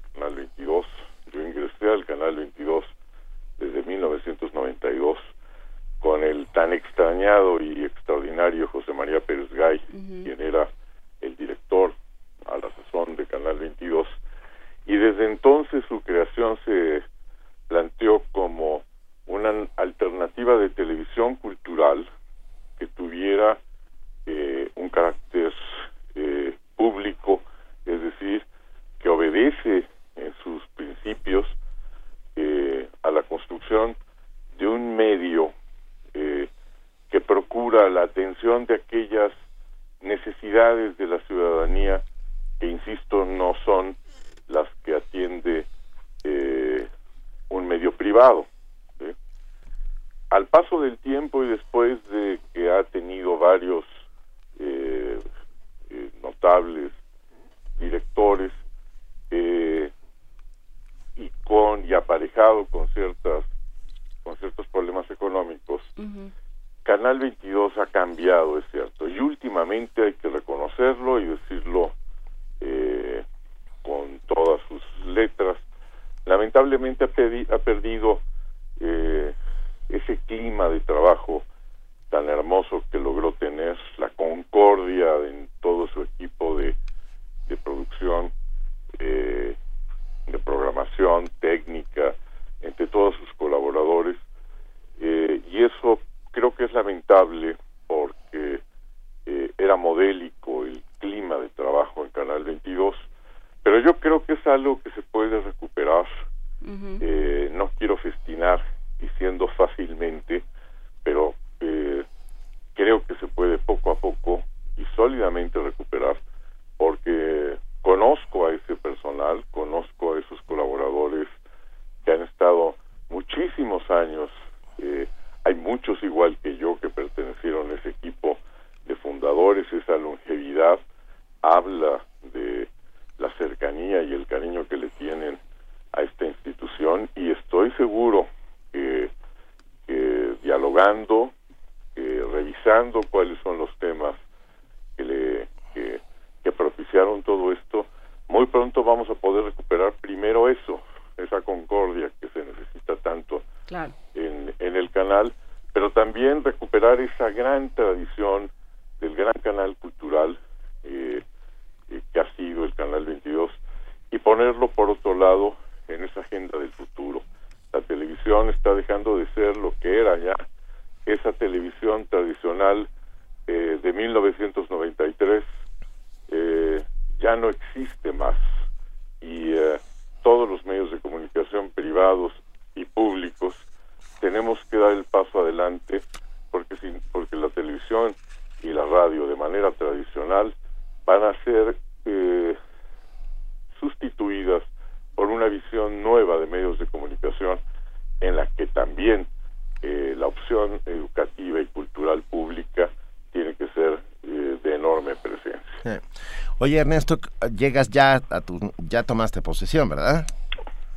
[206.67, 207.17] Oye Ernesto,
[207.57, 210.27] llegas ya a tu, ya tomaste posesión, ¿verdad?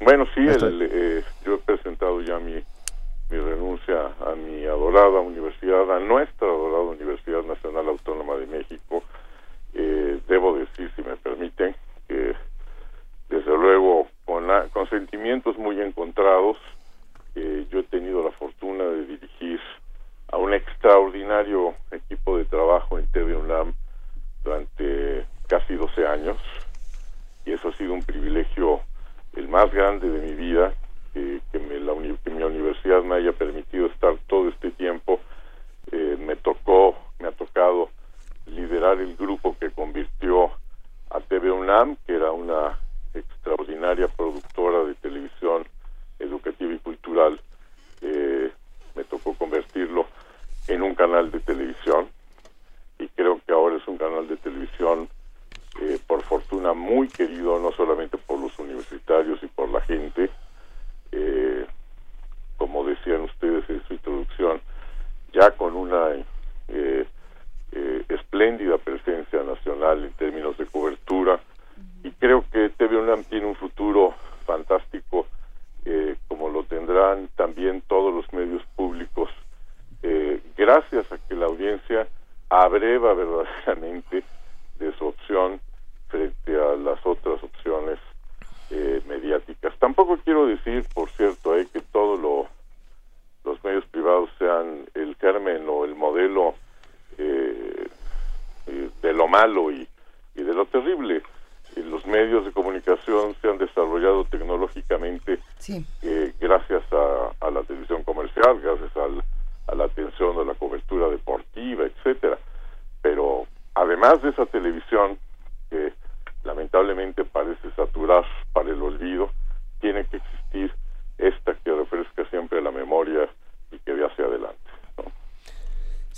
[0.00, 0.58] Bueno, sí, yo he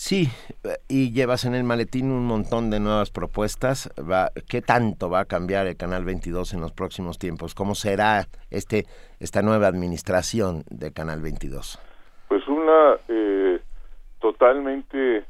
[0.04, 0.26] Sí,
[0.88, 3.88] y llevas en el maletín un montón de nuevas propuestas.
[4.50, 7.54] ¿Qué tanto va a cambiar el Canal 22 en los próximos tiempos?
[7.54, 8.86] ¿Cómo será este
[9.20, 11.78] esta nueva administración de Canal 22?
[12.26, 13.60] Pues una eh,
[14.20, 15.24] totalmente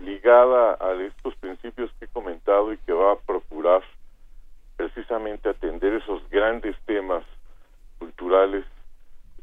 [0.00, 3.82] ligada a estos principios que he comentado y que va a procurar
[4.76, 7.22] precisamente atender esos grandes temas
[8.00, 8.64] culturales.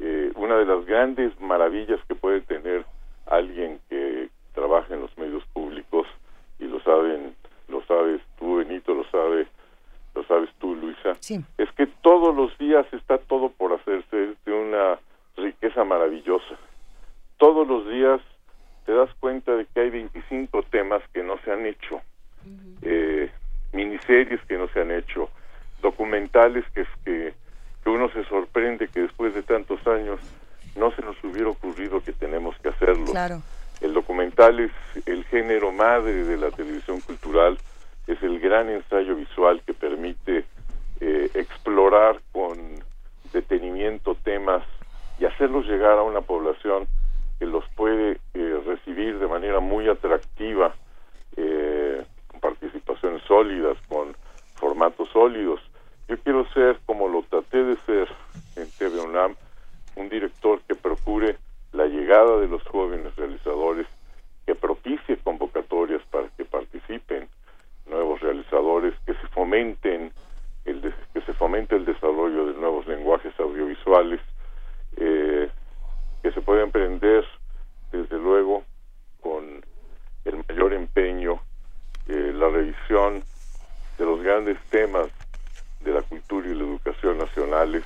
[0.02, 2.86] Eh, una de las grandes maravillas que puede tener
[3.28, 6.08] alguien que trabaja en los medios públicos
[6.58, 7.36] y lo saben,
[7.68, 9.46] lo sabes tú Benito, lo sabe,
[10.16, 11.16] lo sabes tú Luisa,
[11.60, 14.98] es que todos los días está todo por hacerse de una
[15.36, 16.56] riqueza maravillosa.
[17.38, 18.20] Todos los días
[18.88, 22.02] te das cuenta de que hay 25 temas que no se han hecho
[23.74, 25.30] miniseries que no se han hecho,
[25.82, 27.34] documentales que, que,
[27.84, 30.20] que uno se sorprende que después de tantos años
[30.76, 33.06] no se nos hubiera ocurrido que tenemos que hacerlo.
[33.82, 34.72] El documental es
[35.06, 37.58] el género madre de la televisión cultural,
[38.08, 40.46] es el gran ensayo visual que permite
[41.00, 42.58] eh, explorar con
[43.32, 44.64] detenimiento temas
[45.20, 46.88] y hacerlos llegar a una población
[47.40, 50.74] que los puede eh, recibir de manera muy atractiva
[51.36, 52.04] eh,
[52.42, 54.16] participaciones sólidas, con
[54.56, 55.60] formatos sólidos.
[56.08, 58.08] Yo quiero ser, como lo traté de ser
[58.56, 59.36] en TV UNAM,
[59.96, 61.38] un director que procure
[61.74, 63.88] la llegada de los jóvenes realizadores
[64.46, 67.28] que propicie convocatorias para que participen
[67.86, 70.12] nuevos realizadores, que se fomenten
[70.66, 74.20] el de, que se fomente el desarrollo de nuevos lenguajes audiovisuales
[74.98, 75.50] eh,
[76.22, 77.26] que se puede emprender
[77.92, 78.64] desde luego
[79.22, 79.64] con
[80.26, 81.40] el mayor empeño
[82.08, 83.24] eh, la revisión
[83.98, 85.08] de los grandes temas
[85.82, 87.84] de la cultura y la educación nacionales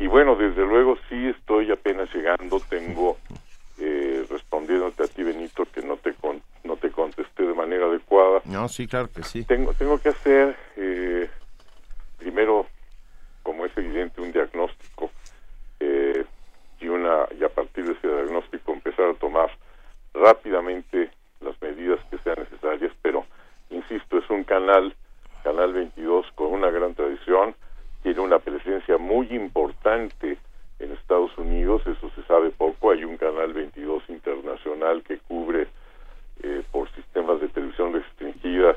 [0.00, 3.18] y bueno desde luego sí estoy apenas llegando tengo
[3.78, 6.14] eh, respondiéndote a ti Benito que no te
[6.64, 8.40] no te contesté de manera adecuada.
[8.44, 9.44] No sí claro que sí.
[9.44, 11.28] Tengo tengo que hacer eh,
[12.18, 12.66] primero
[13.42, 15.10] como es evidente un diagnóstico
[15.80, 16.24] eh,
[16.80, 19.50] y una y a partir de ese diagnóstico empezar a tomar
[20.14, 21.10] rápidamente
[21.40, 23.26] las medidas que sean necesarias pero
[23.68, 24.94] insisto es un canal
[25.44, 27.54] canal 22 con una gran tradición
[28.02, 30.38] tiene una presencia muy importante
[30.78, 35.68] en Estados Unidos, eso se sabe poco, hay un canal 22 internacional que cubre
[36.42, 38.76] eh, por sistemas de televisión restringida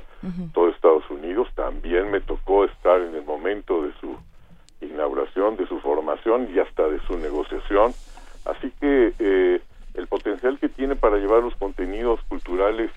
[0.54, 4.18] todo Estados Unidos, también me tocó estar en el momento de su
[4.82, 7.94] inauguración, de su formación y hasta de su negociación,
[8.45, 9.62] así que eh,
[9.94, 12.91] el potencial que tiene para llevar los contenidos culturales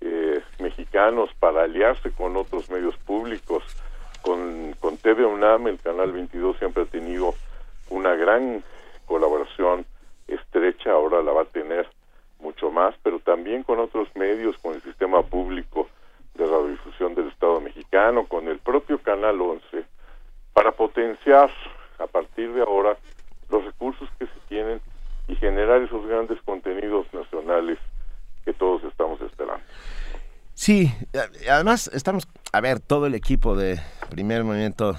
[0.00, 3.62] eh, mexicanos, para aliarse con otros medios públicos,
[4.26, 7.32] con, con TV UNAM, el canal 22 siempre ha tenido
[7.90, 8.64] una gran
[9.06, 9.86] colaboración
[10.26, 11.88] estrecha, ahora la va a tener
[12.40, 15.88] mucho más, pero también con otros medios, con el sistema público
[16.34, 19.84] de radiodifusión del Estado mexicano, con el propio Canal 11,
[20.52, 21.48] para potenciar
[22.00, 22.96] a partir de ahora
[23.48, 24.80] los recursos que se tienen
[25.28, 27.78] y generar esos grandes contenidos nacionales
[28.44, 29.62] que todos estamos esperando.
[30.56, 30.90] Sí,
[31.50, 33.78] además estamos, a ver, todo el equipo de
[34.08, 34.96] primer movimiento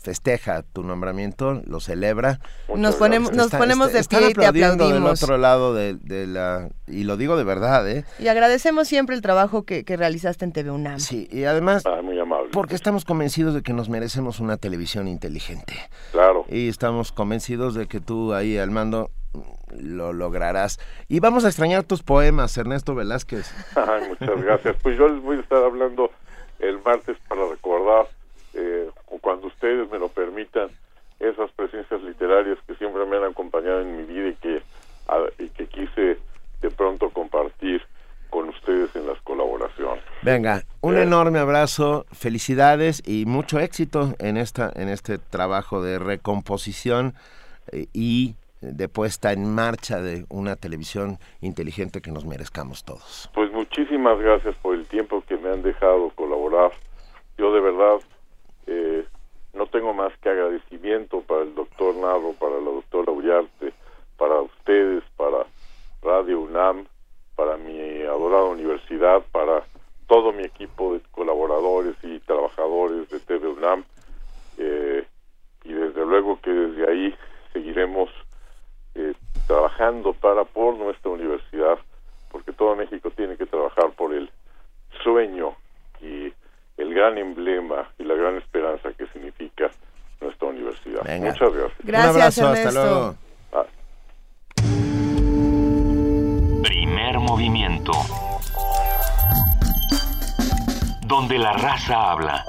[0.00, 2.40] festeja tu nombramiento, lo celebra.
[2.74, 4.92] Nos ponemos, nos ponemos de pie y te aplaudimos.
[4.92, 6.70] del otro lado de, la...
[6.86, 8.04] Y lo digo de verdad, ¿eh?
[8.18, 11.00] Y agradecemos siempre el trabajo que, realizaste en TV UNAM.
[11.00, 11.84] Sí, y además...
[11.86, 12.48] Ah, muy amable.
[12.52, 15.74] Porque estamos convencidos de que nos merecemos una televisión inteligente.
[16.12, 16.46] Claro.
[16.48, 19.10] Y estamos convencidos de que tú ahí al mando
[19.76, 20.78] lo lograrás.
[21.08, 23.52] Y vamos a extrañar tus poemas, Ernesto Velázquez.
[23.76, 24.76] Ay, muchas gracias.
[24.82, 26.10] Pues yo les voy a estar hablando
[26.58, 28.06] el martes para recordar
[28.54, 28.88] eh,
[29.20, 30.68] cuando ustedes me lo permitan,
[31.20, 34.62] esas presencias literarias que siempre me han acompañado en mi vida y que,
[35.38, 36.18] y que quise
[36.60, 37.82] de pronto compartir
[38.30, 40.04] con ustedes en las colaboraciones.
[40.22, 41.02] Venga, un eh.
[41.02, 47.14] enorme abrazo, felicidades y mucho éxito en esta en este trabajo de recomposición
[47.72, 53.30] eh, y de puesta en marcha de una televisión inteligente que nos merezcamos todos.
[53.34, 56.72] Pues muchísimas gracias por el tiempo que me han dejado colaborar.
[57.36, 58.00] Yo de verdad
[58.66, 59.04] eh,
[59.54, 63.72] no tengo más que agradecimiento para el doctor Narro, para la doctora Ullarte,
[64.16, 65.46] para ustedes, para
[66.02, 66.86] Radio UNAM,
[67.36, 69.64] para mi adorada universidad, para
[70.06, 73.84] todo mi equipo de colaboradores y trabajadores de TV UNAM.
[74.58, 75.04] Eh,
[75.64, 77.14] y desde luego que desde ahí
[77.52, 78.10] seguiremos
[79.48, 81.78] trabajando para por nuestra universidad,
[82.30, 84.30] porque todo México tiene que trabajar por el
[85.02, 85.56] sueño
[86.00, 86.32] y
[86.76, 89.70] el gran emblema y la gran esperanza que significa
[90.20, 91.00] nuestra universidad.
[91.18, 91.78] Muchas gracias.
[91.82, 93.14] Gracias, Un abrazo, hasta luego.
[93.52, 93.64] Ah.
[96.62, 97.92] Primer movimiento.
[101.06, 102.44] Donde la raza habla.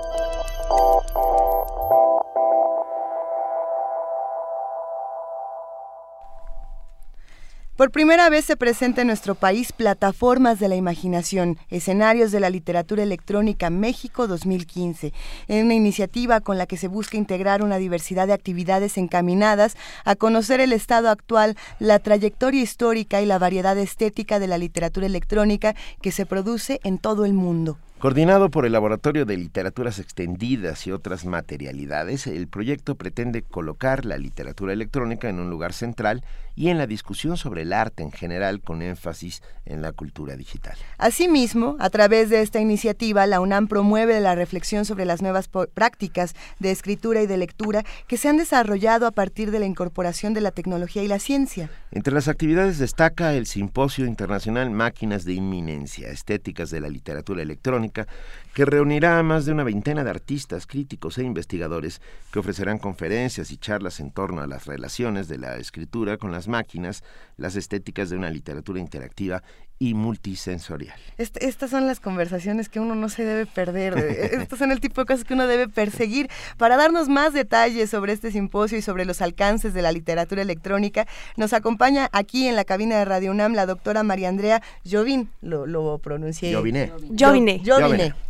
[7.79, 12.49] Por primera vez se presenta en nuestro país Plataformas de la Imaginación, escenarios de la
[12.49, 15.13] literatura electrónica México 2015,
[15.47, 20.17] en una iniciativa con la que se busca integrar una diversidad de actividades encaminadas a
[20.17, 25.73] conocer el estado actual, la trayectoria histórica y la variedad estética de la literatura electrónica
[26.01, 27.77] que se produce en todo el mundo.
[27.99, 34.17] Coordinado por el Laboratorio de Literaturas Extendidas y otras materialidades, el proyecto pretende colocar la
[34.17, 36.23] literatura electrónica en un lugar central
[36.55, 40.77] y en la discusión sobre el arte en general con énfasis en la cultura digital.
[40.97, 46.35] Asimismo, a través de esta iniciativa, la UNAM promueve la reflexión sobre las nuevas prácticas
[46.59, 50.41] de escritura y de lectura que se han desarrollado a partir de la incorporación de
[50.41, 51.69] la tecnología y la ciencia.
[51.91, 57.88] Entre las actividades destaca el Simposio Internacional Máquinas de Inminencia, Estéticas de la Literatura Electrónica,
[57.91, 62.01] que reunirá a más de una veintena de artistas, críticos e investigadores
[62.31, 66.47] que ofrecerán conferencias y charlas en torno a las relaciones de la escritura con las
[66.47, 67.03] máquinas,
[67.37, 69.43] las estéticas de una literatura interactiva
[69.79, 70.99] y multisensorial.
[71.17, 73.97] estas son las conversaciones que uno no se debe perder.
[74.33, 76.29] Estos son el tipo de cosas que uno debe perseguir.
[76.57, 81.07] Para darnos más detalles sobre este simposio y sobre los alcances de la literatura electrónica,
[81.37, 85.29] nos acompaña aquí en la cabina de Radio UNAM la doctora María Andrea Jovin.
[85.41, 86.53] Lo, lo pronuncié.
[86.53, 86.91] Jovine.
[87.17, 87.61] Jovine.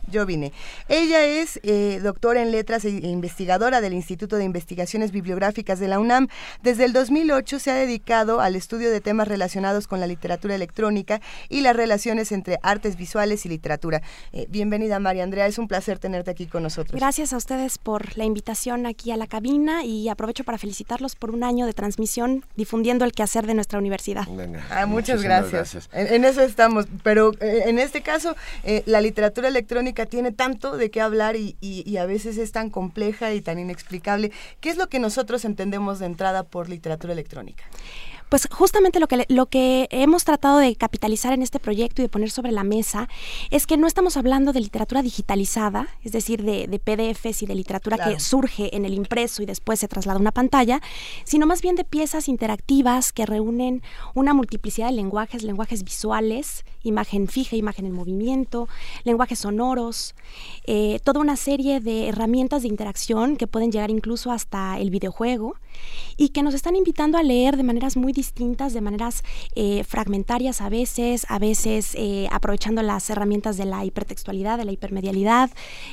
[0.09, 0.51] yo vine.
[0.87, 5.99] Ella es eh, doctora en letras e investigadora del Instituto de Investigaciones Bibliográficas de la
[5.99, 6.27] UNAM.
[6.63, 11.21] Desde el 2008 se ha dedicado al estudio de temas relacionados con la literatura electrónica
[11.47, 14.01] y las relaciones entre artes visuales y literatura.
[14.33, 16.99] Eh, bienvenida María Andrea, es un placer tenerte aquí con nosotros.
[16.99, 21.31] Gracias a ustedes por la invitación aquí a la cabina y aprovecho para felicitarlos por
[21.31, 24.27] un año de transmisión difundiendo el quehacer de nuestra universidad.
[24.69, 25.89] Ah, muchas gracias.
[25.93, 28.35] En, eso estamos, pero eh, en este caso
[28.85, 33.33] la literatura electrónica tiene tanto de qué hablar y, y, a veces es tan compleja
[33.33, 34.31] y tan inexplicable.
[34.59, 37.63] ¿Qué es lo que nosotros entendemos de entrada por literatura electrónica?
[38.29, 42.09] Pues justamente lo que, lo que hemos tratado de capitalizar en este proyecto y de
[42.09, 43.09] poner sobre la mesa
[43.49, 47.55] es que no estamos hablando de literatura digitalizada, es decir, de, de PDFs y de
[47.55, 50.81] literatura que surge en el impreso y después se traslada a una pantalla,
[51.23, 53.81] sino más bien de piezas interactivas que reúnen
[54.13, 58.67] una multiplicidad de lenguajes, lenguajes visuales, imagen fija, imagen en movimiento,
[59.03, 60.15] lenguajes sonoros,
[60.65, 65.55] eh, toda una serie de herramientas de interacción que pueden llegar incluso hasta el videojuego
[66.17, 69.23] y que nos están invitando a leer de maneras muy distintas, de maneras
[69.55, 74.71] eh, fragmentarias a veces, a veces eh, aprovechando las herramientas de la hipertextualidad, de la
[74.71, 75.49] hipermedialidad,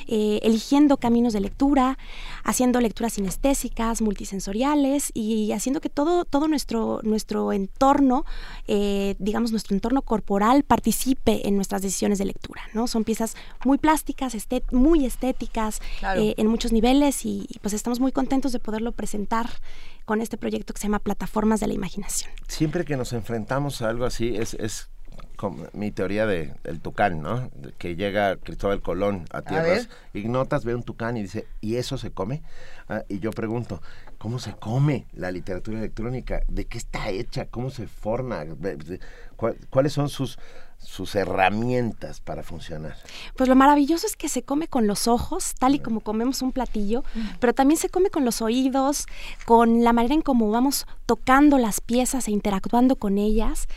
[0.07, 1.97] eligiendo caminos de lectura,
[2.43, 8.25] haciendo lecturas sinestésicas, multisensoriales y haciendo que todo, todo nuestro, nuestro entorno,
[9.19, 12.61] digamos nuestro entorno corporal, participe en nuestras decisiones de lectura.
[12.73, 12.87] ¿no?
[12.87, 13.35] Son piezas
[13.65, 14.33] muy plásticas,
[14.71, 19.49] muy estéticas en muchos niveles y pues estamos muy contentos de poderlo presentar
[20.05, 22.31] con este proyecto que se llama Plataformas de la Imaginación.
[22.47, 24.89] Siempre que nos enfrentamos a algo así, es, es
[25.35, 27.51] como mi teoría de, del tucán, ¿no?
[27.77, 32.11] Que llega Cristóbal Colón a tierras ignotas, ve un tucán y dice, ¿y eso se
[32.11, 32.43] come?
[32.87, 33.81] Ah, y yo pregunto,
[34.17, 36.43] ¿cómo se come la literatura electrónica?
[36.47, 37.45] ¿De qué está hecha?
[37.45, 38.45] ¿Cómo se forma?
[39.69, 40.39] ¿Cuáles son sus
[40.79, 42.95] sus herramientas para funcionar?
[43.35, 46.51] Pues lo maravilloso es que se come con los ojos, tal y como comemos un
[46.51, 47.03] platillo,
[47.39, 49.05] pero también se come con los oídos,
[49.45, 53.67] con la manera en cómo vamos tocando las piezas e interactuando con ellas,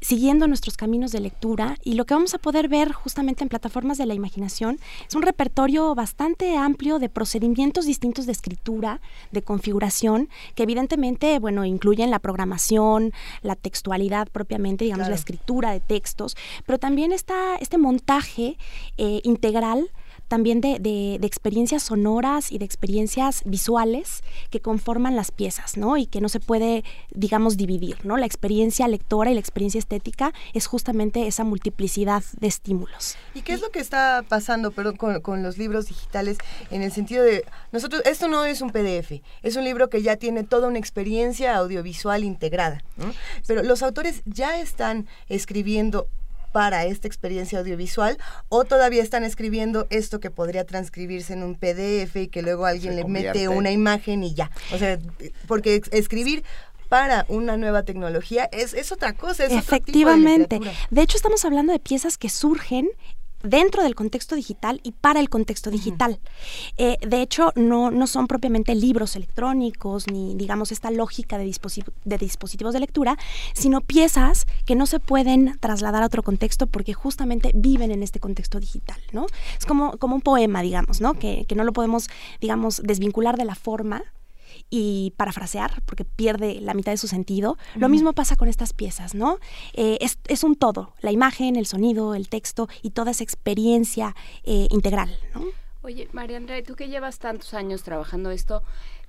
[0.00, 1.76] siguiendo nuestros caminos de lectura.
[1.84, 4.78] Y lo que vamos a poder ver justamente en plataformas de la imaginación
[5.08, 9.00] es un repertorio bastante amplio de procedimientos distintos de escritura,
[9.30, 13.12] de configuración, que evidentemente, bueno, incluyen la programación,
[13.42, 18.56] la textualidad propiamente, digamos, la escritura de textos, pero también está este montaje
[18.96, 19.90] eh, integral
[20.30, 25.96] también de, de, experiencias sonoras y de experiencias visuales que conforman las piezas, ¿no?
[25.96, 28.16] Y que no se puede, digamos, dividir, ¿no?
[28.16, 33.16] La experiencia lectora y la experiencia estética es justamente esa multiplicidad de estímulos.
[33.34, 36.38] ¿Y qué es lo que está pasando perdón, con, los libros digitales
[36.70, 40.14] en el sentido de, nosotros, esto no es un PDF, es un libro que ya
[40.14, 42.84] tiene toda una experiencia audiovisual integrada,
[43.48, 46.06] Pero los autores ya están escribiendo
[46.52, 48.18] para esta experiencia audiovisual
[48.48, 52.96] o todavía están escribiendo esto que podría transcribirse en un PDF y que luego alguien
[52.96, 54.50] le mete una imagen y ya.
[54.72, 54.98] O sea,
[55.46, 56.44] porque escribir
[56.88, 59.44] para una nueva tecnología es, es otra cosa.
[59.44, 60.56] Es Efectivamente.
[60.56, 62.88] Otro tipo de, de hecho, estamos hablando de piezas que surgen
[63.42, 66.20] dentro del contexto digital y para el contexto digital.
[66.76, 71.44] Eh, de hecho, no, no son propiamente libros electrónicos ni, digamos, esta lógica de,
[72.04, 73.16] de dispositivos de lectura,
[73.54, 78.20] sino piezas que no se pueden trasladar a otro contexto porque justamente viven en este
[78.20, 79.26] contexto digital, ¿no?
[79.58, 81.14] Es como, como un poema, digamos, ¿no?
[81.14, 82.08] Que, que no lo podemos,
[82.40, 84.02] digamos, desvincular de la forma,
[84.70, 87.58] y parafrasear, porque pierde la mitad de su sentido.
[87.74, 89.38] Lo mismo pasa con estas piezas, ¿no?
[89.74, 94.14] Eh, es, un todo, la imagen, el sonido, el texto y toda esa experiencia
[94.44, 95.44] eh, integral, ¿no?
[95.82, 98.62] Oye, María Andrea, tú que llevas tantos años trabajando esto,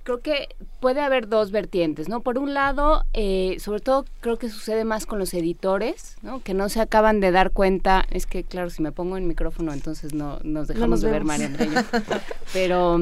[0.04, 0.48] creo que
[0.80, 2.20] puede haber dos vertientes, ¿no?
[2.20, 6.42] Por un lado, eh, sobre todo creo que sucede más con los editores, ¿no?
[6.42, 9.72] Que no se acaban de dar cuenta, es que claro, si me pongo en micrófono
[9.72, 11.84] entonces no nos dejamos de ver María Andrea.
[12.52, 13.00] Pero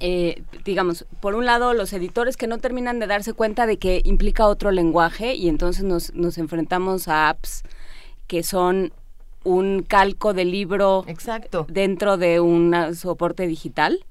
[0.00, 4.02] eh, digamos, por un lado, los editores que no terminan de darse cuenta de que
[4.04, 7.62] implica otro lenguaje y entonces nos, nos enfrentamos a apps
[8.26, 8.92] que son
[9.44, 11.66] un calco de libro Exacto.
[11.68, 14.04] dentro de un soporte digital,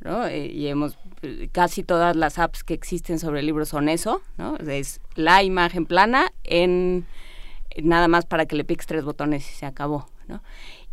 [0.00, 0.26] ¿no?
[0.26, 0.98] Eh, y hemos
[1.52, 4.56] casi todas las apps que existen sobre el libro son eso, ¿no?
[4.56, 7.06] Es la imagen plana en
[7.82, 10.42] nada más para que le piques tres botones y se acabó, ¿no?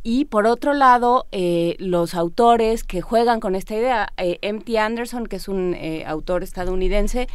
[0.01, 4.80] Y por otro lado, eh, los autores que juegan con esta idea, eh, M.T.
[4.80, 7.27] Anderson, que es un eh, autor estadounidense,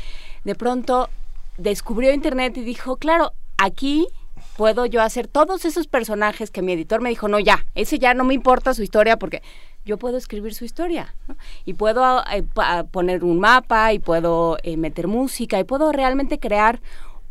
[0.45, 1.11] de pronto
[1.59, 4.09] descubrió Internet y dijo, claro, aquí
[4.57, 8.15] puedo yo hacer todos esos personajes que mi editor me dijo, no, ya, ese ya
[8.15, 9.43] no me importa su historia porque
[9.85, 11.15] yo puedo escribir su historia
[11.67, 12.25] y puedo
[12.91, 16.81] poner un mapa y puedo meter música y puedo realmente crear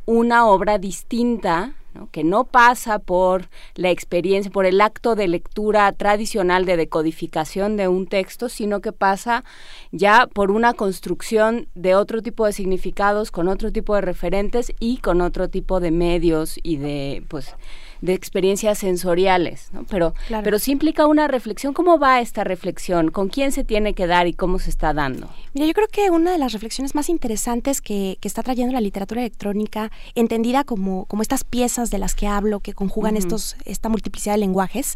[0.06, 1.74] una obra distinta
[2.12, 7.88] que no pasa por la experiencia, por el acto de lectura tradicional de decodificación de
[7.88, 9.44] un texto, sino que pasa
[9.92, 14.98] ya por una construcción de otro tipo de significados, con otro tipo de referentes y
[14.98, 17.56] con otro tipo de medios y de, pues,
[18.04, 19.86] de experiencias sensoriales, ¿no?
[19.86, 20.14] Pero,
[20.44, 21.74] pero sí implica una reflexión.
[21.74, 23.12] ¿Cómo va esta reflexión?
[23.12, 25.30] ¿Con quién se tiene que dar y cómo se está dando?
[25.54, 28.82] Mira, yo creo que una de las reflexiones más interesantes que, que está trayendo la
[28.82, 33.88] literatura electrónica, entendida como, como estas piezas de las que hablo, que conjugan estos, esta
[33.88, 34.96] multiplicidad de lenguajes,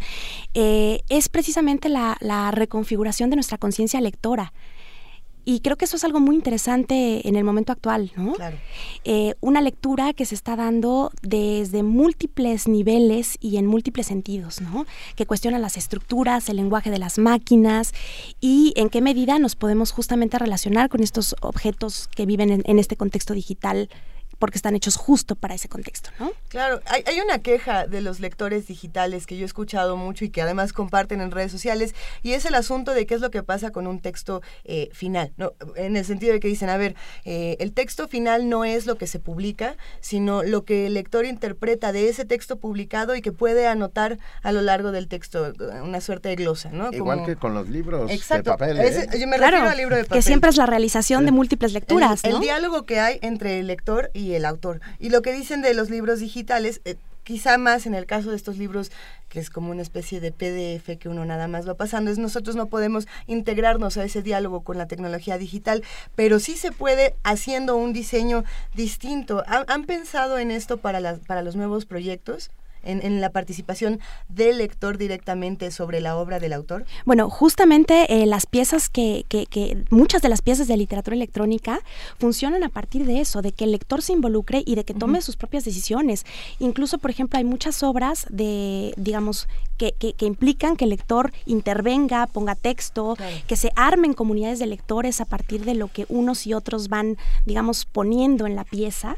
[0.53, 4.51] eh, es precisamente la, la reconfiguración de nuestra conciencia lectora.
[5.49, 8.33] Y creo que eso es algo muy interesante en el momento actual, ¿no?
[8.33, 8.57] Claro.
[9.05, 14.85] Eh, una lectura que se está dando desde múltiples niveles y en múltiples sentidos, ¿no?
[15.15, 17.93] Que cuestiona las estructuras, el lenguaje de las máquinas
[18.41, 22.77] y en qué medida nos podemos justamente relacionar con estos objetos que viven en, en
[22.77, 23.89] este contexto digital
[24.39, 26.31] porque están hechos justo para ese contexto, ¿no?
[26.49, 30.29] Claro, hay, hay, una queja de los lectores digitales que yo he escuchado mucho y
[30.29, 33.43] que además comparten en redes sociales, y es el asunto de qué es lo que
[33.43, 35.53] pasa con un texto eh, final, ¿no?
[35.75, 36.95] En el sentido de que dicen, a ver,
[37.25, 41.25] eh, el texto final no es lo que se publica, sino lo que el lector
[41.25, 45.53] interpreta de ese texto publicado y que puede anotar a lo largo del texto,
[45.83, 46.91] una suerte de glosa, ¿no?
[46.91, 48.79] Igual que con los libros de papel.
[48.79, 49.07] ¿eh?
[49.19, 50.17] yo me refiero al libro de papel.
[50.17, 52.37] Que siempre es la realización de múltiples lecturas, el, ¿no?
[52.37, 54.81] El diálogo que hay entre el lector y el autor.
[54.99, 58.37] Y lo que dicen de los libros digitales, eh, quizá más en el caso de
[58.37, 58.89] estos libros
[59.27, 62.55] que es como una especie de PDF que uno nada más va pasando, es nosotros
[62.55, 65.83] no podemos integrarnos a ese diálogo con la tecnología digital,
[66.15, 68.45] pero sí se puede haciendo un diseño
[68.75, 69.43] distinto.
[69.47, 72.49] ¿Han, pensado en esto para, las, para los nuevos proyectos?
[72.87, 73.99] En, la participación
[74.29, 76.85] del lector directamente sobre la obra del autor?
[77.05, 81.79] Bueno, justamente eh, las piezas que, que, muchas de las piezas de literatura electrónica
[82.19, 85.21] funcionan a partir de eso, de que el lector se involucre y de que tome
[85.21, 86.25] sus propias decisiones.
[86.59, 89.47] Incluso, por ejemplo, hay muchas obras de, digamos,
[89.77, 93.15] que, que, implican que el lector intervenga, ponga texto,
[93.47, 97.17] que se armen comunidades de lectores a partir de lo que unos y otros van,
[97.45, 99.17] digamos, poniendo en la pieza.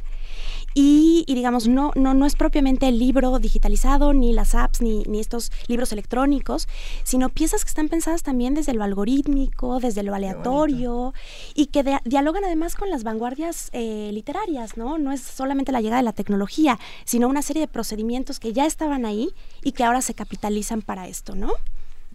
[0.74, 5.20] Y, digamos, no, no, no es propiamente el libro digitalizado, ni las apps, ni, ni,
[5.20, 6.68] estos libros electrónicos,
[7.04, 11.14] sino piezas que están pensadas también desde lo algorítmico, desde lo aleatorio,
[11.56, 14.98] y que dialogan además con las vanguardias eh, literarias, ¿no?
[14.98, 18.66] No es solamente la llegada de la tecnología, sino una serie de procedimientos que ya
[18.66, 19.30] estaban ahí
[19.64, 21.52] y que ahora se capitalizan para esto, ¿no?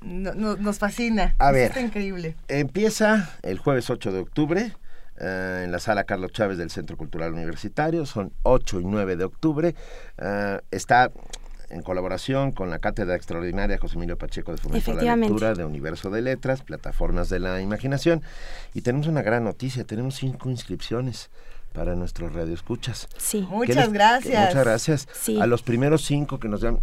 [0.04, 1.34] nos fascina.
[1.38, 2.36] A ver, está increíble.
[2.48, 4.72] Empieza el jueves 8 de octubre
[5.20, 8.06] eh, en la sala Carlos Chávez del Centro Cultural Universitario.
[8.06, 9.74] Son 8 y 9 de octubre.
[10.18, 11.10] Eh, está
[11.70, 15.64] en colaboración con la Cátedra Extraordinaria José Emilio Pacheco de Fomento a la Lectura de
[15.64, 18.22] Universo de Letras, Plataformas de la Imaginación.
[18.74, 21.30] Y tenemos una gran noticia, tenemos cinco inscripciones
[21.72, 23.08] para nuestros radioescuchas.
[23.18, 23.46] Sí.
[23.50, 24.48] Muchas gracias.
[24.48, 25.08] Muchas gracias.
[25.40, 26.78] A los primeros cinco que nos dan,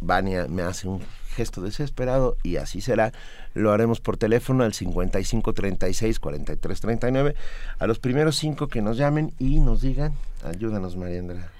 [0.00, 1.00] Vania me hace un
[1.36, 3.12] gesto desesperado y así será.
[3.54, 7.34] Lo haremos por teléfono al 55 36 43 39
[7.78, 10.14] a los primeros cinco que nos llamen y nos digan,
[10.44, 11.50] ayúdanos Mariandra.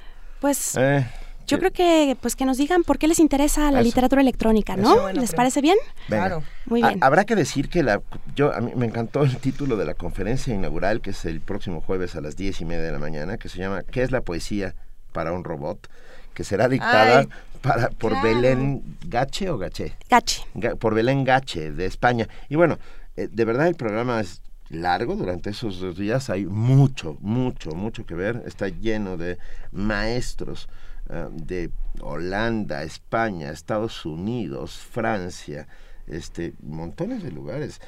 [0.41, 1.07] Pues eh,
[1.47, 5.13] yo creo que pues que nos digan por qué les interesa la literatura electrónica, ¿no?
[5.13, 5.77] ¿Les parece bien?
[6.09, 6.43] Claro.
[6.67, 6.99] Muy bien.
[7.03, 8.01] habrá que decir que la
[8.35, 11.81] yo a mí me encantó el título de la conferencia inaugural que es el próximo
[11.81, 14.23] jueves a las diez y media de la mañana que se llama ¿Qué es la
[14.23, 14.75] poesía
[15.13, 15.89] para un robot?
[16.35, 17.27] que será dictada
[17.67, 19.97] para, por Belén Gache o Gache.
[20.09, 20.45] Gache.
[20.79, 22.29] por Belén Gache de España.
[22.49, 22.79] Y bueno,
[23.17, 26.31] eh, de verdad el programa es largo durante esos dos días.
[26.31, 28.43] Hay mucho, mucho, mucho que ver.
[28.47, 29.39] Está lleno de
[29.73, 30.69] maestros
[31.11, 31.71] eh, de
[32.01, 35.67] Holanda, España, Estados Unidos, Francia,
[36.07, 37.81] este, montones de lugares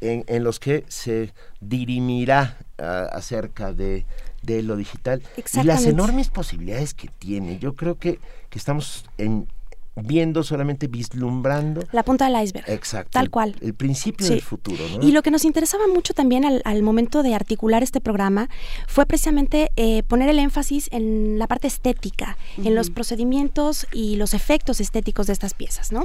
[0.00, 4.04] en, los que se dirimirá ah, acerca de
[4.44, 5.22] de lo digital
[5.54, 7.58] y las enormes posibilidades que tiene.
[7.58, 8.18] Yo creo que,
[8.50, 9.48] que estamos en,
[9.96, 11.82] viendo solamente vislumbrando.
[11.92, 13.54] La punta del iceberg exacto tal cual.
[13.60, 17.82] el principio del futuro y lo que nos interesaba mucho también al, momento de articular
[17.82, 18.48] este programa
[18.86, 24.34] fue precisamente eh, poner el énfasis en la parte estética en los procedimientos y los
[24.34, 26.04] efectos estéticos de estas piezas no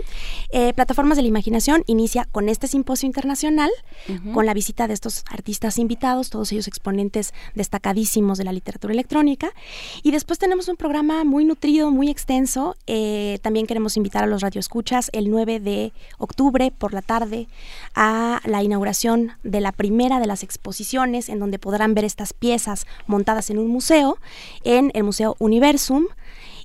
[0.51, 3.69] eh, plataformas de la imaginación inicia con este simposio internacional
[4.33, 9.53] con la visita de estos artistas invitados todos ellos exponentes destacadísimos de la literatura electrónica.
[10.03, 14.27] Y después tenemos un programa muy nutrido muy extenso eh, también queremos queremos invitar a
[14.27, 17.47] los radioescuchas el 9 de octubre por la tarde
[17.95, 22.85] a la inauguración de la primera de las exposiciones en donde podrán ver estas piezas
[23.07, 24.17] montadas en un museo,
[24.65, 26.07] en el Museo Universum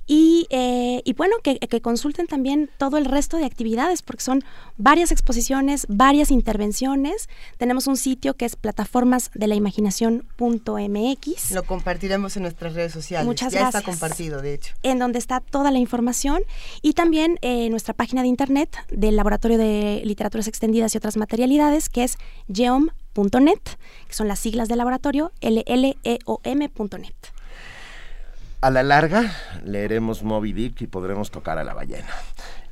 [0.07, 4.43] Y, eh, y bueno, que, que, consulten también todo el resto de actividades, porque son
[4.77, 7.27] varias exposiciones, varias intervenciones.
[7.57, 11.51] Tenemos un sitio que es plataformasdelaimaginación.mx.
[11.51, 13.25] Lo compartiremos en nuestras redes sociales.
[13.25, 13.81] Muchas ya gracias.
[13.81, 14.75] está compartido, de hecho.
[14.83, 16.43] En donde está toda la información
[16.81, 21.89] y también eh, nuestra página de internet del Laboratorio de Literaturas Extendidas y otras materialidades,
[21.89, 22.17] que es
[22.53, 23.61] geom.net,
[24.07, 27.15] que son las siglas del laboratorio, L-L-E-O-M.net.
[28.65, 29.31] A la larga
[29.63, 32.07] leeremos Moby Dick y podremos tocar a la ballena.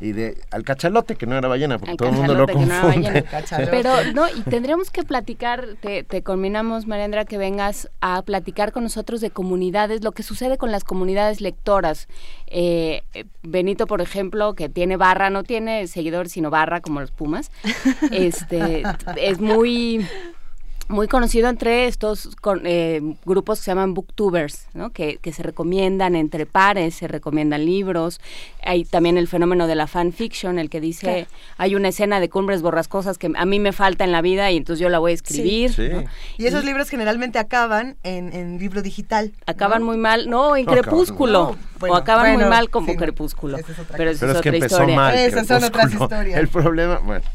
[0.02, 2.66] Y de al cachalote, que no era ballena, porque Al todo el mundo lo cachalote,
[2.66, 3.30] que no era confunde.
[3.30, 3.70] ballena.
[3.70, 8.82] Pero no, y tendríamos que platicar, te, te combinamos, Mariandra, que vengas a platicar con
[8.82, 12.08] nosotros de comunidades, lo que sucede con las comunidades lectoras.
[12.48, 17.12] Eh, eh, Benito, por ejemplo, que tiene barra, no tiene seguidores, sino barra, como los
[17.12, 17.52] Pumas,
[18.12, 18.82] este
[19.18, 20.08] es muy
[20.88, 24.92] muy conocido entre estos con, eh, grupos que se llaman booktubers, ¿no?
[24.92, 28.20] que, que, se recomiendan entre pares, se recomiendan libros.
[28.64, 31.28] Hay también el fenómeno de la fanfiction, el que dice, claro.
[31.58, 34.58] hay una escena de Cumbres Borrascosas que a mí me falta en la vida y
[34.58, 35.74] entonces yo la voy a escribir.
[35.74, 35.90] Sí.
[36.38, 39.32] Y esos y, libros generalmente acaban en, en libro digital.
[39.46, 39.88] Acaban ¿no?
[39.88, 41.52] muy mal, no, en Crepúsculo.
[41.52, 43.58] No, bueno, o acaban bueno, muy mal como sí, Crepúsculo.
[43.58, 44.96] Esa es otra pero pero es, es que otra empezó historia.
[44.96, 45.16] mal.
[45.16, 46.40] Esas son otras historias.
[46.40, 47.26] El problema, bueno.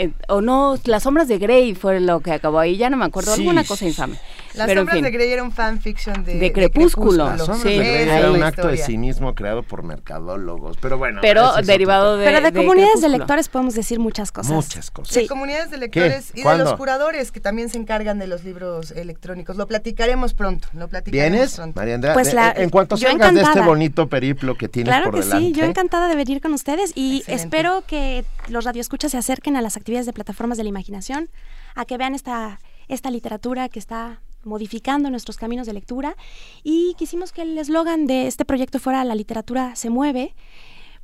[0.00, 3.04] Eh, o no, Las sombras de Grey fue lo que acabó ahí, ya no me
[3.04, 4.16] acuerdo, Sí, alguna cosa infame.
[4.58, 5.04] Las Pero, en sombras fin.
[5.04, 7.24] de Grey era un fanfiction de, De Crepúsculo.
[7.28, 7.68] Las sombras Sí.
[7.70, 10.76] de Grey era un acto de cinismo creado por mercadólogos.
[10.78, 11.20] Pero bueno.
[11.22, 13.18] Pero derivado de Pero de, comunidades de Crepúsculo.
[13.18, 14.52] lectores podemos decir muchas cosas.
[14.52, 15.14] Muchas cosas.
[15.14, 18.90] De comunidades de lectores y de los curadores que también se encargan de los libros
[18.90, 19.56] electrónicos.
[19.56, 20.68] Lo platicaremos pronto.
[20.72, 21.80] Lo platicaremos ¿Vienes, pronto.
[21.80, 22.14] María Andrea?
[22.14, 25.20] Pues De- la- en cuanto salgas de este bonito periplo que tienes Claro por que
[25.20, 25.46] delante.
[25.46, 27.42] sí, yo encantada de venir con ustedes y Excelente.
[27.44, 31.28] espero que los radioescuchas se acerquen a las actividades de plataformas de la imaginación,
[31.74, 32.58] a que vean esta,
[32.88, 36.16] esta literatura que está modificando nuestros caminos de lectura
[36.64, 40.34] y quisimos que el eslogan de este proyecto fuera La literatura se mueve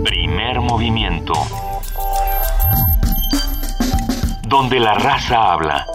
[0.03, 1.33] Primer movimiento.
[4.47, 5.85] Donde la raza habla.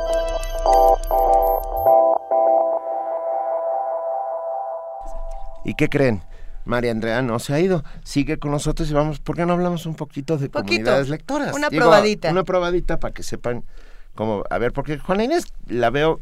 [5.65, 6.23] ¿Y qué creen?
[6.65, 9.87] María Andrea no se ha ido, sigue con nosotros y vamos, ¿por qué no hablamos
[9.87, 11.55] un poquito de Poquito, comunidades lectoras?
[11.55, 12.31] una probadita.
[12.31, 13.65] Una probadita para que sepan
[14.21, 16.21] cómo, a ver, porque Juana Inés la veo,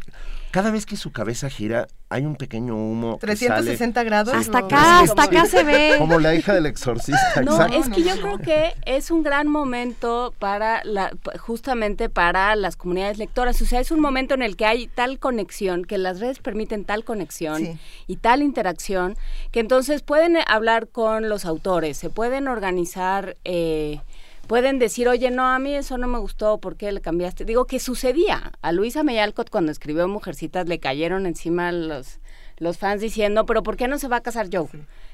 [0.52, 3.18] cada vez que su cabeza gira hay un pequeño humo.
[3.18, 4.32] que 360 grados.
[4.32, 4.38] Sí.
[4.40, 4.66] Hasta ¿no?
[4.66, 5.96] acá, hasta acá se ve.
[5.98, 7.76] Como la hija del exorcista, No, exacto.
[7.76, 13.18] es que yo creo que es un gran momento para la, justamente para las comunidades
[13.18, 13.60] lectoras.
[13.60, 16.84] O sea, es un momento en el que hay tal conexión, que las redes permiten
[16.84, 17.78] tal conexión Sí.
[18.06, 19.16] y tal interacción,
[19.50, 23.36] que entonces pueden hablar con los autores, se pueden organizar.
[23.44, 24.00] eh,
[24.48, 27.44] Pueden decir, oye, no, a mí eso no me gustó, ¿por qué le cambiaste?
[27.44, 28.52] Digo, que sucedía.
[28.62, 32.18] A Luisa Meyalcott cuando escribió Mujercitas le cayeron encima los,
[32.56, 34.68] los fans diciendo, pero ¿por qué no se va a casar Joe?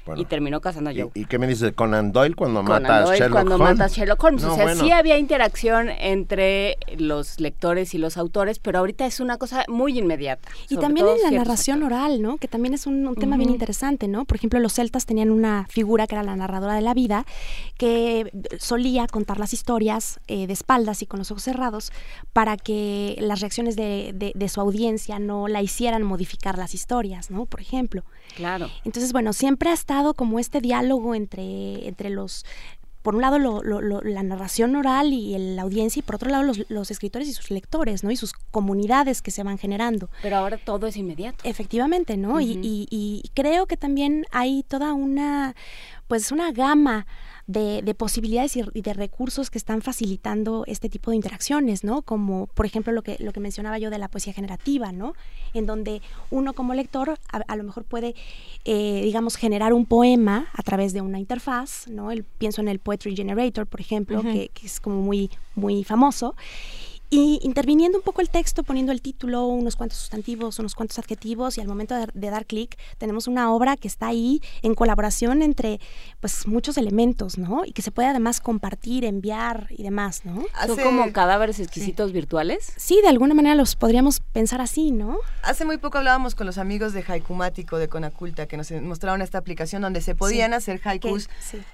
[0.05, 0.21] Bueno.
[0.21, 1.09] y terminó casando a Joe.
[1.15, 3.55] ¿Y, y qué me dices de Conan Doyle cuando Conan mata a Doyle Sherlock cuando
[3.55, 3.69] Holmes?
[3.71, 4.43] mata a Sherlock Holmes.
[4.43, 4.83] No, o sea, bueno.
[4.83, 9.97] sí había interacción entre los lectores y los autores, pero ahorita es una cosa muy
[9.97, 10.47] inmediata.
[10.69, 12.37] Y también en la narración oral, ¿no?
[12.37, 14.25] Que también es un, un tema bien interesante, ¿no?
[14.25, 17.25] Por ejemplo, los celtas tenían una figura que era la narradora de la vida,
[17.77, 21.91] que solía contar las historias eh, de espaldas y con los ojos cerrados
[22.33, 27.31] para que las reacciones de, de- de su audiencia no la hicieran modificar las historias,
[27.31, 27.45] ¿no?
[27.45, 28.03] Por ejemplo.
[28.35, 28.69] Claro.
[28.83, 29.73] Entonces, bueno, siempre ha
[30.13, 32.45] como este diálogo entre, entre los
[33.01, 36.15] por un lado lo- lo- lo- la narración oral y el- la audiencia y por
[36.15, 38.09] otro lado los, los escritores y sus lectores, ¿no?
[38.09, 40.09] Y sus comunidades que se van generando.
[40.23, 41.37] Pero ahora todo es inmediato.
[41.43, 42.41] Efectivamente, ¿no?
[42.41, 42.61] Y- Ujú.
[42.63, 45.55] y, y creo que también hay toda una,
[46.07, 47.05] pues una gama
[47.47, 52.01] de, de posibilidades y, y de recursos que están facilitando este tipo de interacciones, ¿no?
[52.01, 55.13] Como, por ejemplo, lo que, lo que mencionaba yo de la poesía generativa, ¿no?
[55.53, 56.01] En donde
[56.31, 58.15] uno como lector a, a lo mejor puede,
[58.65, 62.11] eh, digamos, generar un poema a través de una interfaz, ¿no?
[62.11, 66.35] El, pienso en el Poetry Generator, por ejemplo, que, que es como muy, muy famoso
[67.09, 71.57] y interviniendo un poco el texto, poniendo el título, unos cuantos sustantivos, unos cuantos adjetivos
[71.57, 75.79] y al momento de, dar clic tenemos una obra que está ahí en colaboración entre
[76.19, 77.63] pues muchos elementos, ¿no?
[77.65, 80.45] Y que se puede además compartir, enviar y demás, ¿no?
[80.65, 82.73] ¿Son como cadáveres exquisitos virtuales?
[82.77, 85.17] Sí, de alguna manera los podríamos pensar así, ¿no?
[85.43, 89.37] Hace muy poco hablábamos con los amigos de Haikumático de Conaculta que nos mostraron esta
[89.37, 91.29] aplicación donde se podían hacer haikus.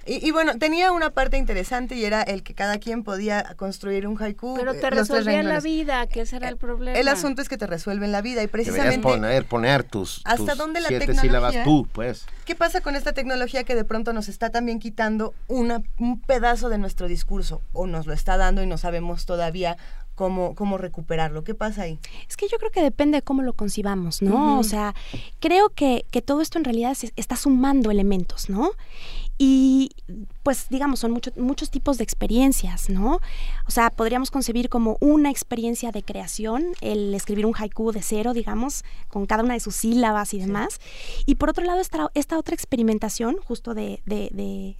[0.06, 4.20] Y, bueno, tenía una parte interesante y era el que cada quien podía construir un
[4.20, 4.54] haiku.
[4.56, 4.90] Pero te eh,
[5.30, 6.98] en la vida, que ese era el problema.
[6.98, 9.00] El asunto es que te resuelven la vida y precisamente...
[9.00, 12.26] poner, poner tus, ¿Hasta dónde la siete sílabas tú, pues.
[12.44, 16.68] ¿Qué pasa con esta tecnología que de pronto nos está también quitando una, un pedazo
[16.68, 17.62] de nuestro discurso?
[17.72, 19.76] O nos lo está dando y no sabemos todavía
[20.14, 21.42] Cómo, cómo, recuperarlo.
[21.42, 21.98] ¿Qué pasa ahí?
[22.28, 24.58] Es que yo creo que depende de cómo lo concibamos, ¿no?
[24.58, 24.94] O sea,
[25.40, 28.72] creo que, que, todo esto en realidad está sumando elementos, ¿no?
[29.38, 29.90] Y
[30.42, 33.20] pues digamos, son muchos tipos de experiencias, ¿no?
[33.66, 38.32] O sea, podríamos concebir como una experiencia de creación, el escribir un haiku de cero,
[38.32, 40.80] digamos, con cada una de sus sílabas y demás.
[41.26, 44.30] Y por otro lado, esta, esta otra experimentación, justo de, de,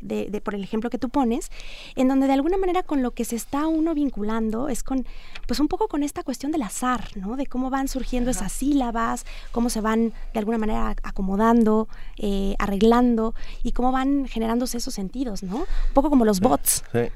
[0.01, 1.51] de, de, por el ejemplo que tú pones,
[1.95, 5.07] en donde de alguna manera con lo que se está uno vinculando es con,
[5.47, 7.37] pues un poco con esta cuestión del azar, ¿no?
[7.37, 13.35] De cómo van surgiendo esas sílabas, cómo se van de alguna manera acomodando, eh, arreglando
[13.63, 15.52] y cómo van generando esos sentidos, ¿no?
[15.59, 16.85] Un poco como los bots.
[16.93, 17.09] Sí.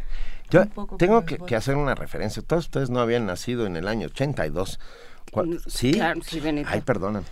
[0.51, 0.65] Yo
[0.99, 2.43] tengo que, hacer una referencia.
[2.43, 4.79] Todos ustedes no habían nacido en el año 82.
[5.35, 5.93] Mm, ¿Sí?
[5.93, 6.69] Claro, sí, Benito.
[6.73, 7.25] Ay, perdonan.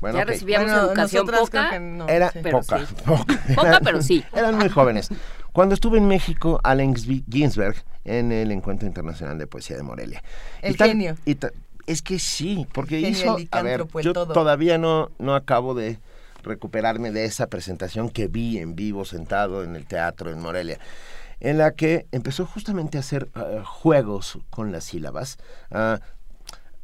[0.00, 1.76] Bueno, ya recibíamos educación poca.
[2.08, 3.80] era poca, poca.
[3.84, 4.24] pero sí.
[4.32, 5.10] Eran muy jóvenes.
[5.52, 10.22] Cuando estuve en México, Allen Ginsberg, en el Encuentro Internacional de Poesía de Morelia.
[10.62, 11.16] El genio.
[11.86, 13.36] es que sí, porque hizo...
[13.50, 15.98] A ver, yo todavía no, no acabo de
[16.42, 20.78] recuperarme de esa presentación que vi en vivo sentado en el teatro en Morelia
[21.42, 25.38] en la que empezó justamente a hacer ah, juegos con las sílabas,
[25.72, 25.98] uh,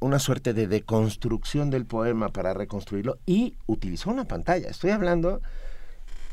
[0.01, 4.69] una suerte de deconstrucción del poema para reconstruirlo y utilizó una pantalla.
[4.69, 5.41] Estoy hablando,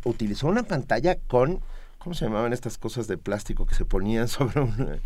[0.04, 1.62] utilizó una pantalla con,
[2.00, 5.00] ¿cómo se llamaban estas cosas de plástico que se ponían sobre un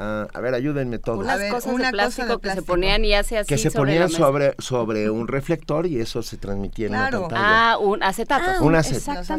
[0.00, 1.18] Ah, a ver, ayúdenme todos.
[1.18, 5.10] Unas cosas de plástico que se ponían y hace así Que se ponían sobre, sobre
[5.10, 7.72] un reflector y eso se transmitía en la pantalla.
[7.72, 8.44] Ah, un acetato.
[8.46, 9.34] Ah, un acetato.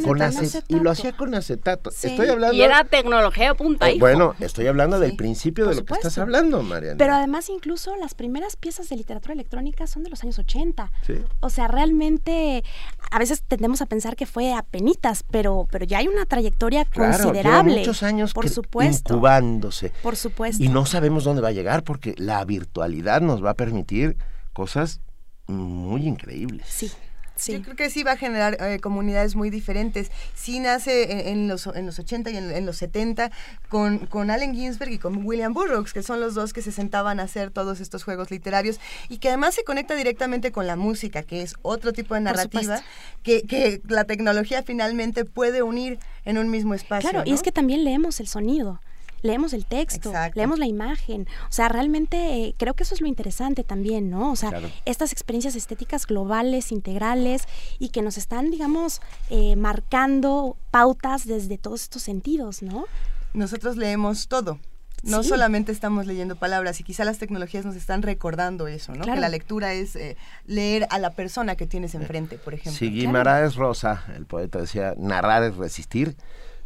[0.67, 1.91] Y lo hacía con acetato.
[1.91, 2.53] Estoy hablando...
[2.53, 3.99] Y era tecnología punta, hijo.
[3.99, 6.97] Bueno, estoy hablando del principio de lo que estás hablando, Mariana.
[6.97, 10.91] Pero además incluso las primeras piezas de literatura electrónica son de los años 80.
[11.39, 12.65] O sea, realmente
[13.11, 16.83] a veces tendemos a pensar que fue a penitas, pero, pero ya hay una trayectoria
[16.83, 17.77] considerable.
[17.77, 19.13] muchos años por supuesto.
[19.13, 19.93] incubándose.
[20.03, 20.48] Por supuesto.
[20.57, 24.17] Y no sabemos dónde va a llegar porque la virtualidad nos va a permitir
[24.53, 25.01] cosas
[25.47, 26.65] muy increíbles.
[26.67, 26.91] Sí.
[27.39, 27.53] Sí.
[27.53, 30.11] Yo creo que sí va a generar eh, comunidades muy diferentes.
[30.35, 33.31] Sí nace en, los, en los 80 y en, los 70
[33.69, 37.21] con, con Allen Ginsberg y con William Burroughs, que son los dos que se sentaban
[37.21, 41.23] a hacer todos estos juegos literarios y que además se conecta directamente con la música,
[41.23, 42.81] que es otro tipo de narrativa
[43.23, 47.09] que, que, la tecnología finalmente puede unir en un mismo espacio.
[47.09, 48.81] Claro, y es que también leemos el sonido
[49.21, 51.27] leemos el texto, leemos la imagen.
[51.49, 54.31] O sea, realmente eh, creo que eso es lo interesante también, ¿no?
[54.31, 54.51] O sea,
[54.85, 57.43] estas experiencias estéticas globales, integrales
[57.79, 62.85] y que nos están, digamos, eh, marcando pautas desde todos estos sentidos, ¿no?
[63.33, 64.59] Nosotros leemos todo.
[65.01, 69.05] No solamente estamos leyendo palabras y quizá las tecnologías nos están recordando eso, ¿no?
[69.05, 72.77] Que la lectura es eh, leer a la persona que tienes enfrente, por ejemplo.
[72.77, 76.17] Sí, Guimaraes Rosa, el poeta decía, narrar es resistir,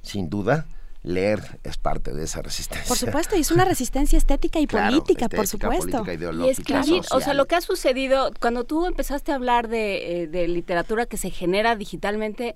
[0.01, 0.65] sin duda
[1.03, 2.87] leer es parte de esa resistencia.
[2.87, 6.03] Por supuesto, y es una resistencia estética y política, por supuesto.
[6.07, 10.27] y escribir, o sea, lo que ha sucedido, cuando tú empezaste a hablar de, eh,
[10.27, 12.53] de literatura que se genera digitalmente,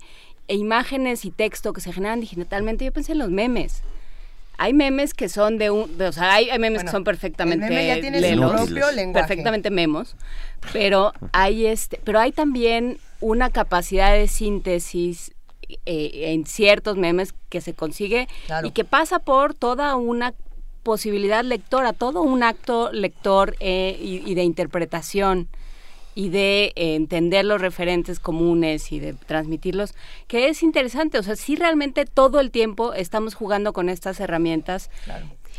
[0.48, 3.82] e imágenes y texto que se generan digitalmente, yo pensé en los memes
[4.58, 7.68] hay memes que son de un, o sea, hay, memes que son perfectamente
[9.12, 10.16] perfectamente memos,
[10.72, 15.32] pero hay este, pero hay también una capacidad de síntesis
[15.68, 18.28] eh, en ciertos memes que se consigue
[18.64, 20.34] y que pasa por toda una
[20.82, 25.48] posibilidad lectora, todo un acto lector eh, y, de interpretación
[26.14, 29.94] y de eh, entender los referentes comunes y de transmitirlos,
[30.26, 34.90] que es interesante, o sea, si realmente todo el tiempo estamos jugando con estas herramientas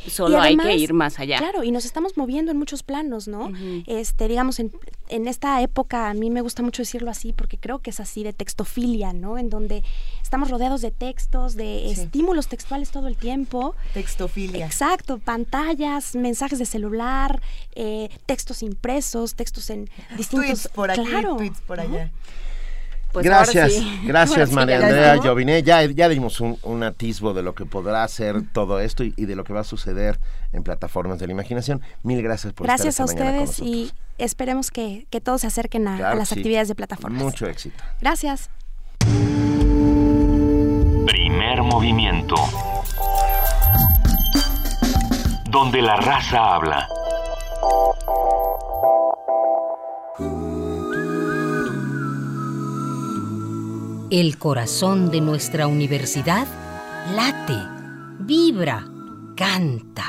[0.07, 1.37] Solo hay que ir más allá.
[1.37, 3.51] Claro, y nos estamos moviendo en muchos planos, ¿no?
[3.87, 4.71] Este, digamos, en,
[5.09, 8.23] en, esta época, a mí me gusta mucho decirlo así, porque creo que es así
[8.23, 9.37] de textofilia, ¿no?
[9.37, 9.83] En donde
[10.21, 13.75] estamos rodeados de textos, de estímulos textuales todo el tiempo.
[13.93, 14.65] Textofilia.
[14.65, 17.41] Exacto, pantallas, mensajes de celular,
[17.75, 20.63] eh, textos impresos, textos en distintos...
[20.63, 21.01] Tweets por aquí,
[21.37, 22.11] tweets por allá.
[23.11, 24.01] Pues gracias, sí.
[24.05, 25.63] gracias María Andrea Joviné.
[25.63, 29.43] Ya, ya dimos un, atisbo de lo que podrá ser todo esto y, de lo
[29.43, 30.19] que va a suceder
[30.53, 31.81] en plataformas de la imaginación.
[32.03, 36.15] Mil gracias por gracias estar Gracias a ustedes y esperemos que, todos se acerquen a,
[36.15, 37.21] las actividades de plataformas.
[37.21, 37.83] Mucho éxito.
[37.99, 38.49] Gracias.
[41.05, 42.35] Primer movimiento.
[45.49, 46.87] Donde la raza habla.
[54.11, 56.47] El corazón de nuestra universidad
[57.13, 57.53] late,
[58.17, 58.83] vibra,
[59.37, 60.03] canta.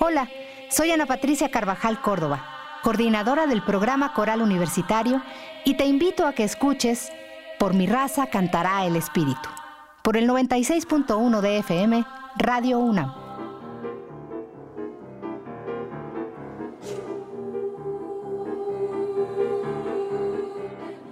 [0.00, 0.26] Hola,
[0.70, 2.42] soy Ana Patricia Carvajal Córdoba,
[2.82, 5.20] coordinadora del programa Coral Universitario,
[5.66, 7.12] y te invito a que escuches
[7.58, 9.50] Por mi raza cantará el espíritu,
[10.02, 12.06] por el 96.1 de FM,
[12.38, 13.25] Radio UNAM.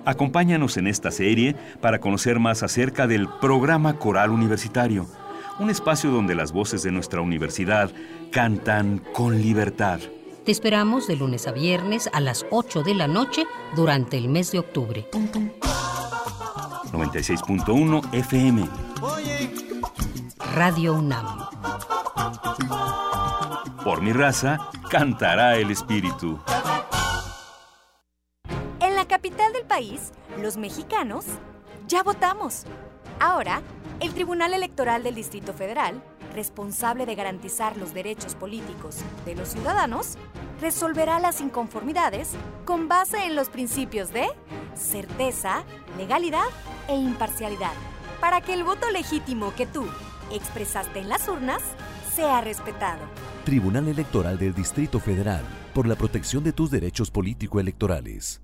[0.05, 5.07] Acompáñanos en esta serie para conocer más acerca del programa Coral Universitario,
[5.59, 7.91] un espacio donde las voces de nuestra universidad
[8.31, 10.01] cantan con libertad.
[10.45, 14.53] Te esperamos de lunes a viernes a las 8 de la noche durante el mes
[14.53, 15.07] de octubre.
[16.93, 18.69] 96.1 FM.
[20.55, 21.47] Radio UNAM.
[23.83, 24.59] Por mi raza,
[24.91, 26.39] cantará el espíritu
[29.25, 31.25] capital del país, los mexicanos,
[31.89, 32.65] ya votamos.
[33.19, 33.63] Ahora,
[34.01, 36.03] el Tribunal Electoral del Distrito Federal,
[36.35, 40.19] responsable de garantizar los derechos políticos de los ciudadanos,
[40.61, 42.33] resolverá las inconformidades
[42.67, 44.27] con base en los principios de
[44.75, 45.65] certeza,
[45.97, 46.45] legalidad
[46.89, 47.73] e imparcialidad,
[48.21, 49.87] para que el voto legítimo que tú
[50.33, 51.63] expresaste en las urnas
[52.15, 53.01] sea respetado.
[53.47, 58.44] Tribunal Electoral del Distrito Federal, por la protección de tus derechos político-electorales.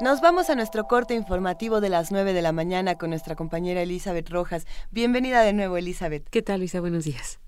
[0.00, 3.82] Nos vamos a nuestro corte informativo de las 9 de la mañana con nuestra compañera
[3.82, 4.64] Elizabeth Rojas.
[4.92, 6.28] Bienvenida de nuevo, Elizabeth.
[6.28, 6.80] ¿Qué tal, Luisa?
[6.80, 7.40] Buenos días.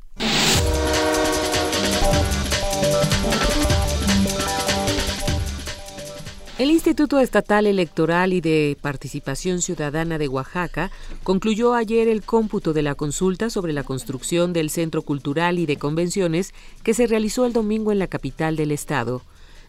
[6.59, 10.91] El Instituto Estatal Electoral y de Participación Ciudadana de Oaxaca
[11.23, 15.77] concluyó ayer el cómputo de la consulta sobre la construcción del Centro Cultural y de
[15.77, 16.53] Convenciones
[16.83, 19.23] que se realizó el domingo en la capital del estado.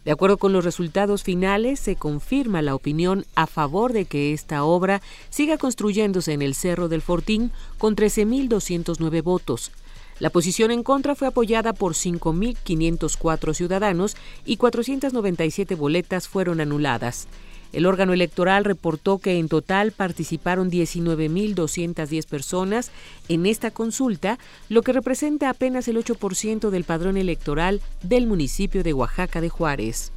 [0.04, 4.64] De acuerdo con los resultados finales, se confirma la opinión a favor de que esta
[4.64, 9.70] obra siga construyéndose en el Cerro del Fortín con 13.209 votos.
[10.20, 17.26] La posición en contra fue apoyada por 5.504 ciudadanos y 497 boletas fueron anuladas.
[17.72, 22.90] El órgano electoral reportó que en total participaron 19.210 personas
[23.28, 24.38] en esta consulta,
[24.68, 30.12] lo que representa apenas el 8% del padrón electoral del municipio de Oaxaca de Juárez.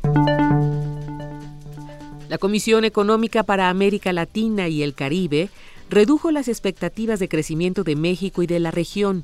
[2.28, 5.50] La Comisión Económica para América Latina y el Caribe
[5.90, 9.24] redujo las expectativas de crecimiento de México y de la región.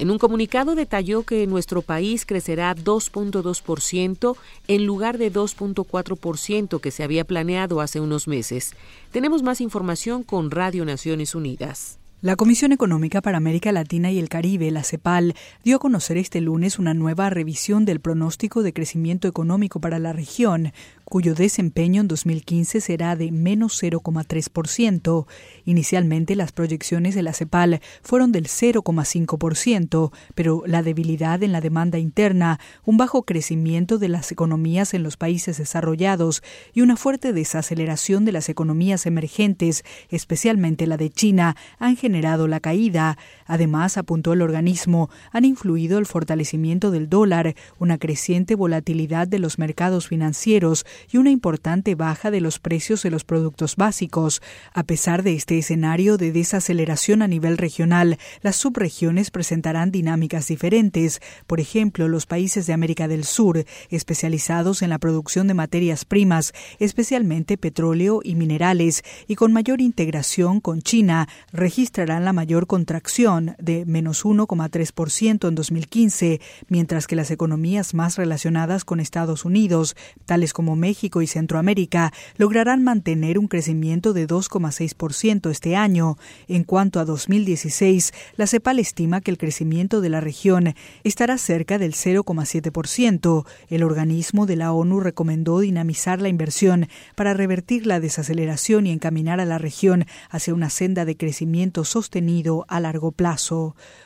[0.00, 4.34] En un comunicado detalló que nuestro país crecerá 2.2%
[4.66, 8.72] en lugar de 2.4% que se había planeado hace unos meses.
[9.12, 11.99] Tenemos más información con Radio Naciones Unidas.
[12.22, 15.34] La Comisión Económica para América Latina y el Caribe, la CEPAL,
[15.64, 20.12] dio a conocer este lunes una nueva revisión del pronóstico de crecimiento económico para la
[20.12, 20.74] región,
[21.06, 25.26] cuyo desempeño en 2015 será de menos 0,3%.
[25.64, 31.98] Inicialmente las proyecciones de la CEPAL fueron del 0,5%, pero la debilidad en la demanda
[31.98, 36.42] interna, un bajo crecimiento de las economías en los países desarrollados
[36.74, 42.09] y una fuerte desaceleración de las economías emergentes, especialmente la de China, han generado
[42.46, 43.16] la caída.
[43.50, 49.58] Además, apuntó el organismo, han influido el fortalecimiento del dólar, una creciente volatilidad de los
[49.58, 54.40] mercados financieros y una importante baja de los precios de los productos básicos.
[54.72, 61.20] A pesar de este escenario de desaceleración a nivel regional, las subregiones presentarán dinámicas diferentes.
[61.48, 66.52] Por ejemplo, los países de América del Sur, especializados en la producción de materias primas,
[66.78, 73.84] especialmente petróleo y minerales, y con mayor integración con China, registrarán la mayor contracción de
[73.86, 79.96] menos 1,3% en 2015, mientras que las economías más relacionadas con Estados Unidos,
[80.26, 86.16] tales como México y Centroamérica, lograrán mantener un crecimiento de 2,6% este año.
[86.48, 91.78] En cuanto a 2016, la CEPAL estima que el crecimiento de la región estará cerca
[91.78, 93.46] del 0,7%.
[93.68, 99.40] El organismo de la ONU recomendó dinamizar la inversión para revertir la desaceleración y encaminar
[99.40, 103.29] a la región hacia una senda de crecimiento sostenido a largo plazo.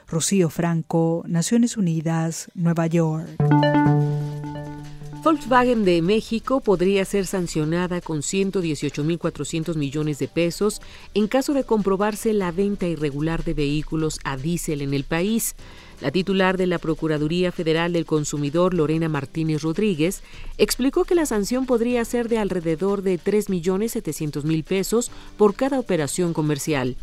[0.06, 3.28] Rocío Franco, Naciones Unidas, Nueva York.
[5.24, 10.82] Volkswagen de México podría ser sancionada con 118.400 millones de pesos
[11.14, 15.56] en caso de comprobarse la venta irregular de vehículos a diésel en el país.
[16.02, 20.22] La titular de la Procuraduría Federal del Consumidor, Lorena Martínez Rodríguez,
[20.59, 26.96] explicó que la sanción podría ser de alrededor de 3.700.000 pesos por cada operación comercial.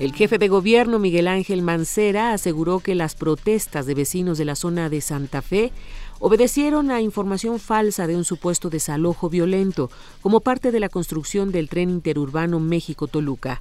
[0.00, 4.56] El jefe de gobierno Miguel Ángel Mancera aseguró que las protestas de vecinos de la
[4.56, 5.72] zona de Santa Fe
[6.20, 9.90] obedecieron a información falsa de un supuesto desalojo violento
[10.22, 13.60] como parte de la construcción del tren interurbano México-Toluca.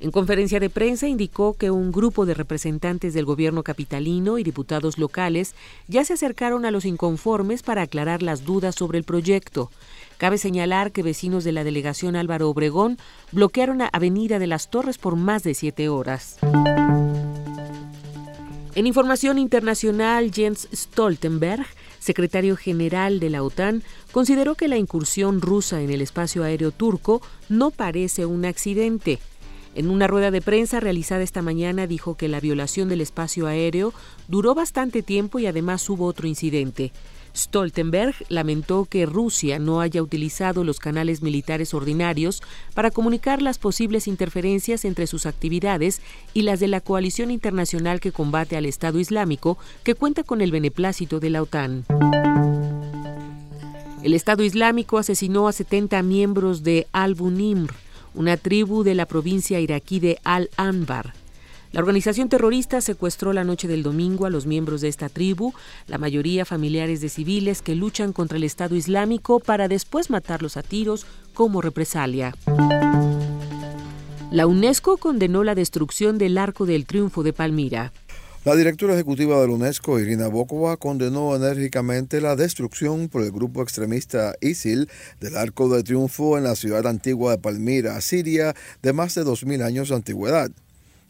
[0.00, 4.98] En conferencia de prensa indicó que un grupo de representantes del gobierno capitalino y diputados
[4.98, 5.54] locales
[5.86, 9.70] ya se acercaron a los inconformes para aclarar las dudas sobre el proyecto.
[10.18, 12.98] Cabe señalar que vecinos de la delegación Álvaro Obregón
[13.32, 16.38] bloquearon la Avenida de las Torres por más de siete horas.
[18.74, 21.66] En información internacional, Jens Stoltenberg
[22.06, 23.82] secretario general de la OTAN,
[24.12, 29.18] consideró que la incursión rusa en el espacio aéreo turco no parece un accidente.
[29.74, 33.92] En una rueda de prensa realizada esta mañana dijo que la violación del espacio aéreo
[34.28, 36.92] duró bastante tiempo y además hubo otro incidente.
[37.36, 42.42] Stoltenberg lamentó que Rusia no haya utilizado los canales militares ordinarios
[42.74, 46.00] para comunicar las posibles interferencias entre sus actividades
[46.32, 50.50] y las de la coalición internacional que combate al Estado Islámico, que cuenta con el
[50.50, 51.84] beneplácito de la OTAN.
[54.02, 57.74] El Estado Islámico asesinó a 70 miembros de Al-Bunimr,
[58.14, 61.25] una tribu de la provincia iraquí de Al-Anbar.
[61.76, 65.52] La organización terrorista secuestró la noche del domingo a los miembros de esta tribu,
[65.88, 70.62] la mayoría familiares de civiles que luchan contra el Estado Islámico para después matarlos a
[70.62, 71.04] tiros
[71.34, 72.34] como represalia.
[74.30, 77.92] La UNESCO condenó la destrucción del Arco del Triunfo de Palmira.
[78.46, 83.60] La directora ejecutiva de la UNESCO, Irina Bokova, condenó enérgicamente la destrucción por el grupo
[83.60, 84.88] extremista ISIL
[85.20, 89.62] del Arco del Triunfo en la ciudad antigua de Palmira, Siria, de más de 2.000
[89.62, 90.50] años de antigüedad.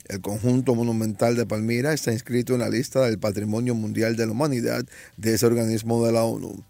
[0.09, 4.33] El conjunto monumental de Palmira está inscrito en la lista del Patrimonio Mundial de la
[4.33, 4.85] Humanidad
[5.17, 6.63] de ese organismo de la ONU.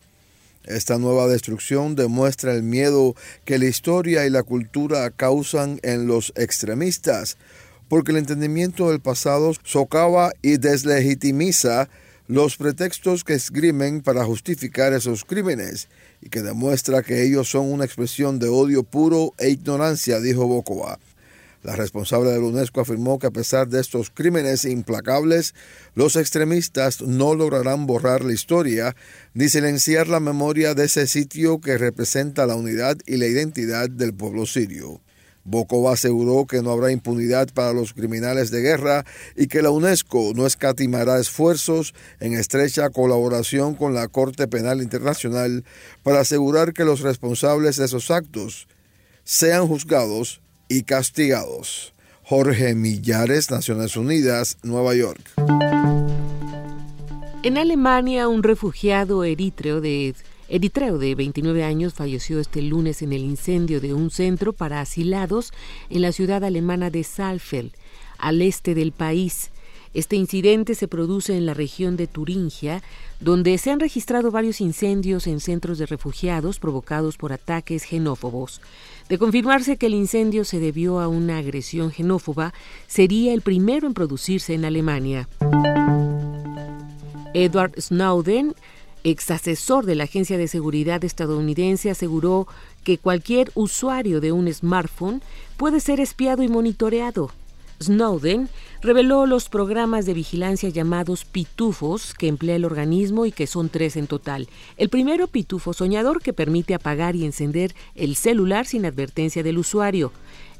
[0.64, 3.14] Esta nueva destrucción demuestra el miedo
[3.44, 7.36] que la historia y la cultura causan en los extremistas,
[7.88, 11.90] porque el entendimiento del pasado socava y deslegitimiza
[12.28, 15.88] los pretextos que esgrimen para justificar esos crímenes
[16.22, 20.98] y que demuestra que ellos son una expresión de odio puro e ignorancia, dijo Bokova.
[21.66, 25.52] La responsable de la UNESCO afirmó que a pesar de estos crímenes implacables,
[25.96, 28.94] los extremistas no lograrán borrar la historia
[29.34, 34.14] ni silenciar la memoria de ese sitio que representa la unidad y la identidad del
[34.14, 35.00] pueblo sirio.
[35.42, 40.34] Bokova aseguró que no habrá impunidad para los criminales de guerra y que la UNESCO
[40.36, 45.64] no escatimará esfuerzos en estrecha colaboración con la Corte Penal Internacional
[46.04, 48.68] para asegurar que los responsables de esos actos
[49.24, 51.92] sean juzgados y castigados.
[52.22, 55.20] Jorge Millares, Naciones Unidas, Nueva York.
[57.42, 60.14] En Alemania, un refugiado eritreo de
[60.48, 65.52] Eritreo de 29 años falleció este lunes en el incendio de un centro para asilados
[65.90, 67.72] en la ciudad alemana de Saalfeld,
[68.16, 69.50] al este del país.
[69.92, 72.82] Este incidente se produce en la región de Turingia,
[73.18, 78.60] donde se han registrado varios incendios en centros de refugiados provocados por ataques xenófobos.
[79.08, 82.52] De confirmarse que el incendio se debió a una agresión xenófoba,
[82.88, 85.28] sería el primero en producirse en Alemania.
[87.32, 88.54] Edward Snowden,
[89.04, 92.48] ex asesor de la Agencia de Seguridad estadounidense, aseguró
[92.82, 95.22] que cualquier usuario de un smartphone
[95.56, 97.30] puede ser espiado y monitoreado.
[97.82, 98.48] Snowden
[98.80, 103.96] reveló los programas de vigilancia llamados pitufos que emplea el organismo y que son tres
[103.96, 104.48] en total.
[104.76, 110.12] El primero, pitufo soñador, que permite apagar y encender el celular sin advertencia del usuario.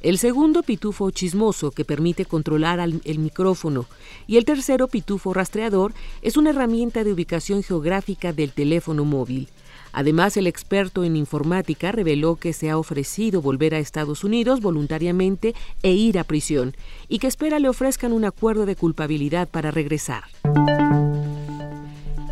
[0.02, 3.86] El segundo, pitufo chismoso, que permite controlar el micrófono.
[4.26, 9.48] Y el tercero, pitufo rastreador, es una herramienta de ubicación geográfica del teléfono móvil.
[9.96, 15.54] Además, el experto en informática reveló que se ha ofrecido volver a Estados Unidos voluntariamente
[15.82, 16.76] e ir a prisión,
[17.08, 20.24] y que espera le ofrezcan un acuerdo de culpabilidad para regresar.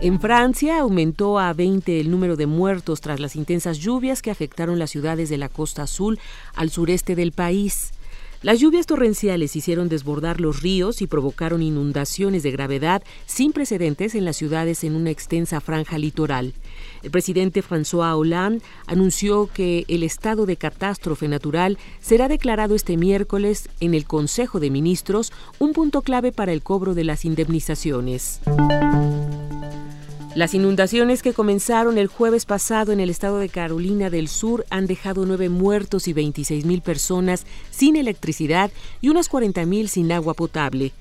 [0.03, 4.79] En Francia aumentó a 20 el número de muertos tras las intensas lluvias que afectaron
[4.79, 6.19] las ciudades de la costa azul
[6.55, 7.93] al sureste del país.
[8.43, 14.27] Las lluvias torrenciales hicieron desbordar los ríos y provocaron inundaciones de gravedad sin precedentes en
[14.27, 16.53] las ciudades en una extensa franja litoral.
[17.05, 23.69] El presidente François Hollande anunció que el estado de catástrofe natural será declarado este miércoles
[23.81, 28.41] en el Consejo de Ministros, un punto clave para el cobro de las indemnizaciones.
[30.35, 34.87] Las inundaciones que comenzaron el jueves pasado en el estado de Carolina del Sur han
[34.87, 38.71] dejado nueve muertos y 26 mil personas sin electricidad
[39.03, 40.93] y unas 40 mil sin agua potable.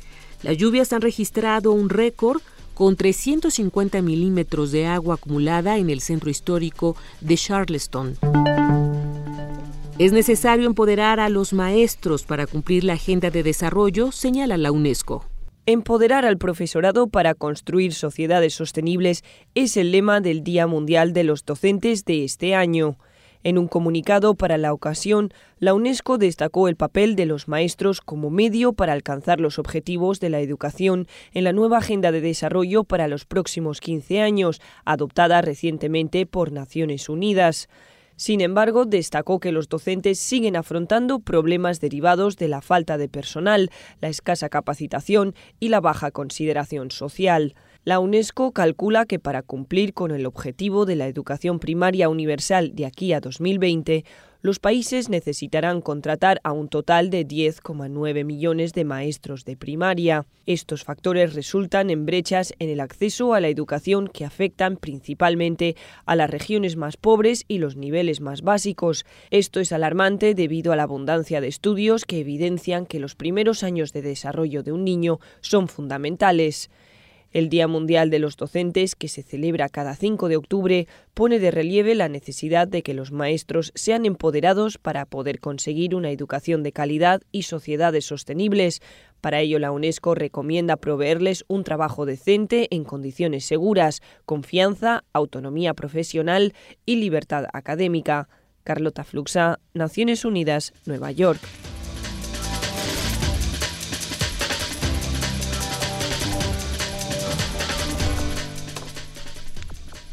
[0.44, 2.42] Las lluvias han registrado un récord
[2.74, 8.18] con 350 milímetros de agua acumulada en el centro histórico de Charleston.
[10.00, 15.26] Es necesario empoderar a los maestros para cumplir la agenda de desarrollo, señala la UNESCO.
[15.66, 19.24] Empoderar al profesorado para construir sociedades sostenibles
[19.56, 22.98] es el lema del Día Mundial de los Docentes de este año.
[23.46, 28.30] En un comunicado para la ocasión, la UNESCO destacó el papel de los maestros como
[28.30, 33.10] medio para alcanzar los objetivos de la educación en la nueva Agenda de Desarrollo para
[33.10, 37.68] los próximos 15 años, adoptada recientemente por Naciones Unidas.
[38.16, 43.72] Sin embargo, destacó que los docentes siguen afrontando problemas derivados de la falta de personal,
[44.00, 47.56] la escasa capacitación y la baja consideración social.
[47.86, 52.86] La UNESCO calcula que para cumplir con el objetivo de la educación primaria universal de
[52.86, 54.06] aquí a 2020,
[54.42, 60.26] los países necesitarán contratar a un total de 10,9 millones de maestros de primaria.
[60.46, 66.16] Estos factores resultan en brechas en el acceso a la educación que afectan principalmente a
[66.16, 69.06] las regiones más pobres y los niveles más básicos.
[69.30, 73.92] Esto es alarmante debido a la abundancia de estudios que evidencian que los primeros años
[73.92, 76.70] de desarrollo de un niño son fundamentales.
[77.34, 81.50] El Día Mundial de los Docentes, que se celebra cada 5 de octubre, pone de
[81.50, 86.72] relieve la necesidad de que los maestros sean empoderados para poder conseguir una educación de
[86.72, 88.82] calidad y sociedades sostenibles.
[89.20, 96.54] Para ello, la UNESCO recomienda proveerles un trabajo decente en condiciones seguras, confianza, autonomía profesional
[96.86, 98.30] y libertad académica.
[98.64, 101.42] Carlota Fluxa, Naciones Unidas, Nueva York.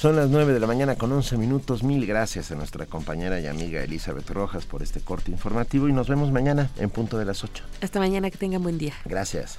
[0.01, 1.83] Son las 9 de la mañana con 11 minutos.
[1.83, 6.09] Mil gracias a nuestra compañera y amiga Elizabeth Rojas por este corte informativo y nos
[6.09, 7.63] vemos mañana en punto de las 8.
[7.83, 8.95] Hasta mañana, que tengan buen día.
[9.05, 9.59] Gracias.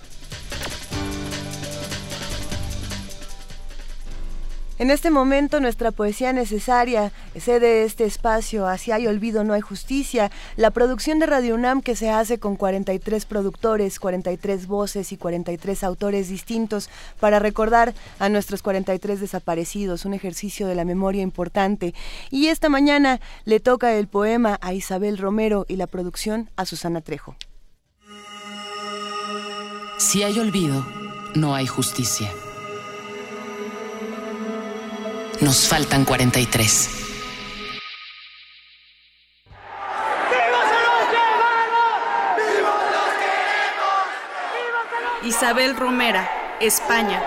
[4.81, 10.31] En este momento nuestra poesía necesaria cede este espacio hacia hay olvido no hay justicia,
[10.55, 15.83] la producción de Radio UNAM que se hace con 43 productores, 43 voces y 43
[15.83, 16.89] autores distintos
[17.19, 21.93] para recordar a nuestros 43 desaparecidos, un ejercicio de la memoria importante.
[22.31, 27.01] Y esta mañana le toca el poema a Isabel Romero y la producción a Susana
[27.01, 27.35] Trejo.
[29.99, 30.83] Si hay olvido,
[31.35, 32.31] no hay justicia.
[35.41, 36.89] Nos faltan 43.
[45.23, 47.23] Isabel Romera, España.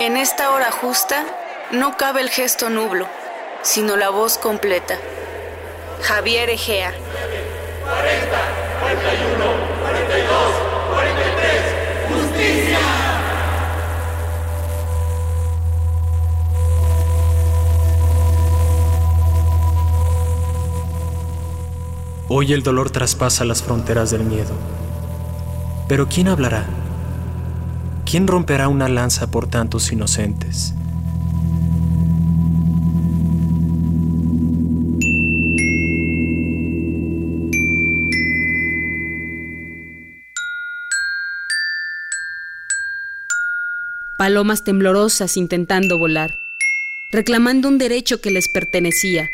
[0.00, 1.24] En esta hora justa
[1.70, 3.06] no cabe el gesto nublo,
[3.62, 4.98] sino la voz completa.
[6.02, 6.92] Javier Egea.
[7.84, 8.38] 40,
[8.80, 9.44] 41,
[9.82, 10.57] 42,
[22.30, 24.52] Hoy el dolor traspasa las fronteras del miedo.
[25.88, 26.66] Pero ¿quién hablará?
[28.04, 30.74] ¿Quién romperá una lanza por tantos inocentes?
[44.18, 46.38] Palomas temblorosas intentando volar,
[47.10, 49.30] reclamando un derecho que les pertenecía,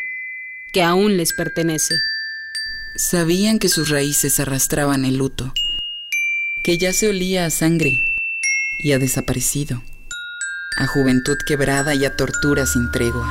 [0.71, 2.14] que aún les pertenece.
[2.97, 5.53] Sabían que sus raíces arrastraban el luto,
[6.63, 8.05] que ya se olía a sangre
[8.79, 9.83] y a desaparecido,
[10.77, 13.29] a juventud quebrada y a tortura sin tregua.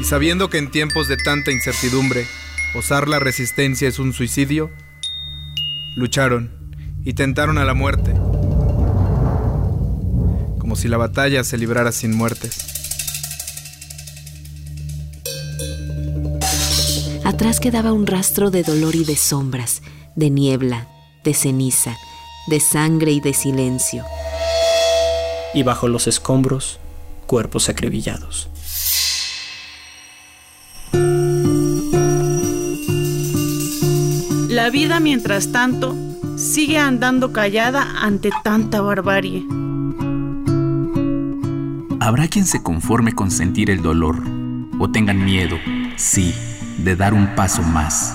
[0.00, 2.26] Y sabiendo que en tiempos de tanta incertidumbre,
[2.74, 4.70] osar la resistencia es un suicidio,
[5.94, 6.50] lucharon
[7.04, 8.12] y tentaron a la muerte,
[10.58, 12.69] como si la batalla se librara sin muertes.
[17.30, 19.82] Atrás quedaba un rastro de dolor y de sombras,
[20.16, 20.88] de niebla,
[21.22, 21.96] de ceniza,
[22.48, 24.02] de sangre y de silencio.
[25.54, 26.80] Y bajo los escombros,
[27.28, 28.50] cuerpos acribillados.
[34.48, 35.94] La vida, mientras tanto,
[36.36, 39.46] sigue andando callada ante tanta barbarie.
[42.00, 44.16] Habrá quien se conforme con sentir el dolor
[44.80, 45.56] o tengan miedo,
[45.94, 46.34] sí,
[46.84, 48.14] de dar un paso más.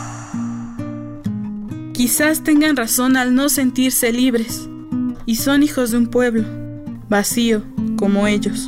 [1.93, 4.67] Quizás tengan razón al no sentirse libres,
[5.25, 6.43] y son hijos de un pueblo,
[7.09, 7.63] vacío
[7.97, 8.67] como ellos.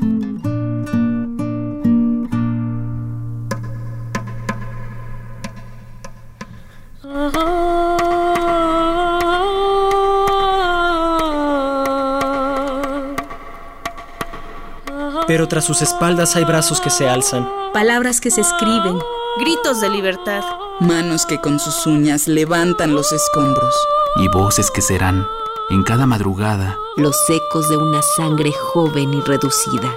[15.27, 17.45] Pero tras sus espaldas hay brazos que se alzan.
[17.73, 18.97] Palabras que se escriben.
[19.39, 20.43] Gritos de libertad.
[20.79, 23.75] Manos que con sus uñas levantan los escombros.
[24.15, 25.27] Y voces que serán,
[25.69, 29.93] en cada madrugada, los ecos de una sangre joven y reducida.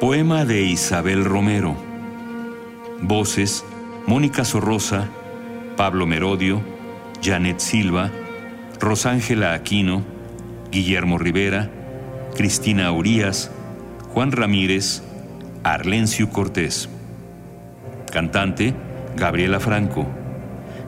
[0.00, 1.89] Poema de Isabel Romero.
[3.02, 3.64] Voces:
[4.06, 5.08] Mónica Sorrosa,
[5.76, 6.60] Pablo Merodio,
[7.22, 8.10] Janet Silva,
[8.78, 10.02] Rosángela Aquino,
[10.70, 11.70] Guillermo Rivera,
[12.36, 13.50] Cristina Urías,
[14.12, 15.02] Juan Ramírez,
[15.62, 16.88] Arlencio Cortés.
[18.12, 18.74] Cantante:
[19.16, 20.06] Gabriela Franco.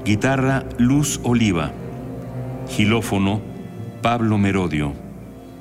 [0.04, 1.72] Guitarra: Luz Oliva.
[2.68, 3.40] Gilófono:
[4.02, 4.94] Pablo Merodio.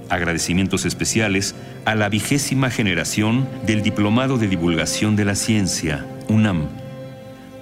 [0.10, 1.56] Agradecimientos especiales
[1.86, 6.70] a la vigésima generación del Diplomado de Divulgación de la Ciencia, UNAM.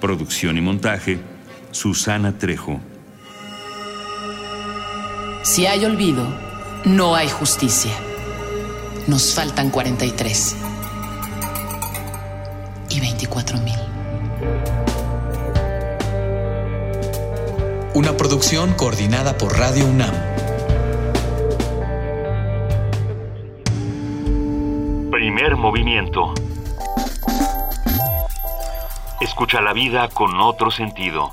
[0.00, 1.18] Producción y montaje,
[1.72, 2.80] Susana Trejo.
[5.42, 6.24] Si hay olvido,
[6.84, 7.92] no hay justicia.
[9.08, 10.56] Nos faltan 43.
[12.90, 13.74] Y 24 mil.
[17.94, 20.14] Una producción coordinada por Radio UNAM.
[25.10, 26.34] Primer movimiento.
[29.30, 31.32] Escucha la vida con otro sentido.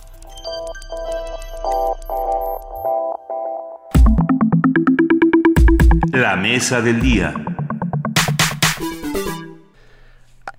[6.12, 7.34] La mesa del día.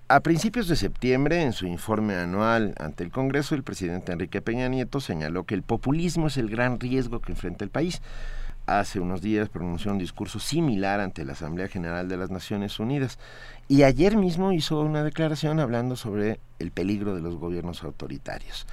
[0.09, 4.67] A principios de septiembre, en su informe anual ante el Congreso, el presidente Enrique Peña
[4.67, 8.03] Nieto señaló que el populismo es el gran riesgo que enfrenta el país.
[8.69, 13.19] Hace unos días pronunció un discurso similar ante la Asamblea General de las Naciones Unidas
[13.67, 18.67] y ayer mismo hizo una declaración hablando sobre el peligro de los gobiernos autoritarios.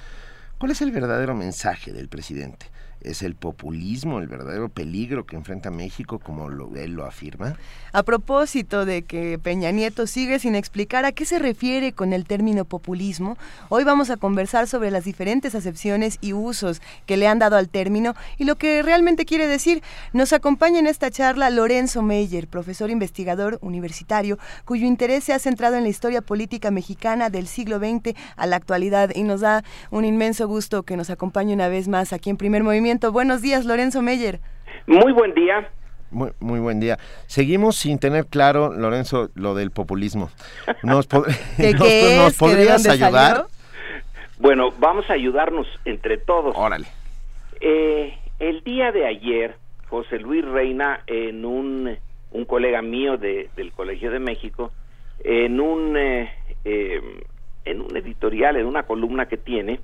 [0.58, 2.66] ¿Cuál es el verdadero mensaje del presidente?
[3.06, 7.56] ¿Es el populismo el verdadero peligro que enfrenta México como él lo afirma?
[7.92, 12.24] A propósito de que Peña Nieto sigue sin explicar a qué se refiere con el
[12.24, 13.38] término populismo,
[13.68, 17.68] hoy vamos a conversar sobre las diferentes acepciones y usos que le han dado al
[17.68, 19.84] término y lo que realmente quiere decir.
[20.12, 25.76] Nos acompaña en esta charla Lorenzo Meyer, profesor investigador universitario, cuyo interés se ha centrado
[25.76, 29.62] en la historia política mexicana del siglo XX a la actualidad y nos da
[29.92, 32.95] un inmenso gusto que nos acompañe una vez más aquí en Primer Movimiento.
[33.12, 34.40] Buenos días, Lorenzo Meyer.
[34.86, 35.68] Muy buen día.
[36.10, 36.98] Muy, muy buen día.
[37.26, 40.30] Seguimos sin tener claro, Lorenzo, lo del populismo.
[40.82, 42.38] ¿Nos, pod ¿Qué, nos, qué nos es?
[42.38, 43.32] podrías ¿Que de dónde ayudar?
[43.36, 43.48] salió?
[44.38, 46.54] Bueno, vamos a ayudarnos entre todos.
[46.56, 46.86] Órale.
[47.60, 49.56] Eh, el día de ayer,
[49.88, 51.96] José Luis Reina, en un,
[52.32, 54.72] un colega mío de, del Colegio de México,
[55.24, 56.30] en un, eh,
[56.64, 57.00] eh,
[57.64, 59.80] en un editorial, en una columna que tiene,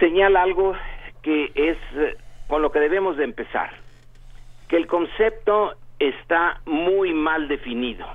[0.00, 0.74] señala algo
[1.22, 2.16] que es eh,
[2.48, 3.70] con lo que debemos de empezar,
[4.68, 8.06] que el concepto está muy mal definido.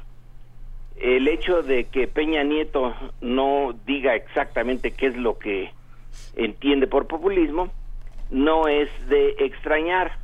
[0.97, 5.71] El hecho de que Peña Nieto no diga exactamente qué es lo que
[6.35, 7.71] entiende por populismo,
[8.29, 10.17] no es de extrañar.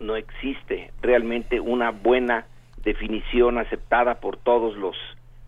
[0.00, 2.46] No existe realmente una buena
[2.84, 4.96] definición aceptada por todos los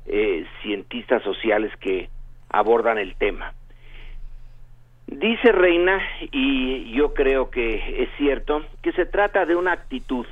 [0.07, 2.11] eh, cientistas sociales que
[2.49, 3.55] abordan el tema.
[5.11, 6.01] Dice Reina,
[6.31, 10.25] y yo creo que es cierto, que se trata de una actitud,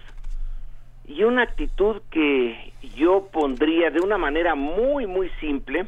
[1.05, 5.87] y una actitud que yo pondría de una manera muy, muy simple,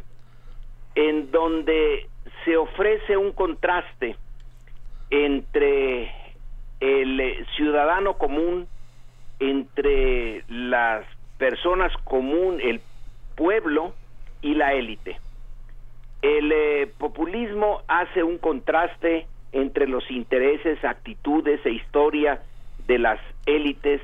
[0.97, 2.09] en donde
[2.45, 4.17] se ofrece un contraste
[5.11, 6.13] entre
[6.81, 8.67] el eh, ciudadano común,
[9.39, 11.07] entre las
[11.39, 12.81] personas común, el
[13.37, 13.95] pueblo
[14.43, 15.21] y la élite.
[16.23, 22.43] El eh, populismo hace un contraste entre los intereses, actitudes e historia
[22.87, 24.01] de las élites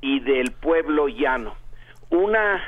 [0.00, 1.54] y del pueblo llano.
[2.10, 2.62] Una,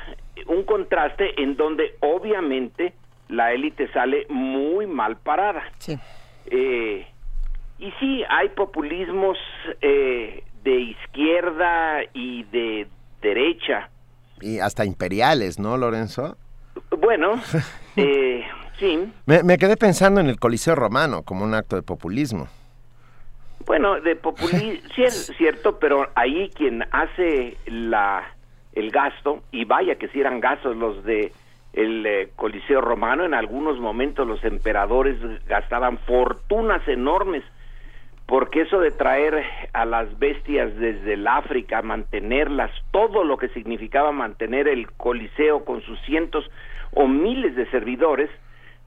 [0.46, 2.94] un contraste en donde obviamente
[3.28, 5.64] la élite sale muy mal parada.
[6.46, 7.06] Eh,
[7.78, 9.36] y sí, hay populismos
[9.80, 12.86] eh, de izquierda y de
[13.20, 13.90] derecha.
[14.40, 16.36] Y hasta imperiales, ¿no, Lorenzo?
[16.90, 17.34] Bueno,
[17.96, 18.44] eh,
[18.78, 19.12] sí.
[19.26, 22.48] Me, me, quedé pensando en el Coliseo Romano como un acto de populismo.
[23.66, 28.24] Bueno, de populismo, sí es cierto, pero ahí quien hace la
[28.74, 31.32] el gasto, y vaya que si eran gastos los de
[31.74, 37.44] el eh, Coliseo Romano, en algunos momentos los emperadores gastaban fortunas enormes
[38.26, 44.12] porque eso de traer a las bestias desde el África, mantenerlas, todo lo que significaba
[44.12, 46.50] mantener el Coliseo con sus cientos
[46.92, 48.30] o miles de servidores,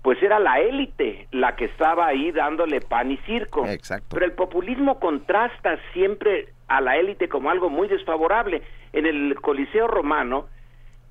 [0.08, 3.66] pues era la élite la que estaba ahí dándole pan y circo.
[3.66, 4.08] Exacto.
[4.16, 8.61] Pero el populismo contrasta siempre a la élite como algo muy desfavorable.
[8.94, 10.48] En el Coliseo romano,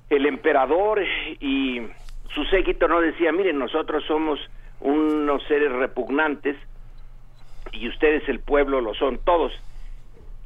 [0.09, 1.03] el emperador
[1.39, 1.83] y
[2.33, 4.39] su séquito no decía, miren, nosotros somos
[4.79, 6.55] unos seres repugnantes,
[7.73, 9.53] y ustedes el pueblo lo son todos.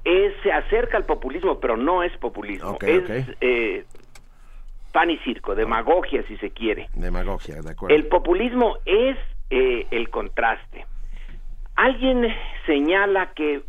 [0.03, 2.71] Es, se acerca al populismo, pero no es populismo.
[2.71, 3.35] Okay, es okay.
[3.39, 3.85] Eh,
[4.91, 6.89] pan y circo, demagogia si se quiere.
[6.93, 7.95] Demagogia, de acuerdo.
[7.95, 9.17] El populismo es
[9.49, 10.85] eh, el contraste.
[11.75, 12.27] Alguien
[12.65, 13.61] señala que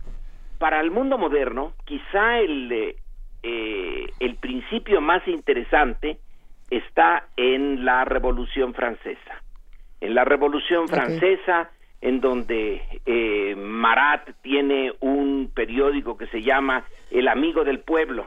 [0.59, 2.95] para el mundo moderno, quizá el,
[3.43, 6.19] eh, el principio más interesante
[6.71, 9.43] está en la Revolución Francesa.
[10.01, 10.97] En la Revolución okay.
[10.97, 11.71] Francesa
[12.01, 18.27] en donde eh, Marat tiene un periódico que se llama El Amigo del Pueblo,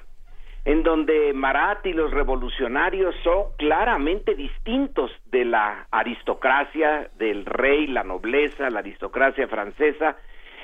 [0.65, 8.03] en donde Marat y los revolucionarios son claramente distintos de la aristocracia, del rey, la
[8.03, 10.17] nobleza, la aristocracia francesa,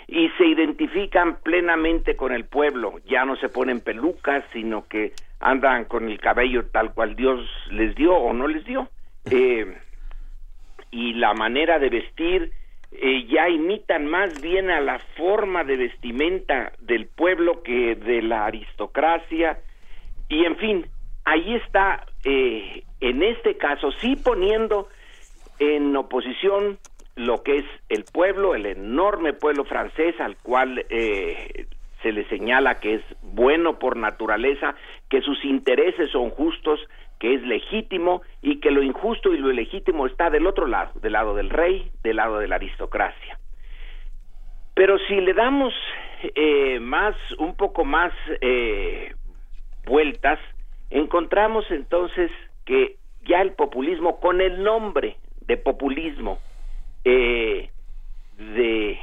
[0.08, 5.86] y se identifican plenamente con el pueblo, ya no se ponen pelucas, sino que andan
[5.86, 7.40] con el cabello tal cual Dios
[7.70, 8.90] les dio o no les dio.
[9.32, 9.78] Eh,
[10.90, 12.52] y la manera de vestir,
[12.92, 18.48] eh, ya imitan más bien a la forma de vestimenta del pueblo que de la
[18.48, 19.60] aristocracia
[20.32, 20.88] y en fin
[21.26, 24.88] ahí está eh, en este caso sí poniendo
[25.60, 26.80] en oposición
[27.16, 31.68] lo que es el pueblo el enorme pueblo francés al cual eh,
[32.02, 34.74] se le señala que es bueno por naturaleza
[35.10, 36.80] que sus intereses son justos
[37.20, 41.14] que es legítimo y que lo injusto y lo ilegítimo está del otro lado, del
[41.14, 43.38] lado del rey, del lado de la aristocracia.
[44.74, 45.72] Pero si le damos
[46.34, 48.12] eh, más, un poco más
[48.42, 49.14] eh,
[49.86, 50.40] vueltas,
[50.90, 52.32] encontramos entonces
[52.66, 56.40] que ya el populismo, con el nombre de populismo
[57.04, 57.70] eh,
[58.38, 59.00] de,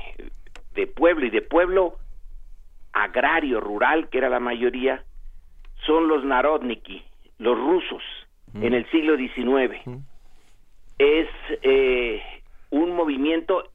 [0.75, 1.99] de pueblo y de pueblo
[2.93, 5.05] agrario, rural, que era la mayoría,
[5.87, 7.03] son los narodniki,
[7.39, 8.03] los rusos
[8.53, 8.65] mm.
[8.65, 9.87] en el siglo XIX.
[9.87, 9.97] Mm.
[10.99, 11.29] Es
[11.63, 12.23] eh,
[12.71, 13.71] un movimiento,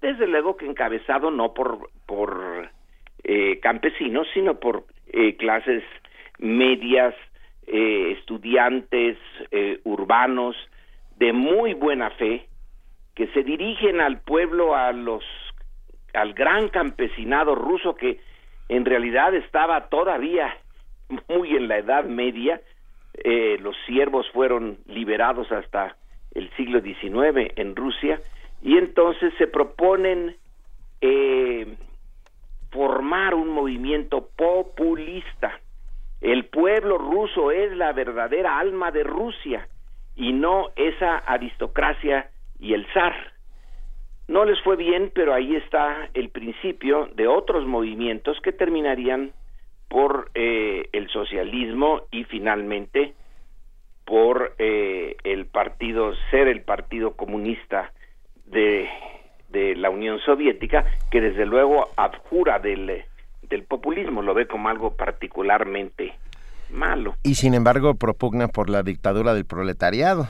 [0.00, 2.70] desde luego que encabezado no por, por
[3.22, 5.82] eh, campesinos, sino por eh, clases
[6.38, 7.14] medias,
[7.66, 9.16] estudiantes
[9.84, 10.54] urbanos
[11.16, 12.46] de muy buena fe,
[13.14, 15.24] que se dirigen al pueblo, a los,
[16.12, 18.20] al gran campesinado ruso que
[18.68, 20.54] en realidad estaba todavía
[21.28, 22.60] muy en la Edad Media,
[23.14, 25.96] eh, los siervos fueron liberados hasta
[26.34, 28.18] el siglo XIX en Rusia
[28.60, 30.36] Y entonces se proponen
[31.00, 31.76] eh,
[32.72, 35.60] formar un movimiento populista.
[36.24, 39.68] El pueblo ruso es la verdadera alma de Rusia
[40.16, 43.14] y no esa aristocracia y el zar.
[44.26, 49.32] No les fue bien, pero ahí está el principio de otros movimientos que terminarían
[49.90, 53.12] por eh, el socialismo y finalmente
[54.06, 57.92] por eh, el partido, ser el partido comunista
[58.46, 58.88] de,
[59.50, 63.04] de, la Unión Soviética, que desde luego abjura del,
[63.54, 66.12] del populismo, lo ve como algo particularmente
[66.70, 67.14] malo.
[67.22, 70.26] Y sin embargo propugna por la dictadura del proletariado.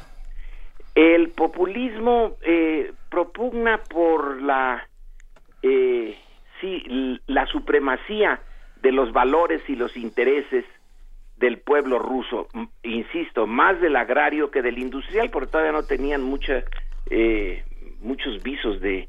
[0.94, 4.86] El populismo eh, propugna por la
[5.62, 6.19] eh,
[6.61, 8.41] sí la supremacía
[8.83, 10.67] de los valores y los intereses
[11.39, 12.47] del pueblo ruso,
[12.83, 16.62] insisto, más del agrario que del industrial, porque todavía no tenían mucha,
[17.11, 17.65] eh,
[18.03, 19.09] muchos visos de,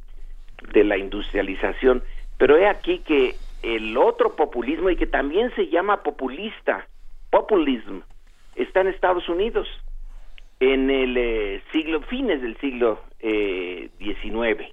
[0.71, 2.01] de la industrialización.
[2.37, 3.35] Pero he aquí que
[3.65, 6.87] el otro populismo, y que también se llama populista,
[7.31, 8.01] populism,
[8.55, 9.67] está en Estados Unidos
[10.59, 14.71] en el eh, siglo, fines del siglo eh, XIX,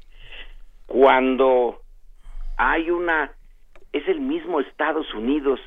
[0.87, 1.81] cuando
[2.57, 3.33] hay una,
[3.93, 5.59] es el mismo Estados Unidos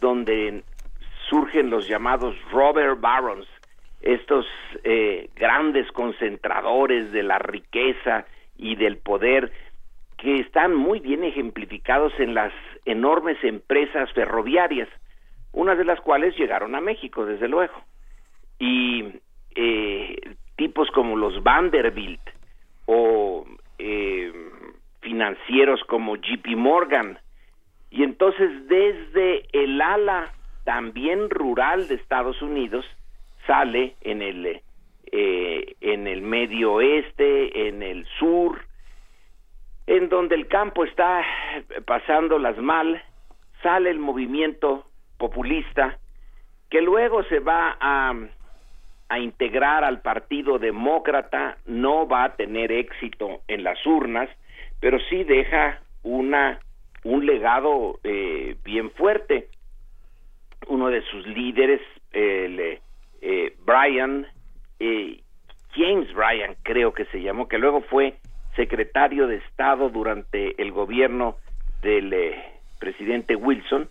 [0.00, 0.62] donde
[1.28, 3.48] surgen los llamados Robert Barons,
[4.02, 4.46] estos
[4.84, 9.50] eh, grandes concentradores de la riqueza y del poder
[10.18, 12.52] que están muy bien ejemplificados en las
[12.84, 14.88] enormes empresas ferroviarias,
[15.52, 17.74] unas de las cuales llegaron a México, desde luego.
[18.58, 19.04] Y
[19.54, 22.20] eh, tipos como los Vanderbilt
[22.86, 23.46] o
[23.78, 24.32] eh,
[25.00, 27.18] financieros como JP Morgan.
[27.90, 30.32] Y entonces desde el ala
[30.64, 32.84] también rural de Estados Unidos
[33.46, 34.60] sale en el
[35.12, 38.66] eh, en el medio oeste, en el sur,
[39.86, 41.24] en donde el campo está
[41.86, 43.02] pasándolas mal,
[43.62, 44.86] sale el movimiento
[45.18, 45.98] populista
[46.70, 48.14] que luego se va a
[49.08, 54.28] a integrar al Partido Demócrata, no va a tener éxito en las urnas,
[54.80, 56.58] pero sí deja una
[57.04, 59.48] un legado eh, bien fuerte.
[60.66, 61.80] Uno de sus líderes,
[62.12, 62.80] el,
[63.20, 64.26] eh, Brian,
[64.80, 65.20] eh,
[65.76, 68.16] James Bryan, creo que se llamó, que luego fue
[68.56, 71.36] secretario de Estado durante el gobierno
[71.82, 72.34] del
[72.80, 73.88] presidente Wilson.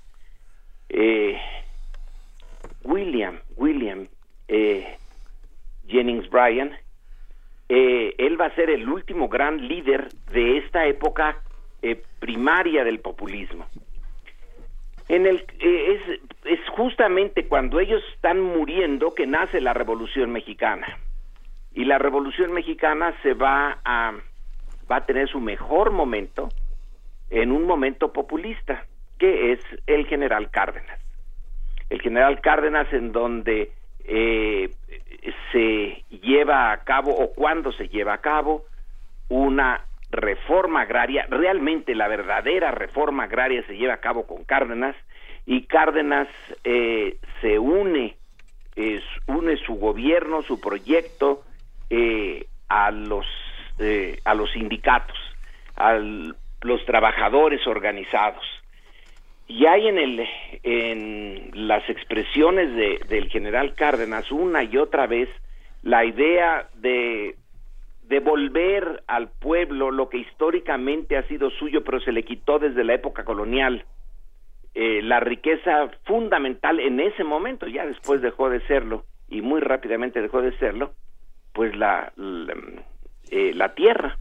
[2.84, 4.08] William, William,
[5.88, 6.76] Jennings Bryan,
[7.68, 11.42] eh, él va a ser el último gran líder de esta época
[11.82, 13.66] eh, primaria del populismo.
[15.08, 21.00] En el, eh, es, es justamente cuando ellos están muriendo que nace la Revolución Mexicana.
[21.74, 24.14] Y la Revolución Mexicana se va a,
[24.90, 26.50] va a tener su mejor momento
[27.30, 28.86] en un momento populista,
[29.18, 31.00] que es el general Cárdenas.
[31.90, 33.72] El general Cárdenas en donde
[34.04, 34.72] eh,
[35.52, 38.66] se lleva a cabo o cuando se lleva a cabo
[39.30, 44.96] una reforma agraria, realmente la verdadera reforma agraria se lleva a cabo con Cárdenas
[45.46, 46.28] y Cárdenas
[46.64, 48.16] eh, se une,
[49.28, 51.44] une su gobierno, su proyecto
[51.90, 53.26] eh, a los
[53.80, 55.18] eh, a los sindicatos,
[55.76, 58.44] a los trabajadores organizados.
[59.48, 60.28] Y hay en el
[60.64, 65.30] en las expresiones de, del general Cárdenas una y otra vez
[65.84, 67.36] la idea de
[68.08, 72.96] devolver al pueblo lo que históricamente ha sido suyo pero se le quitó desde la
[72.96, 73.86] época colonial
[74.74, 80.22] eh, la riqueza fundamental en ese momento ya después dejó de serlo y muy rápidamente
[80.22, 80.94] dejó de serlo
[81.54, 82.54] pues la la,
[83.36, 84.18] eh, la tierra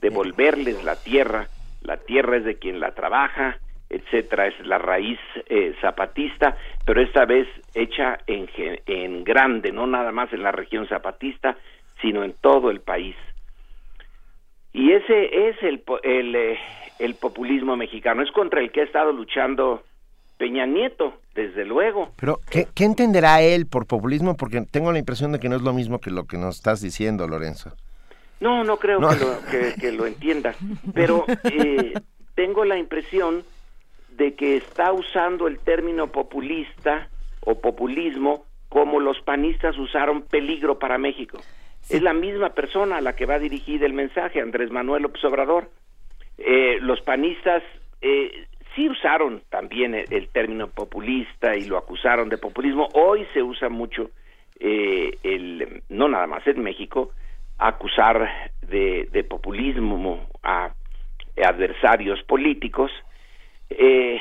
[0.00, 1.48] devolverles la tierra
[1.82, 3.58] la tierra es de quien la trabaja
[3.90, 8.48] etcétera, es la raíz eh, zapatista, pero esta vez hecha en,
[8.86, 11.56] en grande, no nada más en la región zapatista,
[12.02, 13.16] sino en todo el país.
[14.72, 16.58] Y ese es el, el, eh,
[16.98, 19.82] el populismo mexicano, es contra el que ha estado luchando
[20.36, 22.12] Peña Nieto, desde luego.
[22.20, 24.36] Pero, ¿qué, ¿qué, entenderá él por populismo?
[24.36, 26.82] Porque tengo la impresión de que no es lo mismo que lo que nos estás
[26.82, 27.72] diciendo, Lorenzo.
[28.40, 30.54] No, no creo Que, lo, que, que, lo, entienda,
[30.94, 31.92] pero eh,
[32.34, 33.42] tengo la impresión
[34.10, 37.08] de que está usando el término populista
[37.40, 41.38] o populismo como los panistas usaron peligro para México.
[41.88, 45.70] Es la misma persona a la que va dirigir el mensaje, Andrés Manuel López Obrador.
[46.36, 47.62] Eh, los panistas
[48.02, 52.88] eh, sí usaron también el, término populista y lo acusaron de populismo.
[52.92, 54.10] Hoy se usa mucho,
[54.60, 57.12] eh, el, no nada más en México,
[57.58, 60.72] acusar de, populismo a,
[61.44, 62.90] adversarios políticos,
[63.70, 64.20] eh,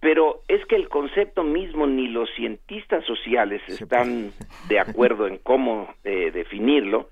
[0.00, 4.30] pero es que el concepto mismo ni los cientistas sociales están
[4.68, 7.10] de acuerdo en cómo eh, definirlo,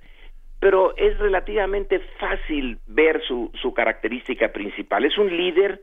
[0.60, 5.04] pero es relativamente fácil ver su, su característica principal.
[5.04, 5.82] Es un líder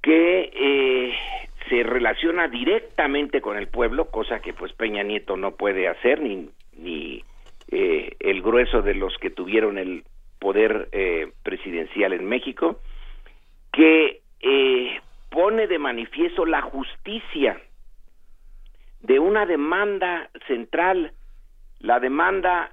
[0.00, 1.14] que eh,
[1.68, 6.48] se relaciona directamente con el pueblo, cosa que pues Peña Nieto no puede hacer, ni,
[6.78, 7.24] ni
[7.70, 10.04] eh, el grueso de los que tuvieron el
[10.38, 12.80] poder eh, presidencial en México,
[13.72, 14.22] que
[15.30, 17.60] pone de manifiesto la justicia
[19.00, 21.12] de una demanda central,
[21.80, 22.72] la demanda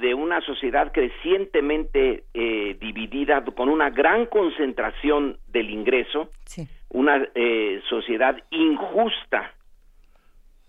[0.00, 6.30] de una sociedad crecientemente eh, dividida con una gran concentración del ingreso,
[6.90, 9.52] una eh, sociedad injusta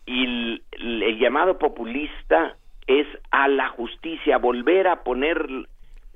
[0.06, 2.56] y el, llamado populista
[2.88, 5.48] es a la justicia, volver a poner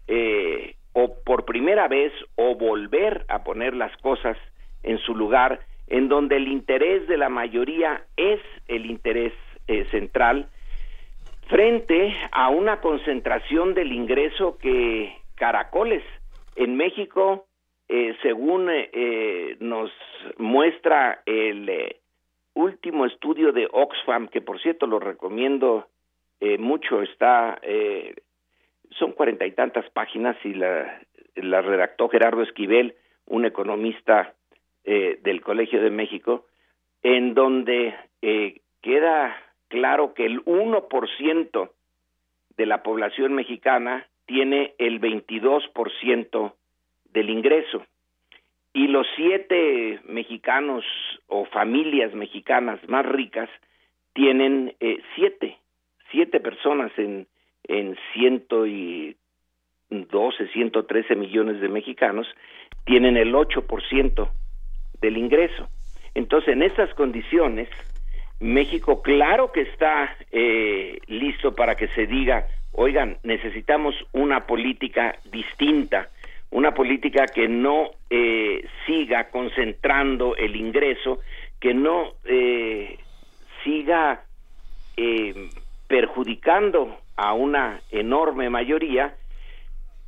[0.07, 4.37] eh, o por primera vez o volver a poner las cosas
[4.83, 9.33] en su lugar, en donde el interés de la mayoría es el interés
[9.91, 10.47] central
[11.49, 16.03] frente a una concentración del ingreso que caracoles
[16.55, 17.47] en México,
[17.87, 19.91] eh, según eh, eh, nos
[20.37, 21.95] muestra el
[22.53, 25.87] último estudio de Oxfam, que por cierto lo recomiendo
[26.57, 27.59] mucho, está,
[28.91, 31.01] son cuarenta y tantas páginas y la,
[31.35, 32.95] la redactó Gerardo Esquivel,
[33.25, 34.33] un economista
[34.85, 36.47] del Colegio de México,
[37.03, 37.93] en donde
[38.81, 39.35] queda
[39.67, 41.69] claro que el 1%
[42.57, 46.53] de la población mexicana tiene el 22%
[47.13, 47.85] del ingreso.
[48.73, 50.83] Y los siete mexicanos
[51.27, 53.49] o familias mexicanas más ricas
[54.13, 55.57] tienen eh, siete,
[56.11, 57.27] siete personas en,
[57.63, 59.15] en ciento y
[59.89, 62.27] doce, ciento trece millones de mexicanos
[62.85, 64.29] tienen el 8%
[65.01, 65.67] del ingreso.
[66.15, 67.69] Entonces, en esas condiciones,
[68.39, 76.09] México claro que está eh, listo para que se diga, oigan, necesitamos una política distinta,
[76.51, 81.19] una política que no eh, siga concentrando el ingreso,
[81.59, 82.97] que no eh,
[83.63, 84.23] siga
[85.89, 89.15] perjudicando a una enorme mayoría,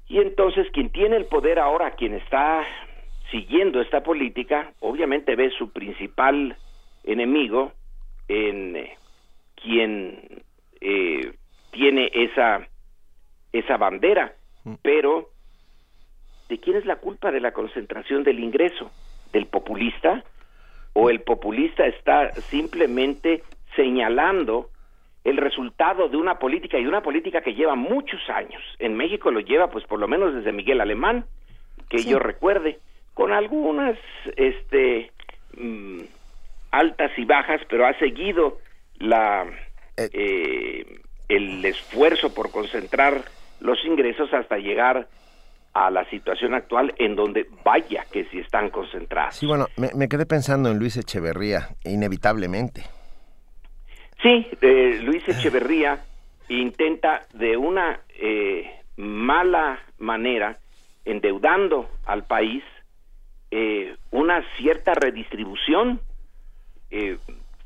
[0.07, 2.63] y entonces quien tiene el poder ahora, quien está
[3.31, 6.55] siguiendo esta política, obviamente ve su principal
[7.03, 7.73] enemigo,
[8.27, 8.97] en eh,
[9.55, 10.43] quien
[10.79, 11.33] eh,
[11.71, 12.67] tiene esa
[13.51, 14.75] esa bandera, mm.
[14.81, 15.29] pero
[16.47, 18.91] ¿de quién es la culpa de la concentración del ingreso?
[19.33, 20.23] ¿Del populista?
[20.93, 23.43] ¿O el populista está simplemente
[23.75, 24.69] señalando
[25.23, 28.61] el resultado de una política y una política que lleva muchos años?
[28.79, 31.25] En México lo lleva pues por lo menos desde Miguel Alemán,
[31.89, 32.79] que yo recuerde,
[33.13, 33.97] con algunas
[34.35, 35.11] este
[35.57, 36.01] mm,
[36.71, 38.59] altas y bajas, pero ha seguido
[38.99, 39.45] la
[39.97, 40.09] eh.
[40.13, 41.01] Eh,
[41.31, 43.23] el esfuerzo por concentrar
[43.61, 45.07] los ingresos hasta llegar
[45.73, 49.35] a la situación actual en donde vaya que si están concentrados.
[49.35, 52.83] Sí, bueno, me, quedé pensando en Luis Echeverría, inevitablemente.
[54.21, 55.99] Sí, eh, Luis Echeverría
[56.47, 58.01] intenta de una
[58.97, 60.57] mala manera,
[61.05, 62.63] endeudando al país,
[64.11, 65.99] una cierta redistribución.
[66.91, 67.17] Eh,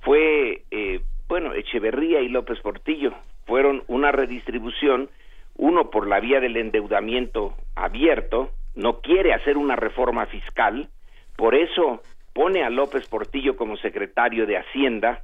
[0.01, 3.13] fue, eh, bueno, Echeverría y López Portillo
[3.45, 5.09] fueron una redistribución,
[5.57, 10.89] uno por la vía del endeudamiento abierto, no quiere hacer una reforma fiscal,
[11.35, 12.01] por eso
[12.33, 15.21] pone a López Portillo como secretario de Hacienda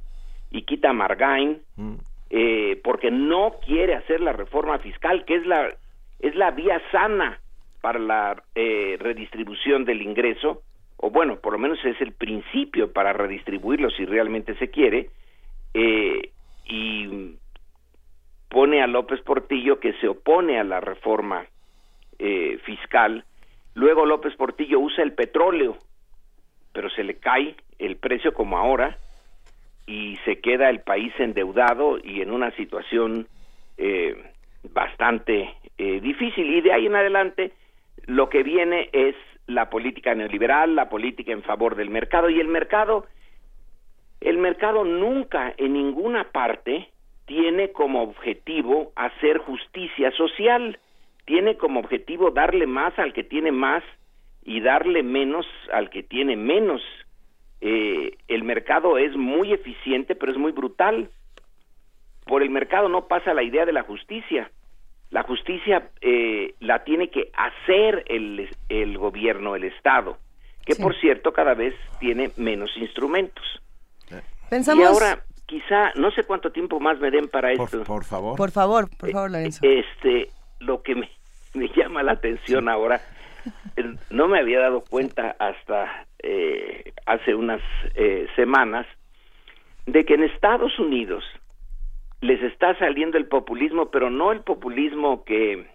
[0.52, 1.94] y quita a Margain, mm.
[2.30, 5.70] eh, porque no quiere hacer la reforma fiscal, que es la,
[6.20, 7.40] es la vía sana
[7.80, 10.62] para la redistribución del ingreso,
[10.98, 15.10] o bueno, por lo menos es el principio para redistribuirlo si realmente se quiere,
[15.74, 16.30] eh,
[16.64, 17.36] y
[18.48, 21.44] pone a López Portillo que se opone a la reforma
[22.18, 23.24] eh, fiscal,
[23.74, 25.76] luego López Portillo usa el petróleo,
[26.72, 28.96] pero se le cae el precio como ahora
[29.92, 33.26] y se queda el país endeudado y en una situación
[33.76, 34.16] eh,
[34.72, 36.48] bastante difícil.
[36.54, 37.52] Y de ahí en adelante
[38.06, 39.16] lo que viene es
[39.48, 42.30] la política neoliberal, la política en favor del mercado.
[42.30, 43.06] Y el mercado
[44.22, 46.88] el mercado nunca en ninguna parte
[47.26, 50.78] tiene como objetivo hacer justicia social,
[51.24, 53.82] tiene como objetivo darle más al que tiene más
[54.44, 56.82] y darle menos al que tiene menos.
[57.64, 61.10] Eh, el mercado es muy eficiente, pero es muy brutal.
[62.26, 64.50] Por el mercado no pasa la idea de la justicia.
[65.10, 70.18] La justicia eh, la tiene que hacer el, el gobierno, el Estado,
[70.66, 73.44] que por cierto cada vez tiene menos instrumentos.
[74.50, 74.82] Pensamos...
[74.82, 77.84] Y ahora, quizá, no sé cuánto tiempo más me den para esto.
[77.84, 78.36] Por favor.
[78.36, 79.60] Por favor, por favor, Lorenzo.
[79.62, 81.08] Este, lo que me,
[81.54, 83.00] me llama la atención ahora,
[83.76, 87.60] eh, no me había dado cuenta hasta eh, hace unas
[87.94, 88.86] eh, semanas,
[89.86, 91.24] de que en Estados Unidos
[92.20, 95.66] les está saliendo el populismo, pero no el populismo que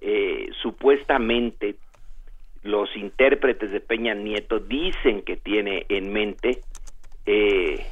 [0.00, 1.76] eh, supuestamente
[2.62, 6.62] los intérpretes de Peña Nieto dicen que tiene en mente,
[7.26, 7.84] eh,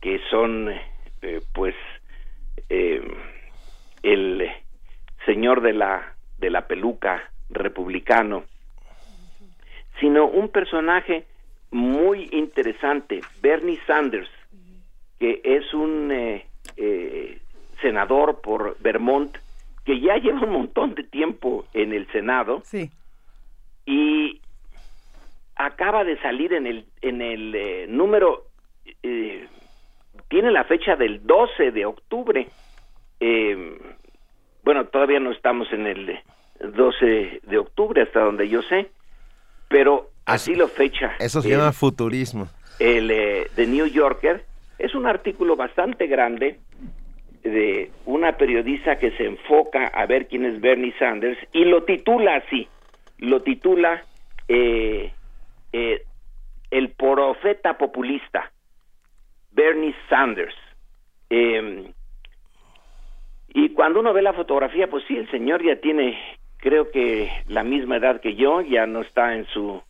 [0.00, 0.70] que son
[1.22, 1.74] eh, pues
[4.02, 4.48] el
[5.26, 8.44] señor de la de la peluca republicano,
[9.98, 11.26] sino un personaje
[11.70, 14.28] muy interesante, Bernie Sanders,
[15.18, 17.38] que es un eh, eh,
[17.80, 19.36] senador por Vermont
[19.84, 22.90] que ya lleva un montón de tiempo en el Senado Sí.
[23.86, 24.40] y
[25.56, 28.44] acaba de salir en el en el eh, número
[29.02, 29.46] eh,
[30.28, 32.46] tiene la fecha del 12 de octubre
[33.20, 33.78] Eh,
[34.64, 36.18] bueno todavía no estamos en el
[36.60, 38.90] 12 de octubre hasta donde yo sé
[39.68, 42.48] pero así lo fecha Eso se el- llama futurismo.
[42.78, 44.44] el eh, The New Yorker
[44.78, 46.58] es un artículo bastante grande
[47.42, 52.36] de una periodista que se enfoca a ver quién es Bernie Sanders y lo titula
[52.36, 52.68] así,
[53.18, 54.04] lo titula
[54.48, 55.12] eh,
[55.72, 56.02] eh,
[56.70, 58.50] El profeta populista,
[59.52, 60.54] Bernie Sanders.
[61.30, 61.92] Eh,
[63.52, 66.18] y cuando uno ve la fotografía, pues sí, el señor ya tiene,
[66.58, 69.82] creo que la misma edad que yo, ya no está en su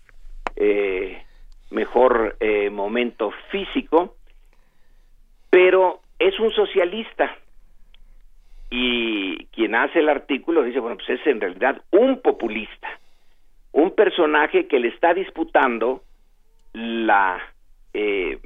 [0.61, 1.23] eh,
[1.71, 4.15] mejor eh, momento físico,
[5.49, 7.35] pero es un socialista.
[8.71, 12.89] Y quien hace el artículo dice, bueno, pues es en realidad un populista,
[13.73, 16.03] un personaje que le está disputando
[16.75, 17.41] la
[17.95, 18.39] eh,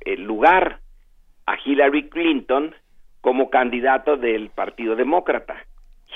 [0.00, 0.78] el lugar
[1.46, 2.74] a Hillary Clinton
[3.20, 5.66] como candidato del Partido Demócrata.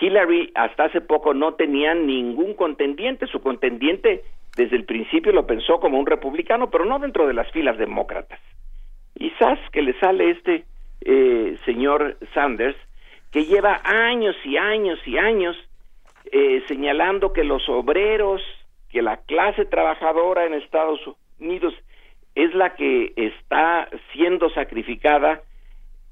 [0.01, 4.23] Hillary hasta hace poco no tenía ningún contendiente, su contendiente
[4.57, 8.41] desde el principio lo pensó como un republicano, pero no dentro de las filas demócratas.
[9.39, 9.59] ¡zas!
[9.71, 10.65] que le sale este
[11.03, 12.77] eh, señor Sanders,
[13.31, 15.57] que lleva años y años y años
[16.33, 18.43] eh, señalando que los obreros,
[18.91, 21.01] que la clase trabajadora en Estados
[21.39, 21.75] Unidos
[22.35, 25.43] es la que está siendo sacrificada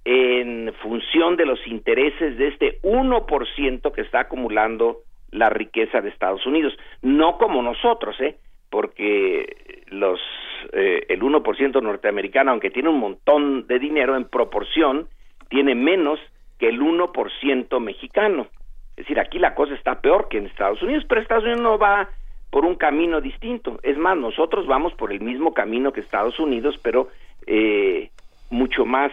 [0.04, 5.03] en función de los intereses de este 1% que está acumulando
[5.34, 6.72] la riqueza de Estados Unidos,
[7.02, 8.36] no como nosotros, ¿eh?
[8.70, 10.20] porque los
[10.72, 15.08] eh, el 1% norteamericano, aunque tiene un montón de dinero en proporción,
[15.48, 16.18] tiene menos
[16.58, 18.46] que el 1% mexicano.
[18.90, 21.78] Es decir, aquí la cosa está peor que en Estados Unidos, pero Estados Unidos no
[21.78, 22.08] va
[22.50, 23.80] por un camino distinto.
[23.82, 27.08] Es más, nosotros vamos por el mismo camino que Estados Unidos, pero
[27.46, 28.10] eh,
[28.50, 29.10] mucho más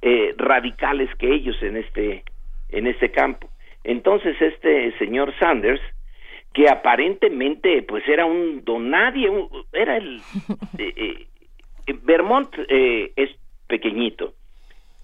[0.00, 2.24] eh, radicales que ellos en este
[2.70, 3.48] en este campo.
[3.88, 5.80] Entonces este señor Sanders,
[6.52, 10.20] que aparentemente pues era un donadie, un- era el
[10.78, 11.26] eh, eh,
[11.86, 13.30] eh, Vermont eh, es
[13.66, 14.34] pequeñito,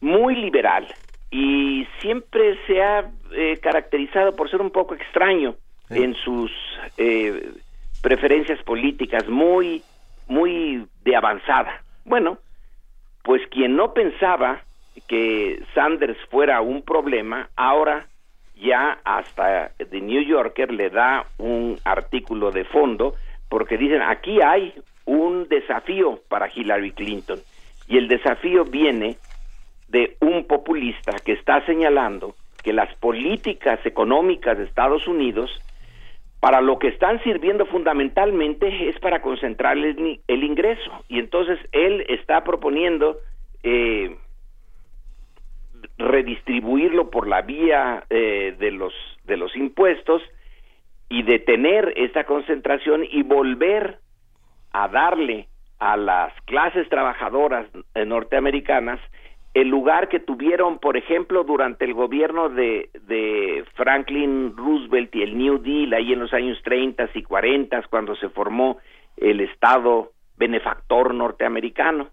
[0.00, 0.86] muy liberal
[1.30, 5.56] y siempre se ha eh, caracterizado por ser un poco extraño
[5.90, 6.50] en sus
[6.98, 7.52] eh,
[8.02, 9.82] preferencias políticas, muy
[10.26, 11.82] muy de avanzada.
[12.04, 12.38] Bueno,
[13.22, 14.62] pues quien no pensaba
[15.08, 18.08] que Sanders fuera un problema, ahora
[18.56, 23.14] ya hasta The New Yorker le da un artículo de fondo
[23.48, 24.74] porque dicen aquí hay
[25.04, 27.38] un desafío para Hillary Clinton
[27.88, 29.16] y el desafío viene
[29.88, 35.50] de un populista que está señalando que las políticas económicas de Estados Unidos
[36.40, 40.90] para lo que están sirviendo fundamentalmente es para concentrar el, el ingreso.
[41.08, 43.18] Y entonces él está proponiendo
[43.62, 44.16] eh,
[45.98, 48.92] redistribuirlo por la vía eh, de los
[49.24, 50.22] de los impuestos
[51.08, 53.98] y detener esta concentración y volver
[54.72, 55.48] a darle
[55.78, 59.00] a las clases trabajadoras eh, norteamericanas
[59.54, 65.38] el lugar que tuvieron, por ejemplo, durante el gobierno de, de Franklin Roosevelt y el
[65.38, 68.78] New Deal, ahí en los años 30 y 40, cuando se formó
[69.16, 72.08] el Estado benefactor norteamericano.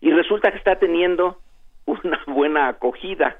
[0.00, 1.36] Y resulta que está teniendo
[1.88, 3.38] una buena acogida.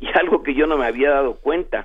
[0.00, 1.84] Y algo que yo no me había dado cuenta.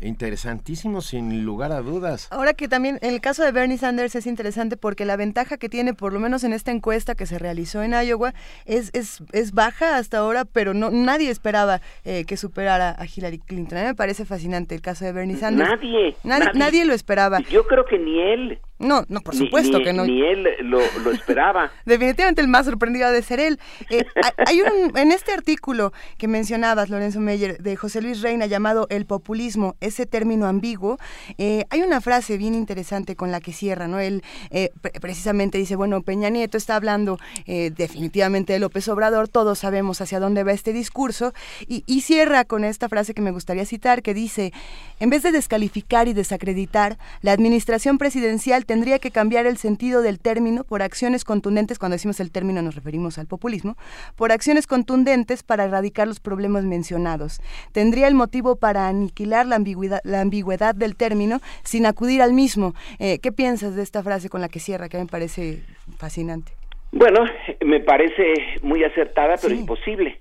[0.00, 2.28] Interesantísimo, sin lugar a dudas.
[2.30, 5.92] Ahora que también el caso de Bernie Sanders es interesante porque la ventaja que tiene,
[5.92, 8.32] por lo menos en esta encuesta que se realizó en Iowa,
[8.64, 13.38] es, es, es baja hasta ahora, pero no nadie esperaba eh, que superara a Hillary
[13.38, 13.78] Clinton.
[13.78, 15.68] A mí me parece fascinante el caso de Bernie Sanders.
[15.68, 16.50] Nadie, nadie.
[16.54, 17.40] Nadie lo esperaba.
[17.40, 18.60] Yo creo que ni él.
[18.78, 20.04] No, no, por supuesto que no.
[20.04, 21.72] Ni él lo, lo esperaba.
[21.84, 23.58] Definitivamente el más sorprendido ha de ser él.
[23.90, 24.04] Eh,
[24.46, 29.04] hay un, en este artículo que mencionabas, Lorenzo Meyer, de José Luis Reina, llamado El
[29.04, 30.98] populismo, ese término ambiguo,
[31.38, 33.98] eh, hay una frase bien interesante con la que cierra, ¿no?
[33.98, 40.00] Él eh, precisamente dice, bueno, Peña Nieto está hablando definitivamente de López Obrador, todos sabemos
[40.00, 41.32] hacia dónde va este discurso,
[41.66, 44.52] y, y cierra con esta frase que me gustaría citar, que dice,
[45.00, 50.20] en vez de descalificar y desacreditar, la administración presidencial tendría que cambiar el sentido del
[50.20, 53.76] término por acciones contundentes, cuando decimos el término nos referimos al populismo,
[54.14, 57.40] por acciones contundentes para erradicar los problemas mencionados.
[57.72, 62.74] Tendría el motivo para aniquilar la ambigüedad, la ambigüedad del término sin acudir al mismo.
[62.98, 65.62] Eh, ¿Qué piensas de esta frase con la que cierra, que me parece
[65.96, 66.52] fascinante?
[66.92, 67.24] Bueno,
[67.64, 70.20] me parece muy acertada, pero imposible.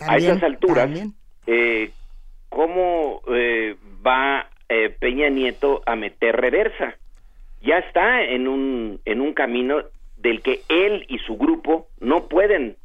[0.00, 0.88] a esas alturas,
[1.46, 1.90] eh,
[2.48, 4.48] ¿cómo eh, va
[4.98, 6.94] Peña Nieto a meter reversa?
[7.64, 9.82] Ya está en un, en un camino
[10.18, 12.76] del que él y su grupo no pueden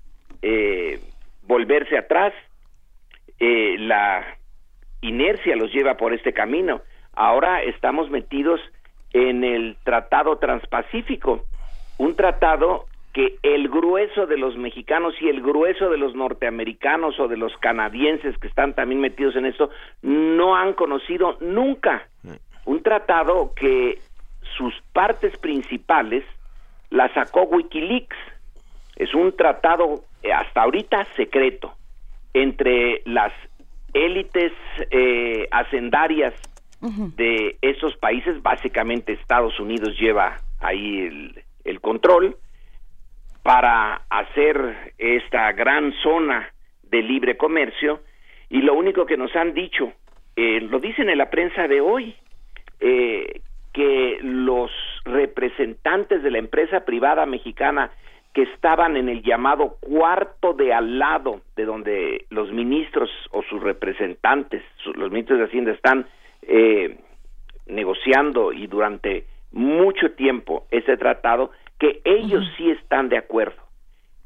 [0.41, 0.99] eh,
[1.43, 2.33] volverse atrás.
[3.39, 4.25] Eh, la
[5.01, 6.81] inercia los lleva por este camino.
[7.13, 8.61] Ahora estamos metidos
[9.11, 11.45] en el Tratado Transpacífico,
[11.97, 17.27] un tratado que el grueso de los mexicanos y el grueso de los norteamericanos o
[17.27, 22.07] de los canadienses que están también metidos en esto no han conocido nunca.
[22.65, 23.97] Un tratado que
[24.57, 26.23] sus partes principales
[26.89, 28.17] las sacó Wikileaks.
[28.95, 31.73] Es un tratado eh, hasta ahorita secreto
[32.33, 33.33] entre las
[33.93, 34.51] élites
[34.91, 36.33] eh, hacendarias
[36.81, 42.37] de esos países, básicamente Estados Unidos lleva ahí el, el control,
[43.43, 46.53] para hacer esta gran zona
[46.83, 48.01] de libre comercio.
[48.49, 49.91] Y lo único que nos han dicho,
[50.35, 52.15] eh, lo dicen en la prensa de hoy,
[52.79, 53.41] eh,
[53.73, 54.71] que los
[55.05, 57.91] representantes de la empresa privada mexicana
[58.33, 63.61] que estaban en el llamado cuarto de al lado de donde los ministros o sus
[63.61, 64.63] representantes,
[64.95, 66.05] los ministros de Hacienda están
[66.43, 66.99] eh,
[67.67, 73.61] negociando y durante mucho tiempo ese tratado, que ellos sí están de acuerdo.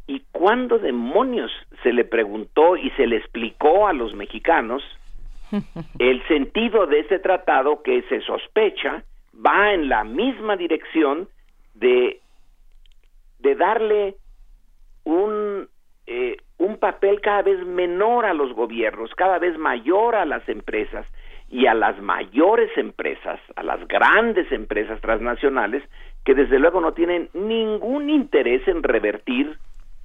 [0.06, 4.84] ¿Y cuándo demonios se le preguntó y se le explicó a los mexicanos
[6.00, 11.28] el sentido de ese tratado que se sospecha va en la misma dirección
[11.74, 12.20] de,
[13.40, 14.16] de darle
[15.04, 15.68] un,
[16.08, 21.06] eh, un papel cada vez menor a los gobiernos, cada vez mayor a las empresas
[21.50, 25.84] y a las mayores empresas, a las grandes empresas transnacionales,
[26.26, 29.58] que desde luego no tienen ningún interés en revertir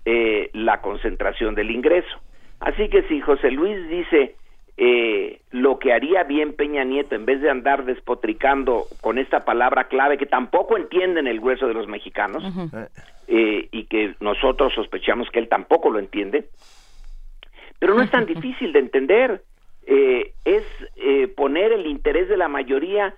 [0.05, 2.18] eh, la concentración del ingreso.
[2.60, 4.34] Así que si José Luis dice
[4.81, 9.89] eh, lo que haría bien Peña Nieto, en vez de andar despotricando con esta palabra
[9.89, 12.44] clave que tampoco entienden el grueso de los mexicanos
[13.26, 16.50] eh, y que nosotros sospechamos que él tampoco lo entiende,
[17.81, 19.42] pero no es tan difícil de entender,
[19.84, 20.62] eh, es
[21.34, 23.16] poner el interés de la mayoría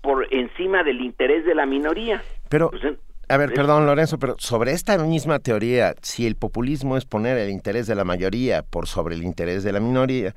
[0.00, 2.20] por encima del interés de la minoría.
[2.50, 2.82] Pero, pues,
[3.32, 7.48] a ver, perdón Lorenzo, pero sobre esta misma teoría, si el populismo es poner el
[7.48, 10.34] interés de la mayoría por sobre el interés de la minoría,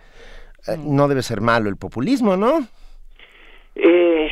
[0.66, 0.96] eh, mm.
[0.96, 2.60] no debe ser malo el populismo, ¿no?
[3.76, 4.32] Eh,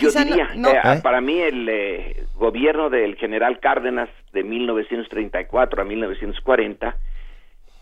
[0.00, 6.96] yo diría, eh, para mí el gobierno del general Cárdenas de 1934 a 1940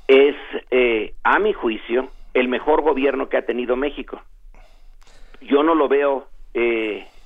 [0.09, 0.35] es,
[1.23, 4.21] a mi juicio, el mejor gobierno que ha tenido México.
[5.41, 6.27] Yo no lo veo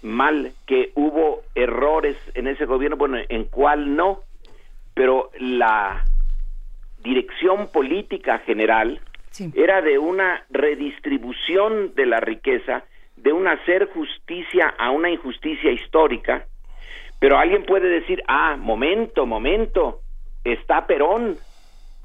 [0.04, 4.20] mal que hubo errores en ese gobierno, bueno, en cuál no,
[4.94, 6.04] pero la
[7.02, 9.00] dirección política general
[9.54, 12.84] era de una redistribución de la riqueza,
[13.16, 16.46] de un hacer justicia a una injusticia histórica,
[17.18, 20.00] pero alguien puede decir, ah, momento, momento,
[20.44, 21.36] está Perón,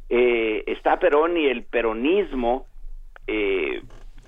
[0.10, 2.66] eh, está Perón y el peronismo
[3.28, 3.82] eh,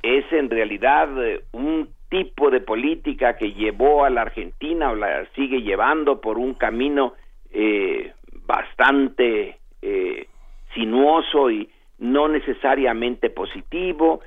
[0.04, 5.26] es en realidad eh, un tipo de política que llevó a la Argentina o la
[5.34, 7.14] sigue llevando por un camino
[7.52, 8.12] eh,
[8.46, 10.28] bastante eh,
[10.74, 14.20] sinuoso y no necesariamente positivo.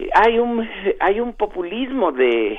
[0.00, 2.58] Eh, hay un hay un populismo de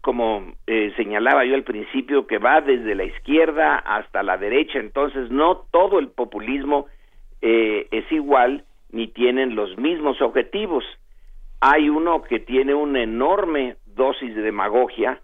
[0.00, 0.52] como
[0.96, 5.98] señalaba yo al principio que va desde la izquierda hasta la derecha entonces no todo
[5.98, 6.86] el populismo
[7.40, 10.84] es igual ni tienen los mismos objetivos.
[11.60, 15.20] Hay uno que tiene una enorme dosis de demagogia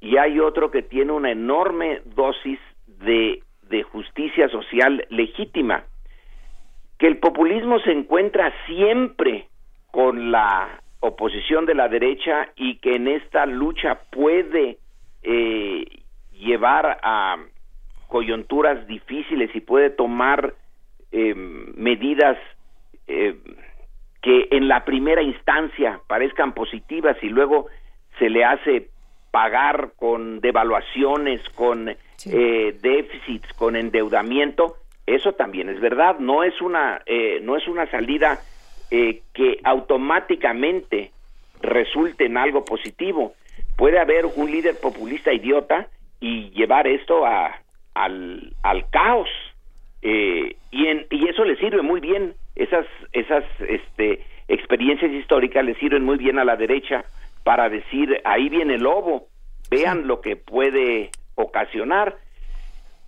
[0.00, 5.84] y hay otro que tiene una enorme dosis de, de justicia social legítima.
[6.98, 9.48] Que el populismo se encuentra siempre
[9.90, 14.78] con la oposición de la derecha y que en esta lucha puede
[15.22, 15.84] eh,
[16.32, 17.36] llevar a
[18.08, 20.54] coyunturas difíciles y puede tomar
[21.12, 22.38] eh, medidas
[23.06, 23.36] eh,
[24.22, 27.66] que en la primera instancia parezcan positivas y luego
[28.18, 28.88] se le hace
[29.30, 36.18] pagar con devaluaciones, con eh, déficits, con endeudamiento, eso también es verdad.
[36.18, 38.40] No es una eh, no es una salida
[38.90, 41.12] eh, que automáticamente
[41.60, 43.34] resulte en algo positivo.
[43.76, 45.88] Puede haber un líder populista idiota
[46.20, 47.58] y llevar esto a,
[47.94, 49.28] al, al caos
[50.02, 52.34] eh, y, en, y eso le sirve muy bien.
[52.54, 57.04] Esas esas este experiencias históricas le sirven muy bien a la derecha
[57.44, 59.28] para decir ahí viene el lobo
[59.70, 62.16] vean lo que puede ocasionar.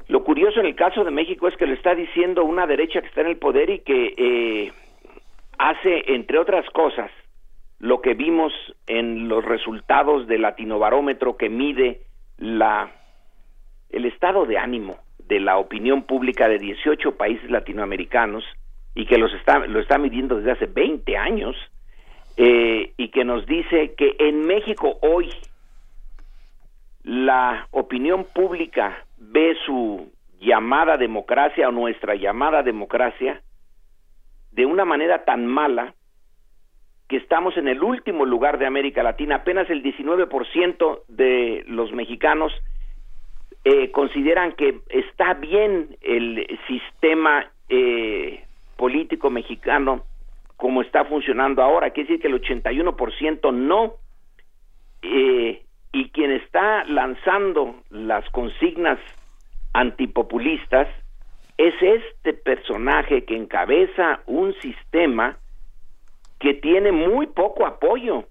[0.08, 3.08] Lo curioso en el caso de México es que lo está diciendo una derecha que
[3.08, 4.72] está en el poder y que eh,
[5.58, 7.10] hace entre otras cosas
[7.78, 8.52] lo que vimos
[8.86, 12.02] en los resultados del latinobarómetro que mide
[12.38, 12.90] la
[13.88, 14.98] el estado de ánimo
[15.30, 18.44] de la opinión pública de 18 países latinoamericanos
[18.96, 21.56] y que los está, lo está midiendo desde hace 20 años
[22.36, 25.30] eh, y que nos dice que en México hoy
[27.04, 30.10] la opinión pública ve su
[30.40, 33.40] llamada democracia o nuestra llamada democracia
[34.50, 35.94] de una manera tan mala
[37.08, 42.52] que estamos en el último lugar de América Latina, apenas el 19% de los mexicanos
[43.64, 48.44] eh, consideran que está bien el sistema eh,
[48.76, 50.04] político mexicano
[50.56, 53.94] como está funcionando ahora, quiere decir que el 81% no,
[55.00, 58.98] eh, y quien está lanzando las consignas
[59.72, 60.86] antipopulistas
[61.56, 65.38] es este personaje que encabeza un sistema
[66.38, 68.24] que tiene muy poco apoyo.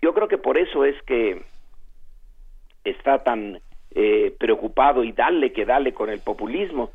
[0.00, 1.42] Yo creo que por eso es que
[2.84, 3.60] está tan
[3.94, 6.90] eh, preocupado y dale que dale con el populismo,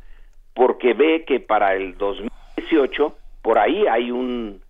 [0.54, 4.62] porque ve que para el 2018 por ahí hay un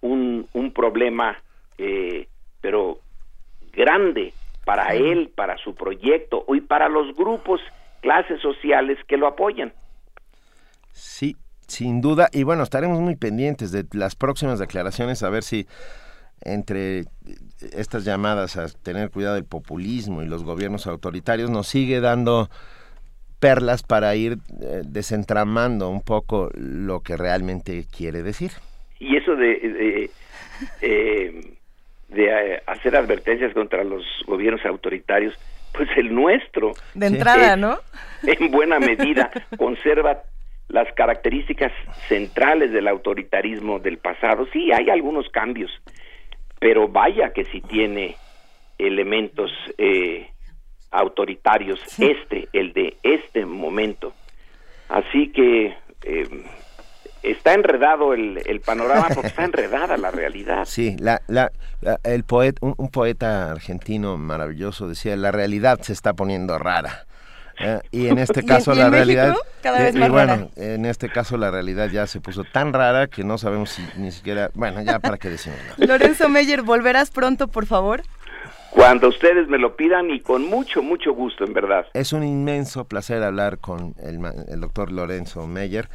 [0.00, 1.36] un, un problema,
[1.78, 2.26] eh,
[2.60, 2.98] pero
[3.72, 4.32] grande
[4.64, 7.60] para él, para su proyecto y para los grupos,
[8.00, 9.72] clases sociales que lo apoyan.
[10.92, 11.36] Sí,
[11.66, 12.28] sin duda.
[12.32, 15.66] Y bueno, estaremos muy pendientes de las próximas declaraciones a ver si
[16.42, 17.04] entre
[17.76, 22.48] estas llamadas a tener cuidado del populismo y los gobiernos autoritarios nos sigue dando
[23.38, 28.52] perlas para ir eh, desentramando un poco lo que realmente quiere decir.
[28.98, 30.10] Y eso de, de,
[30.82, 31.56] eh,
[32.08, 35.34] de eh, hacer advertencias contra los gobiernos autoritarios,
[35.72, 36.72] pues el nuestro.
[36.94, 37.78] De entrada, ¿no?
[38.22, 40.22] En buena medida conserva
[40.68, 41.72] las características
[42.08, 44.46] centrales del autoritarismo del pasado.
[44.52, 45.70] Sí, hay algunos cambios,
[46.60, 48.16] pero vaya que si tiene
[48.78, 50.30] elementos eh,
[50.92, 54.12] autoritarios, este, el de este momento.
[54.88, 55.74] Así que
[56.04, 56.44] eh,
[57.22, 60.64] está enredado el, el, panorama porque está enredada la realidad.
[60.66, 61.50] Sí, la, la,
[62.04, 67.06] el poeta, un, un, poeta argentino maravilloso decía, la realidad se está poniendo rara.
[67.60, 67.80] ¿Eh?
[67.90, 69.46] y en este caso ¿Y la en realidad México?
[69.62, 70.48] Cada vez y más bueno rara.
[70.56, 74.10] en este caso la realidad ya se puso tan rara que no sabemos si ni
[74.10, 78.02] siquiera bueno ya para qué decimos Lorenzo Meyer volverás pronto por favor
[78.70, 82.84] cuando ustedes me lo pidan y con mucho mucho gusto en verdad es un inmenso
[82.84, 85.88] placer hablar con el, el doctor Lorenzo Meyer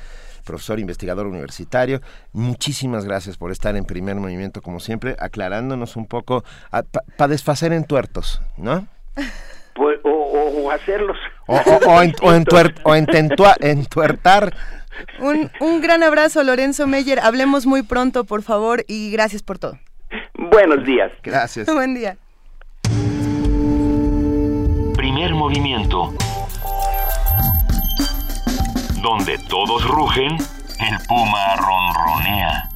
[0.45, 1.99] profesor investigador universitario.
[2.31, 6.83] Muchísimas gracias por estar en primer movimiento, como siempre, aclarándonos un poco para
[7.17, 8.87] pa desfacer en tuertos, ¿no?
[9.73, 9.99] Pues,
[10.35, 11.17] o, o, hacerlos.
[11.47, 14.53] O, o, o, en, o, entuer, o ententua, entuertar.
[15.19, 17.19] Un, un gran abrazo, Lorenzo Meyer.
[17.19, 19.77] Hablemos muy pronto, por favor, y gracias por todo.
[20.33, 21.11] Buenos días.
[21.23, 21.67] Gracias.
[21.67, 22.17] Buen día.
[24.95, 26.13] Primer movimiento
[29.01, 30.35] donde todos rugen,
[30.79, 32.69] el puma ronronea.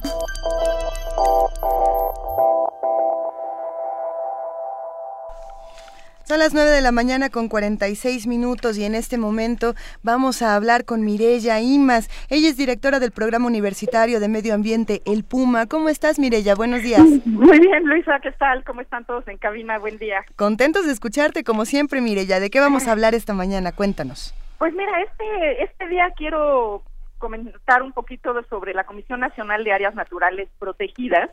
[6.30, 10.54] Son las 9 de la mañana con 46 minutos y en este momento vamos a
[10.54, 12.08] hablar con Mirella Imas.
[12.30, 15.66] Ella es directora del Programa Universitario de Medio Ambiente, El Puma.
[15.66, 16.54] ¿Cómo estás, Mirella?
[16.54, 17.00] Buenos días.
[17.26, 18.62] Muy bien, Luisa, ¿qué tal?
[18.62, 19.80] ¿Cómo están todos en cabina?
[19.80, 20.24] Buen día.
[20.36, 22.38] Contentos de escucharte, como siempre, Mirella.
[22.38, 23.72] ¿De qué vamos a hablar esta mañana?
[23.72, 24.32] Cuéntanos.
[24.58, 26.84] Pues mira, este, este día quiero
[27.18, 31.28] comentar un poquito sobre la Comisión Nacional de Áreas Naturales Protegidas.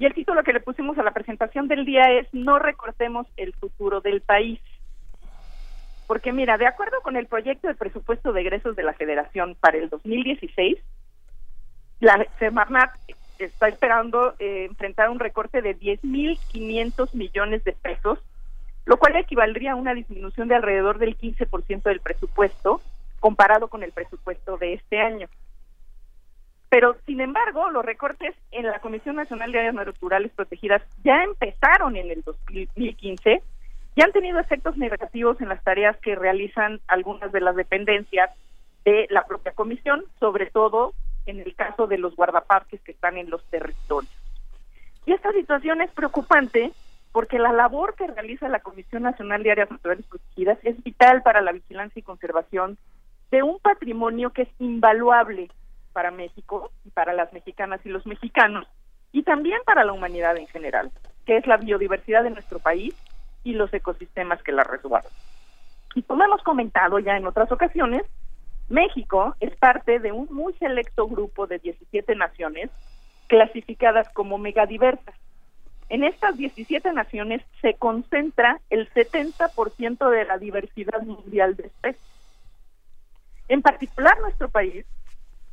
[0.00, 3.52] Y el título que le pusimos a la presentación del día es No recortemos el
[3.52, 4.58] futuro del país.
[6.06, 9.76] Porque mira, de acuerdo con el proyecto de presupuesto de egresos de la Federación para
[9.76, 10.78] el 2016,
[12.00, 12.92] la Semarnat
[13.38, 18.20] está esperando eh, enfrentar un recorte de 10.500 millones de pesos,
[18.86, 22.80] lo cual equivaldría a una disminución de alrededor del 15% del presupuesto
[23.20, 25.28] comparado con el presupuesto de este año.
[26.70, 31.96] Pero, sin embargo, los recortes en la Comisión Nacional de Áreas Naturales Protegidas ya empezaron
[31.96, 33.42] en el 2015
[33.96, 38.30] y han tenido efectos negativos en las tareas que realizan algunas de las dependencias
[38.84, 40.94] de la propia comisión, sobre todo
[41.26, 44.14] en el caso de los guardaparques que están en los territorios.
[45.06, 46.70] Y esta situación es preocupante
[47.10, 51.40] porque la labor que realiza la Comisión Nacional de Áreas Naturales Protegidas es vital para
[51.40, 52.78] la vigilancia y conservación
[53.32, 55.50] de un patrimonio que es invaluable
[55.92, 58.66] para México y para las mexicanas y los mexicanos
[59.12, 60.90] y también para la humanidad en general,
[61.26, 62.94] que es la biodiversidad de nuestro país
[63.44, 65.12] y los ecosistemas que la resguardan.
[65.94, 68.02] Y como hemos comentado ya en otras ocasiones,
[68.68, 72.70] México es parte de un muy selecto grupo de 17 naciones
[73.26, 75.14] clasificadas como megadiversas.
[75.88, 82.02] En estas 17 naciones se concentra el 70% de la diversidad mundial de especies.
[83.48, 84.86] En particular, nuestro país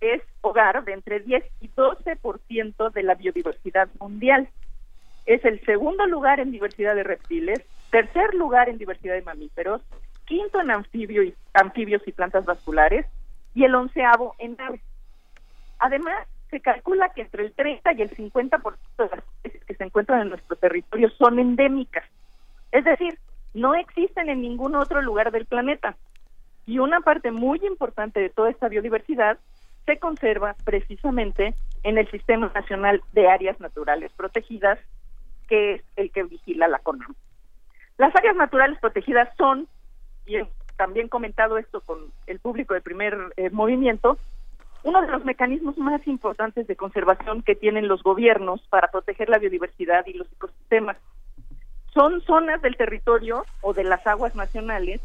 [0.02, 4.48] es hogar de entre 10 y 12% de la biodiversidad mundial.
[5.26, 7.62] Es el segundo lugar en diversidad de reptiles,
[7.92, 9.82] tercer lugar en diversidad de mamíferos,
[10.26, 13.06] quinto en anfibio y, anfibios y plantas vasculares
[13.54, 14.82] y el onceavo en aves.
[15.80, 19.84] Además, se calcula que entre el 30 y el 50% de las especies que se
[19.84, 22.06] encuentran en nuestro territorio son endémicas.
[22.72, 23.18] Es decir,
[23.54, 25.98] no existen en ningún otro lugar del planeta.
[26.66, 29.38] Y una parte muy importante de toda esta biodiversidad
[29.88, 34.78] se conserva precisamente en el Sistema Nacional de Áreas Naturales Protegidas,
[35.48, 37.16] que es el que vigila la CONAM.
[37.98, 39.68] Las áreas naturales protegidas son,
[40.26, 44.18] y he también comentado esto con el público de primer eh, movimiento,
[44.84, 49.40] uno de los mecanismos más importantes de conservación que tienen los gobiernos para proteger la
[49.40, 50.98] biodiversidad y los ecosistemas.
[51.94, 55.02] Son zonas del territorio o de las aguas nacionales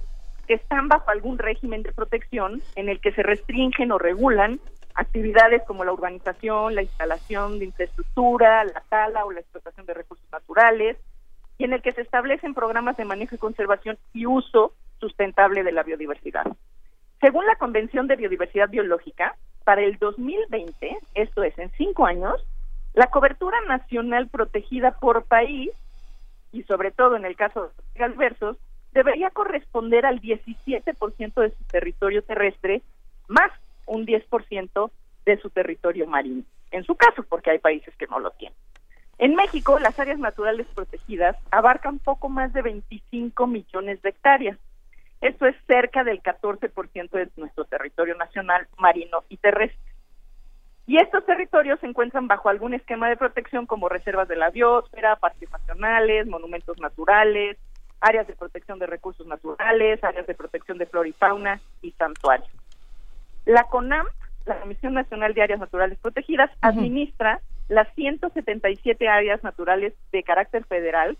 [0.52, 4.60] que están bajo algún régimen de protección en el que se restringen o regulan
[4.94, 10.30] actividades como la urbanización, la instalación de infraestructura, la tala o la explotación de recursos
[10.30, 10.98] naturales,
[11.56, 15.72] y en el que se establecen programas de manejo y conservación y uso sustentable de
[15.72, 16.44] la biodiversidad.
[17.22, 22.44] Según la Convención de Biodiversidad Biológica, para el 2020, esto es en cinco años,
[22.92, 25.70] la cobertura nacional protegida por país,
[26.52, 28.58] y sobre todo en el caso de adversos,
[28.92, 32.82] debería corresponder al 17% de su territorio terrestre,
[33.28, 33.50] más
[33.86, 34.90] un 10%
[35.24, 36.44] de su territorio marino.
[36.70, 38.56] En su caso, porque hay países que no lo tienen.
[39.18, 44.58] En México, las áreas naturales protegidas abarcan poco más de 25 millones de hectáreas.
[45.20, 49.78] Esto es cerca del 14% de nuestro territorio nacional, marino y terrestre.
[50.86, 55.14] Y estos territorios se encuentran bajo algún esquema de protección como reservas de la biosfera,
[55.16, 57.56] parques nacionales, monumentos naturales,
[58.02, 62.50] áreas de protección de recursos naturales, áreas de protección de flora y fauna y santuarios.
[63.46, 64.06] La CONAM,
[64.44, 71.16] la Comisión Nacional de Áreas Naturales Protegidas, administra las 177 áreas naturales de carácter federal,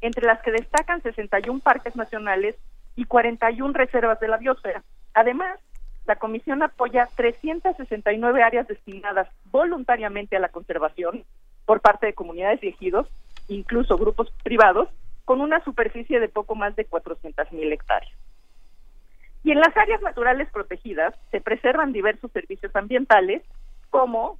[0.00, 2.56] entre las que destacan 61 parques nacionales
[2.96, 4.82] y 41 reservas de la biosfera.
[5.14, 5.60] Además,
[6.06, 11.24] la Comisión apoya 369 áreas destinadas voluntariamente a la conservación
[11.66, 13.06] por parte de comunidades y ejidos,
[13.48, 14.88] incluso grupos privados,
[15.32, 18.12] con una superficie de poco más de 400 mil hectáreas.
[19.42, 23.40] Y en las áreas naturales protegidas se preservan diversos servicios ambientales
[23.88, 24.38] como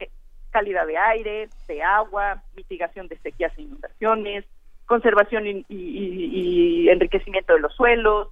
[0.00, 0.10] eh,
[0.50, 4.44] calidad de aire, de agua, mitigación de sequías e inundaciones,
[4.84, 8.28] conservación y, enriquecimiento de los suelos,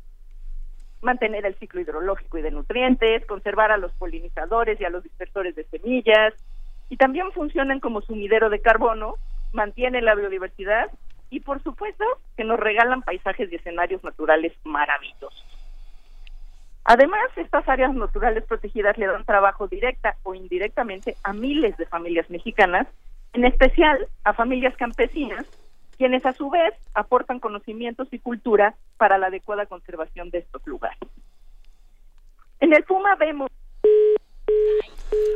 [1.01, 5.57] mantener el ciclo hidrológico y de nutrientes, conservar a los polinizadores y a los dispersores
[5.57, 6.35] de semillas,
[6.91, 9.15] y también funcionan como sumidero de carbono,
[9.55, 10.91] mantienen la biodiversidad
[11.33, 12.05] y por supuesto
[12.37, 15.43] que nos regalan paisajes y escenarios naturales maravillosos.
[16.85, 22.29] Además, estas áreas naturales protegidas le dan trabajo directa o indirectamente a miles de familias
[22.29, 22.87] mexicanas,
[23.33, 25.47] en especial a familias campesinas,
[25.97, 30.99] quienes a su vez aportan conocimientos y cultura para la adecuada conservación de estos lugares.
[32.61, 33.51] En el Puma vemos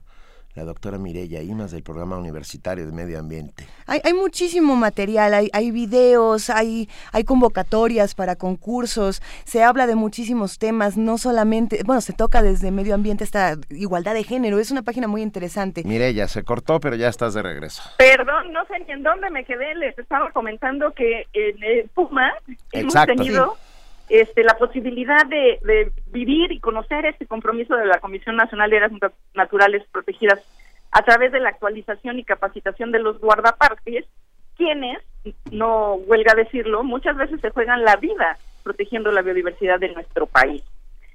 [0.54, 3.66] la doctora Mireya Imas del Programa Universitario de Medio Ambiente.
[3.86, 9.96] Hay, hay muchísimo material, hay, hay videos, hay, hay convocatorias para concursos, se habla de
[9.96, 14.70] muchísimos temas, no solamente, bueno, se toca desde medio ambiente esta igualdad de género, es
[14.70, 15.82] una página muy interesante.
[15.84, 17.82] Mireya, se cortó, pero ya estás de regreso.
[17.98, 22.32] Perdón, no sé ni en dónde me quedé, les estaba comentando que en el Puma
[22.72, 23.56] hemos tenido...
[24.08, 28.76] Este, la posibilidad de, de, vivir y conocer este compromiso de la Comisión Nacional de
[28.76, 28.92] Áreas
[29.34, 30.40] Naturales Protegidas
[30.92, 34.04] a través de la actualización y capacitación de los guardaparques,
[34.56, 34.98] quienes,
[35.50, 40.62] no huelga decirlo, muchas veces se juegan la vida protegiendo la biodiversidad de nuestro país.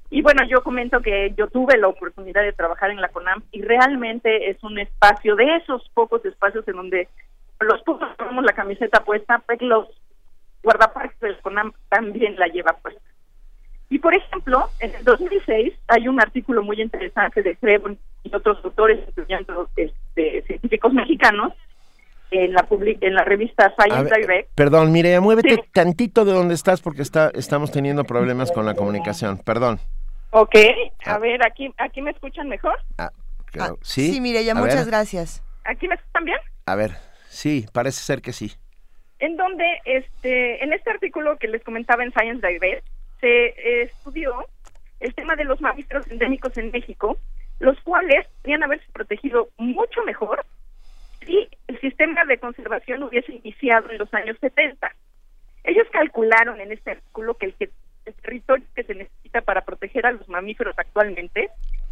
[0.10, 3.62] Y bueno, yo comento que yo tuve la oportunidad de trabajar en la CONAM y
[3.62, 7.08] realmente es un espacio de esos pocos espacios en donde
[7.60, 9.88] los pocos tenemos la camiseta puesta, pues los
[10.70, 13.02] guardaparques del CONAM también la lleva puesta.
[13.90, 18.64] Y por ejemplo, en el 2006 hay un artículo muy interesante de Trebon y otros
[18.64, 19.00] autores,
[19.76, 21.54] este, científicos mexicanos,
[22.30, 24.52] en la en la revista Science Direct.
[24.54, 29.40] Perdón, mire, muévete tantito de donde estás porque está estamos teniendo problemas con la comunicación.
[29.40, 29.80] Perdón.
[30.30, 30.56] Ok,
[31.06, 31.18] a ah.
[31.18, 32.78] ver, aquí aquí me escuchan mejor.
[33.00, 33.10] Ah,
[33.60, 34.14] ah sí.
[34.14, 35.44] Sí, Mireya, muchas gracias.
[35.64, 36.38] ¿Aquí me escuchan bien?
[36.68, 36.92] A ver,
[37.28, 38.54] sí, parece ser que sí
[39.20, 42.86] en donde este en este artículo que les comentaba en Science Direct
[43.20, 44.48] se eh, estudió
[45.00, 47.18] el tema de los mamíferos endémicos en México,
[47.60, 50.46] los cuales podrían haberse protegido mucho mejor
[51.26, 54.90] si el sistema de conservación hubiese iniciado en los años 70.
[55.66, 57.70] Ellos calcularon en este artículo que el, que
[58.06, 61.50] el territorio que se necesita para proteger a los mamíferos actualmente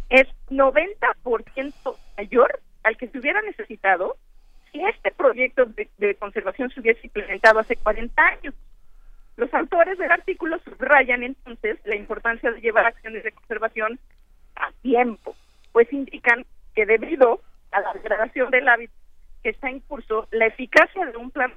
[0.08, 4.16] es 90% mayor al que se hubiera necesitado
[4.78, 8.54] si este proyecto de, conservación se hubiese implementado hace 40 años.
[9.36, 13.98] Los autores del artículo subrayan entonces la importancia de llevar acciones de conservación
[14.56, 15.36] a tiempo,
[15.72, 17.40] pues indican que debido
[17.70, 18.94] a la degradación del hábitat
[19.42, 21.52] que está en curso, la eficacia de un plan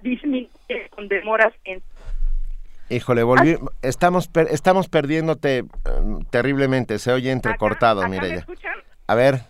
[0.00, 0.50] disminuye
[0.90, 1.82] con demoras en
[2.90, 5.64] Híjole, volví, estamos estamos perdiéndote
[5.98, 8.46] um, terriblemente, se oye entrecortado, Mireya.
[9.06, 9.40] A ver.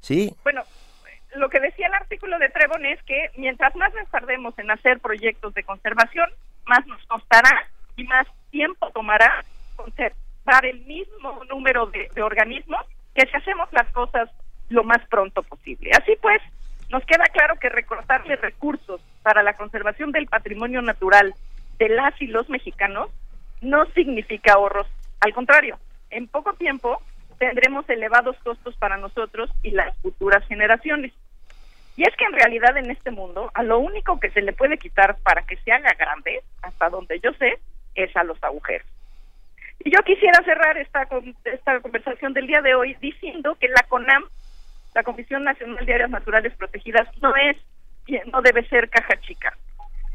[0.00, 0.34] ¿Sí?
[0.44, 0.62] Bueno,
[1.34, 5.00] lo que decía el artículo de Trebon es que mientras más nos tardemos en hacer
[5.00, 6.30] proyectos de conservación,
[6.66, 9.44] más nos costará y más tiempo tomará
[9.76, 14.30] conservar el mismo número de, organismos que si hacemos las cosas
[14.68, 15.90] lo más pronto posible.
[15.92, 16.40] Así pues,
[16.90, 21.34] nos queda claro que recortarle recursos para la conservación del patrimonio natural
[21.78, 23.10] de las y los mexicanos
[23.60, 24.86] no significa ahorros.
[25.20, 25.78] Al contrario,
[26.10, 27.00] en poco tiempo
[27.38, 31.12] tendremos elevados costos para nosotros y las futuras generaciones.
[31.96, 34.78] Y es que en realidad en este mundo a lo único que se le puede
[34.78, 37.58] quitar para que se haga grande, hasta donde yo sé,
[37.94, 38.86] es a los agujeros.
[39.84, 41.06] Y yo quisiera cerrar esta,
[41.44, 44.24] esta conversación del día de hoy diciendo que la CONAM,
[44.94, 47.56] la Comisión Nacional de Áreas Naturales Protegidas, no es,
[48.32, 49.56] no debe ser caja chica.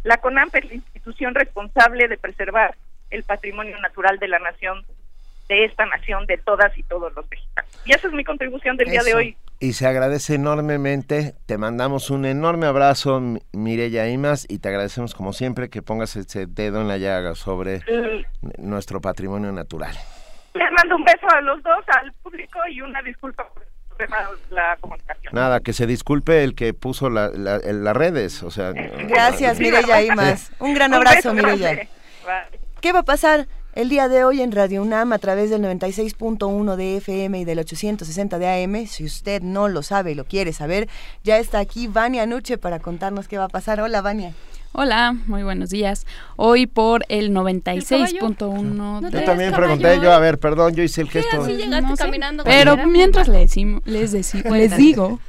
[0.04, 2.76] La CONAM es la institución responsable de preservar
[3.10, 4.86] el patrimonio natural de la nación
[5.50, 7.72] de esta nación, de todas y todos los mexicanos.
[7.86, 9.38] Y esa es mi contribución del día de hoy.
[9.60, 13.20] Y se agradece enormemente, te mandamos un enorme abrazo,
[13.54, 17.82] Mireya Imas, y te agradecemos como siempre que pongas ese dedo en la llaga sobre
[18.60, 19.96] nuestro patrimonio natural.
[20.54, 23.66] Les mando un beso a los dos, al público, y una disculpa por
[24.52, 25.34] la comunicación.
[25.34, 28.74] Nada, que se disculpe el que puso la, las redes, o sea...
[28.74, 30.52] Gracias, Mireya Imas.
[30.60, 31.88] Un gran abrazo, Mireya.
[32.80, 33.48] ¿Qué va a pasar?
[33.78, 37.60] El día de hoy en Radio UNAM a través del 96.1 de FM y del
[37.60, 40.90] 860 de AM, si usted no lo sabe y lo quiere saber,
[41.24, 43.80] ya está aquí Vania Nuche para contarnos qué va a pasar.
[43.80, 44.34] Hola Vania.
[44.72, 46.08] Hola, muy buenos días.
[46.38, 51.46] Hoy por el 96.1 Yo también pregunté yo, a ver, perdón, yo hice el gesto.
[52.46, 55.20] Pero mientras les, les, les digo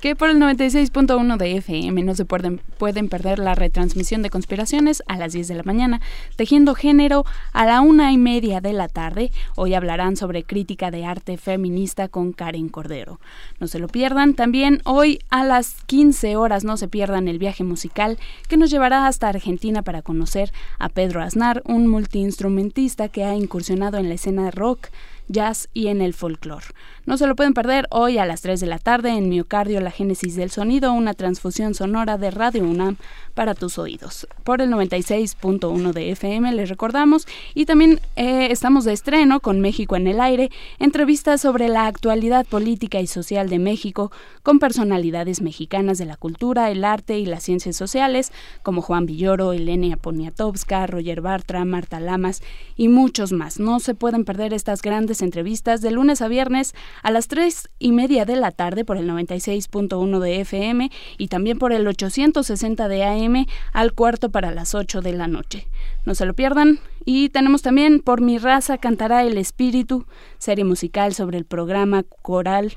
[0.00, 5.02] que por el 96.1 de FM no se pueden, pueden perder la retransmisión de conspiraciones
[5.06, 6.00] a las 10 de la mañana,
[6.36, 9.30] tejiendo género a la una y media de la tarde.
[9.56, 13.20] Hoy hablarán sobre crítica de arte feminista con Karen Cordero.
[13.60, 14.34] No se lo pierdan.
[14.34, 19.06] También hoy a las 15 horas no se pierdan el viaje musical que nos llevará
[19.06, 24.50] hasta Argentina para conocer a Pedro Aznar, un multiinstrumentista que ha incursionado en la escena
[24.50, 24.88] rock
[25.30, 26.66] jazz y en el folclore.
[27.06, 29.90] No se lo pueden perder hoy a las 3 de la tarde en Miocardio, la
[29.90, 32.96] génesis del sonido, una transfusión sonora de Radio UNAM
[33.34, 34.28] para tus oídos.
[34.44, 39.96] Por el 96.1 de FM les recordamos y también eh, estamos de estreno con México
[39.96, 45.98] en el aire, entrevistas sobre la actualidad política y social de México con personalidades mexicanas
[45.98, 51.20] de la cultura, el arte y las ciencias sociales como Juan Villoro, Elena Poniatowska, Roger
[51.20, 52.42] Bartra, Marta Lamas
[52.76, 53.58] y muchos más.
[53.58, 57.92] No se pueden perder estas grandes entrevistas de lunes a viernes a las 3 y
[57.92, 63.04] media de la tarde por el 96.1 de FM y también por el 860 de
[63.04, 65.66] AM al cuarto para las 8 de la noche.
[66.04, 66.78] No se lo pierdan.
[67.04, 70.06] Y tenemos también Por mi raza cantará el espíritu,
[70.38, 72.76] serie musical sobre el programa coral.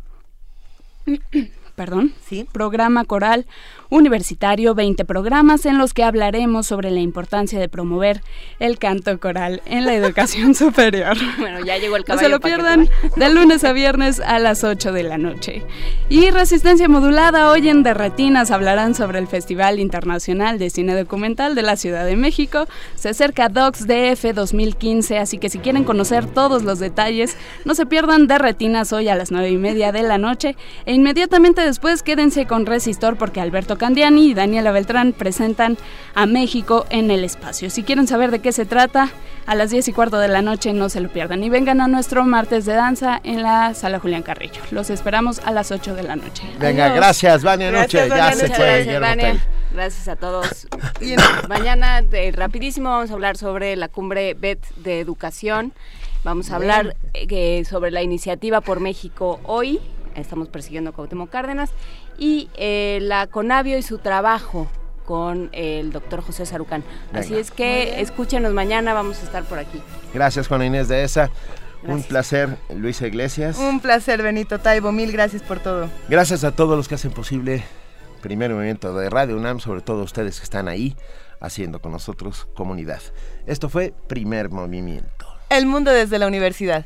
[1.75, 2.47] Perdón, sí.
[2.51, 3.47] Programa coral
[3.93, 8.23] universitario, 20 programas en los que hablaremos sobre la importancia de promover
[8.59, 11.15] el canto coral en la educación superior.
[11.38, 12.27] Bueno, ya llegó el caballo.
[12.27, 15.63] No se lo pierdan de lunes a viernes a las 8 de la noche.
[16.09, 21.61] Y Resistencia Modulada, hoy en Derretinas hablarán sobre el Festival Internacional de Cine Documental de
[21.61, 22.65] la Ciudad de México.
[22.95, 27.85] Se acerca Docs DF 2015, así que si quieren conocer todos los detalles, no se
[27.85, 30.55] pierdan Derretinas hoy a las 9 y media de la noche.
[30.88, 35.77] E inmediatamente después quédense con Resistor porque Alberto Candiani y Daniela Beltrán presentan
[36.15, 37.69] a México en el espacio.
[37.69, 39.09] Si quieren saber de qué se trata,
[39.45, 41.43] a las 10 y cuarto de la noche no se lo pierdan.
[41.43, 44.61] Y vengan a nuestro martes de danza en la sala Julián Carrillo.
[44.71, 46.43] Los esperamos a las 8 de la noche.
[46.59, 48.07] Venga, gracias, Vania Noche.
[48.07, 49.41] ya se fue, gracias,
[49.73, 50.65] Gracias a todos.
[51.01, 51.15] y
[51.49, 55.73] mañana, de, rapidísimo, vamos a hablar sobre la cumbre BET de educación.
[56.23, 59.81] Vamos a hablar eh, sobre la iniciativa por México hoy.
[60.16, 61.72] Estamos persiguiendo a Cuauhtémoc Cárdenas
[62.17, 64.69] y eh, la Conavio y su trabajo
[65.06, 66.83] con el doctor José Sarucán.
[67.14, 69.82] Así es que escúchenos mañana, vamos a estar por aquí.
[70.14, 71.30] Gracias, Juana Inés de esa.
[71.85, 73.58] Un placer, Luisa Iglesias.
[73.58, 74.92] Un placer, Benito Taibo.
[74.92, 75.90] Mil gracias por todo.
[76.08, 77.64] Gracias a todos los que hacen posible
[78.22, 80.95] Primer Movimiento de Radio UNAM, sobre todo ustedes que están ahí
[81.42, 83.01] haciendo con nosotros comunidad.
[83.45, 85.27] Esto fue Primer Movimiento.
[85.50, 86.85] El mundo desde la universidad.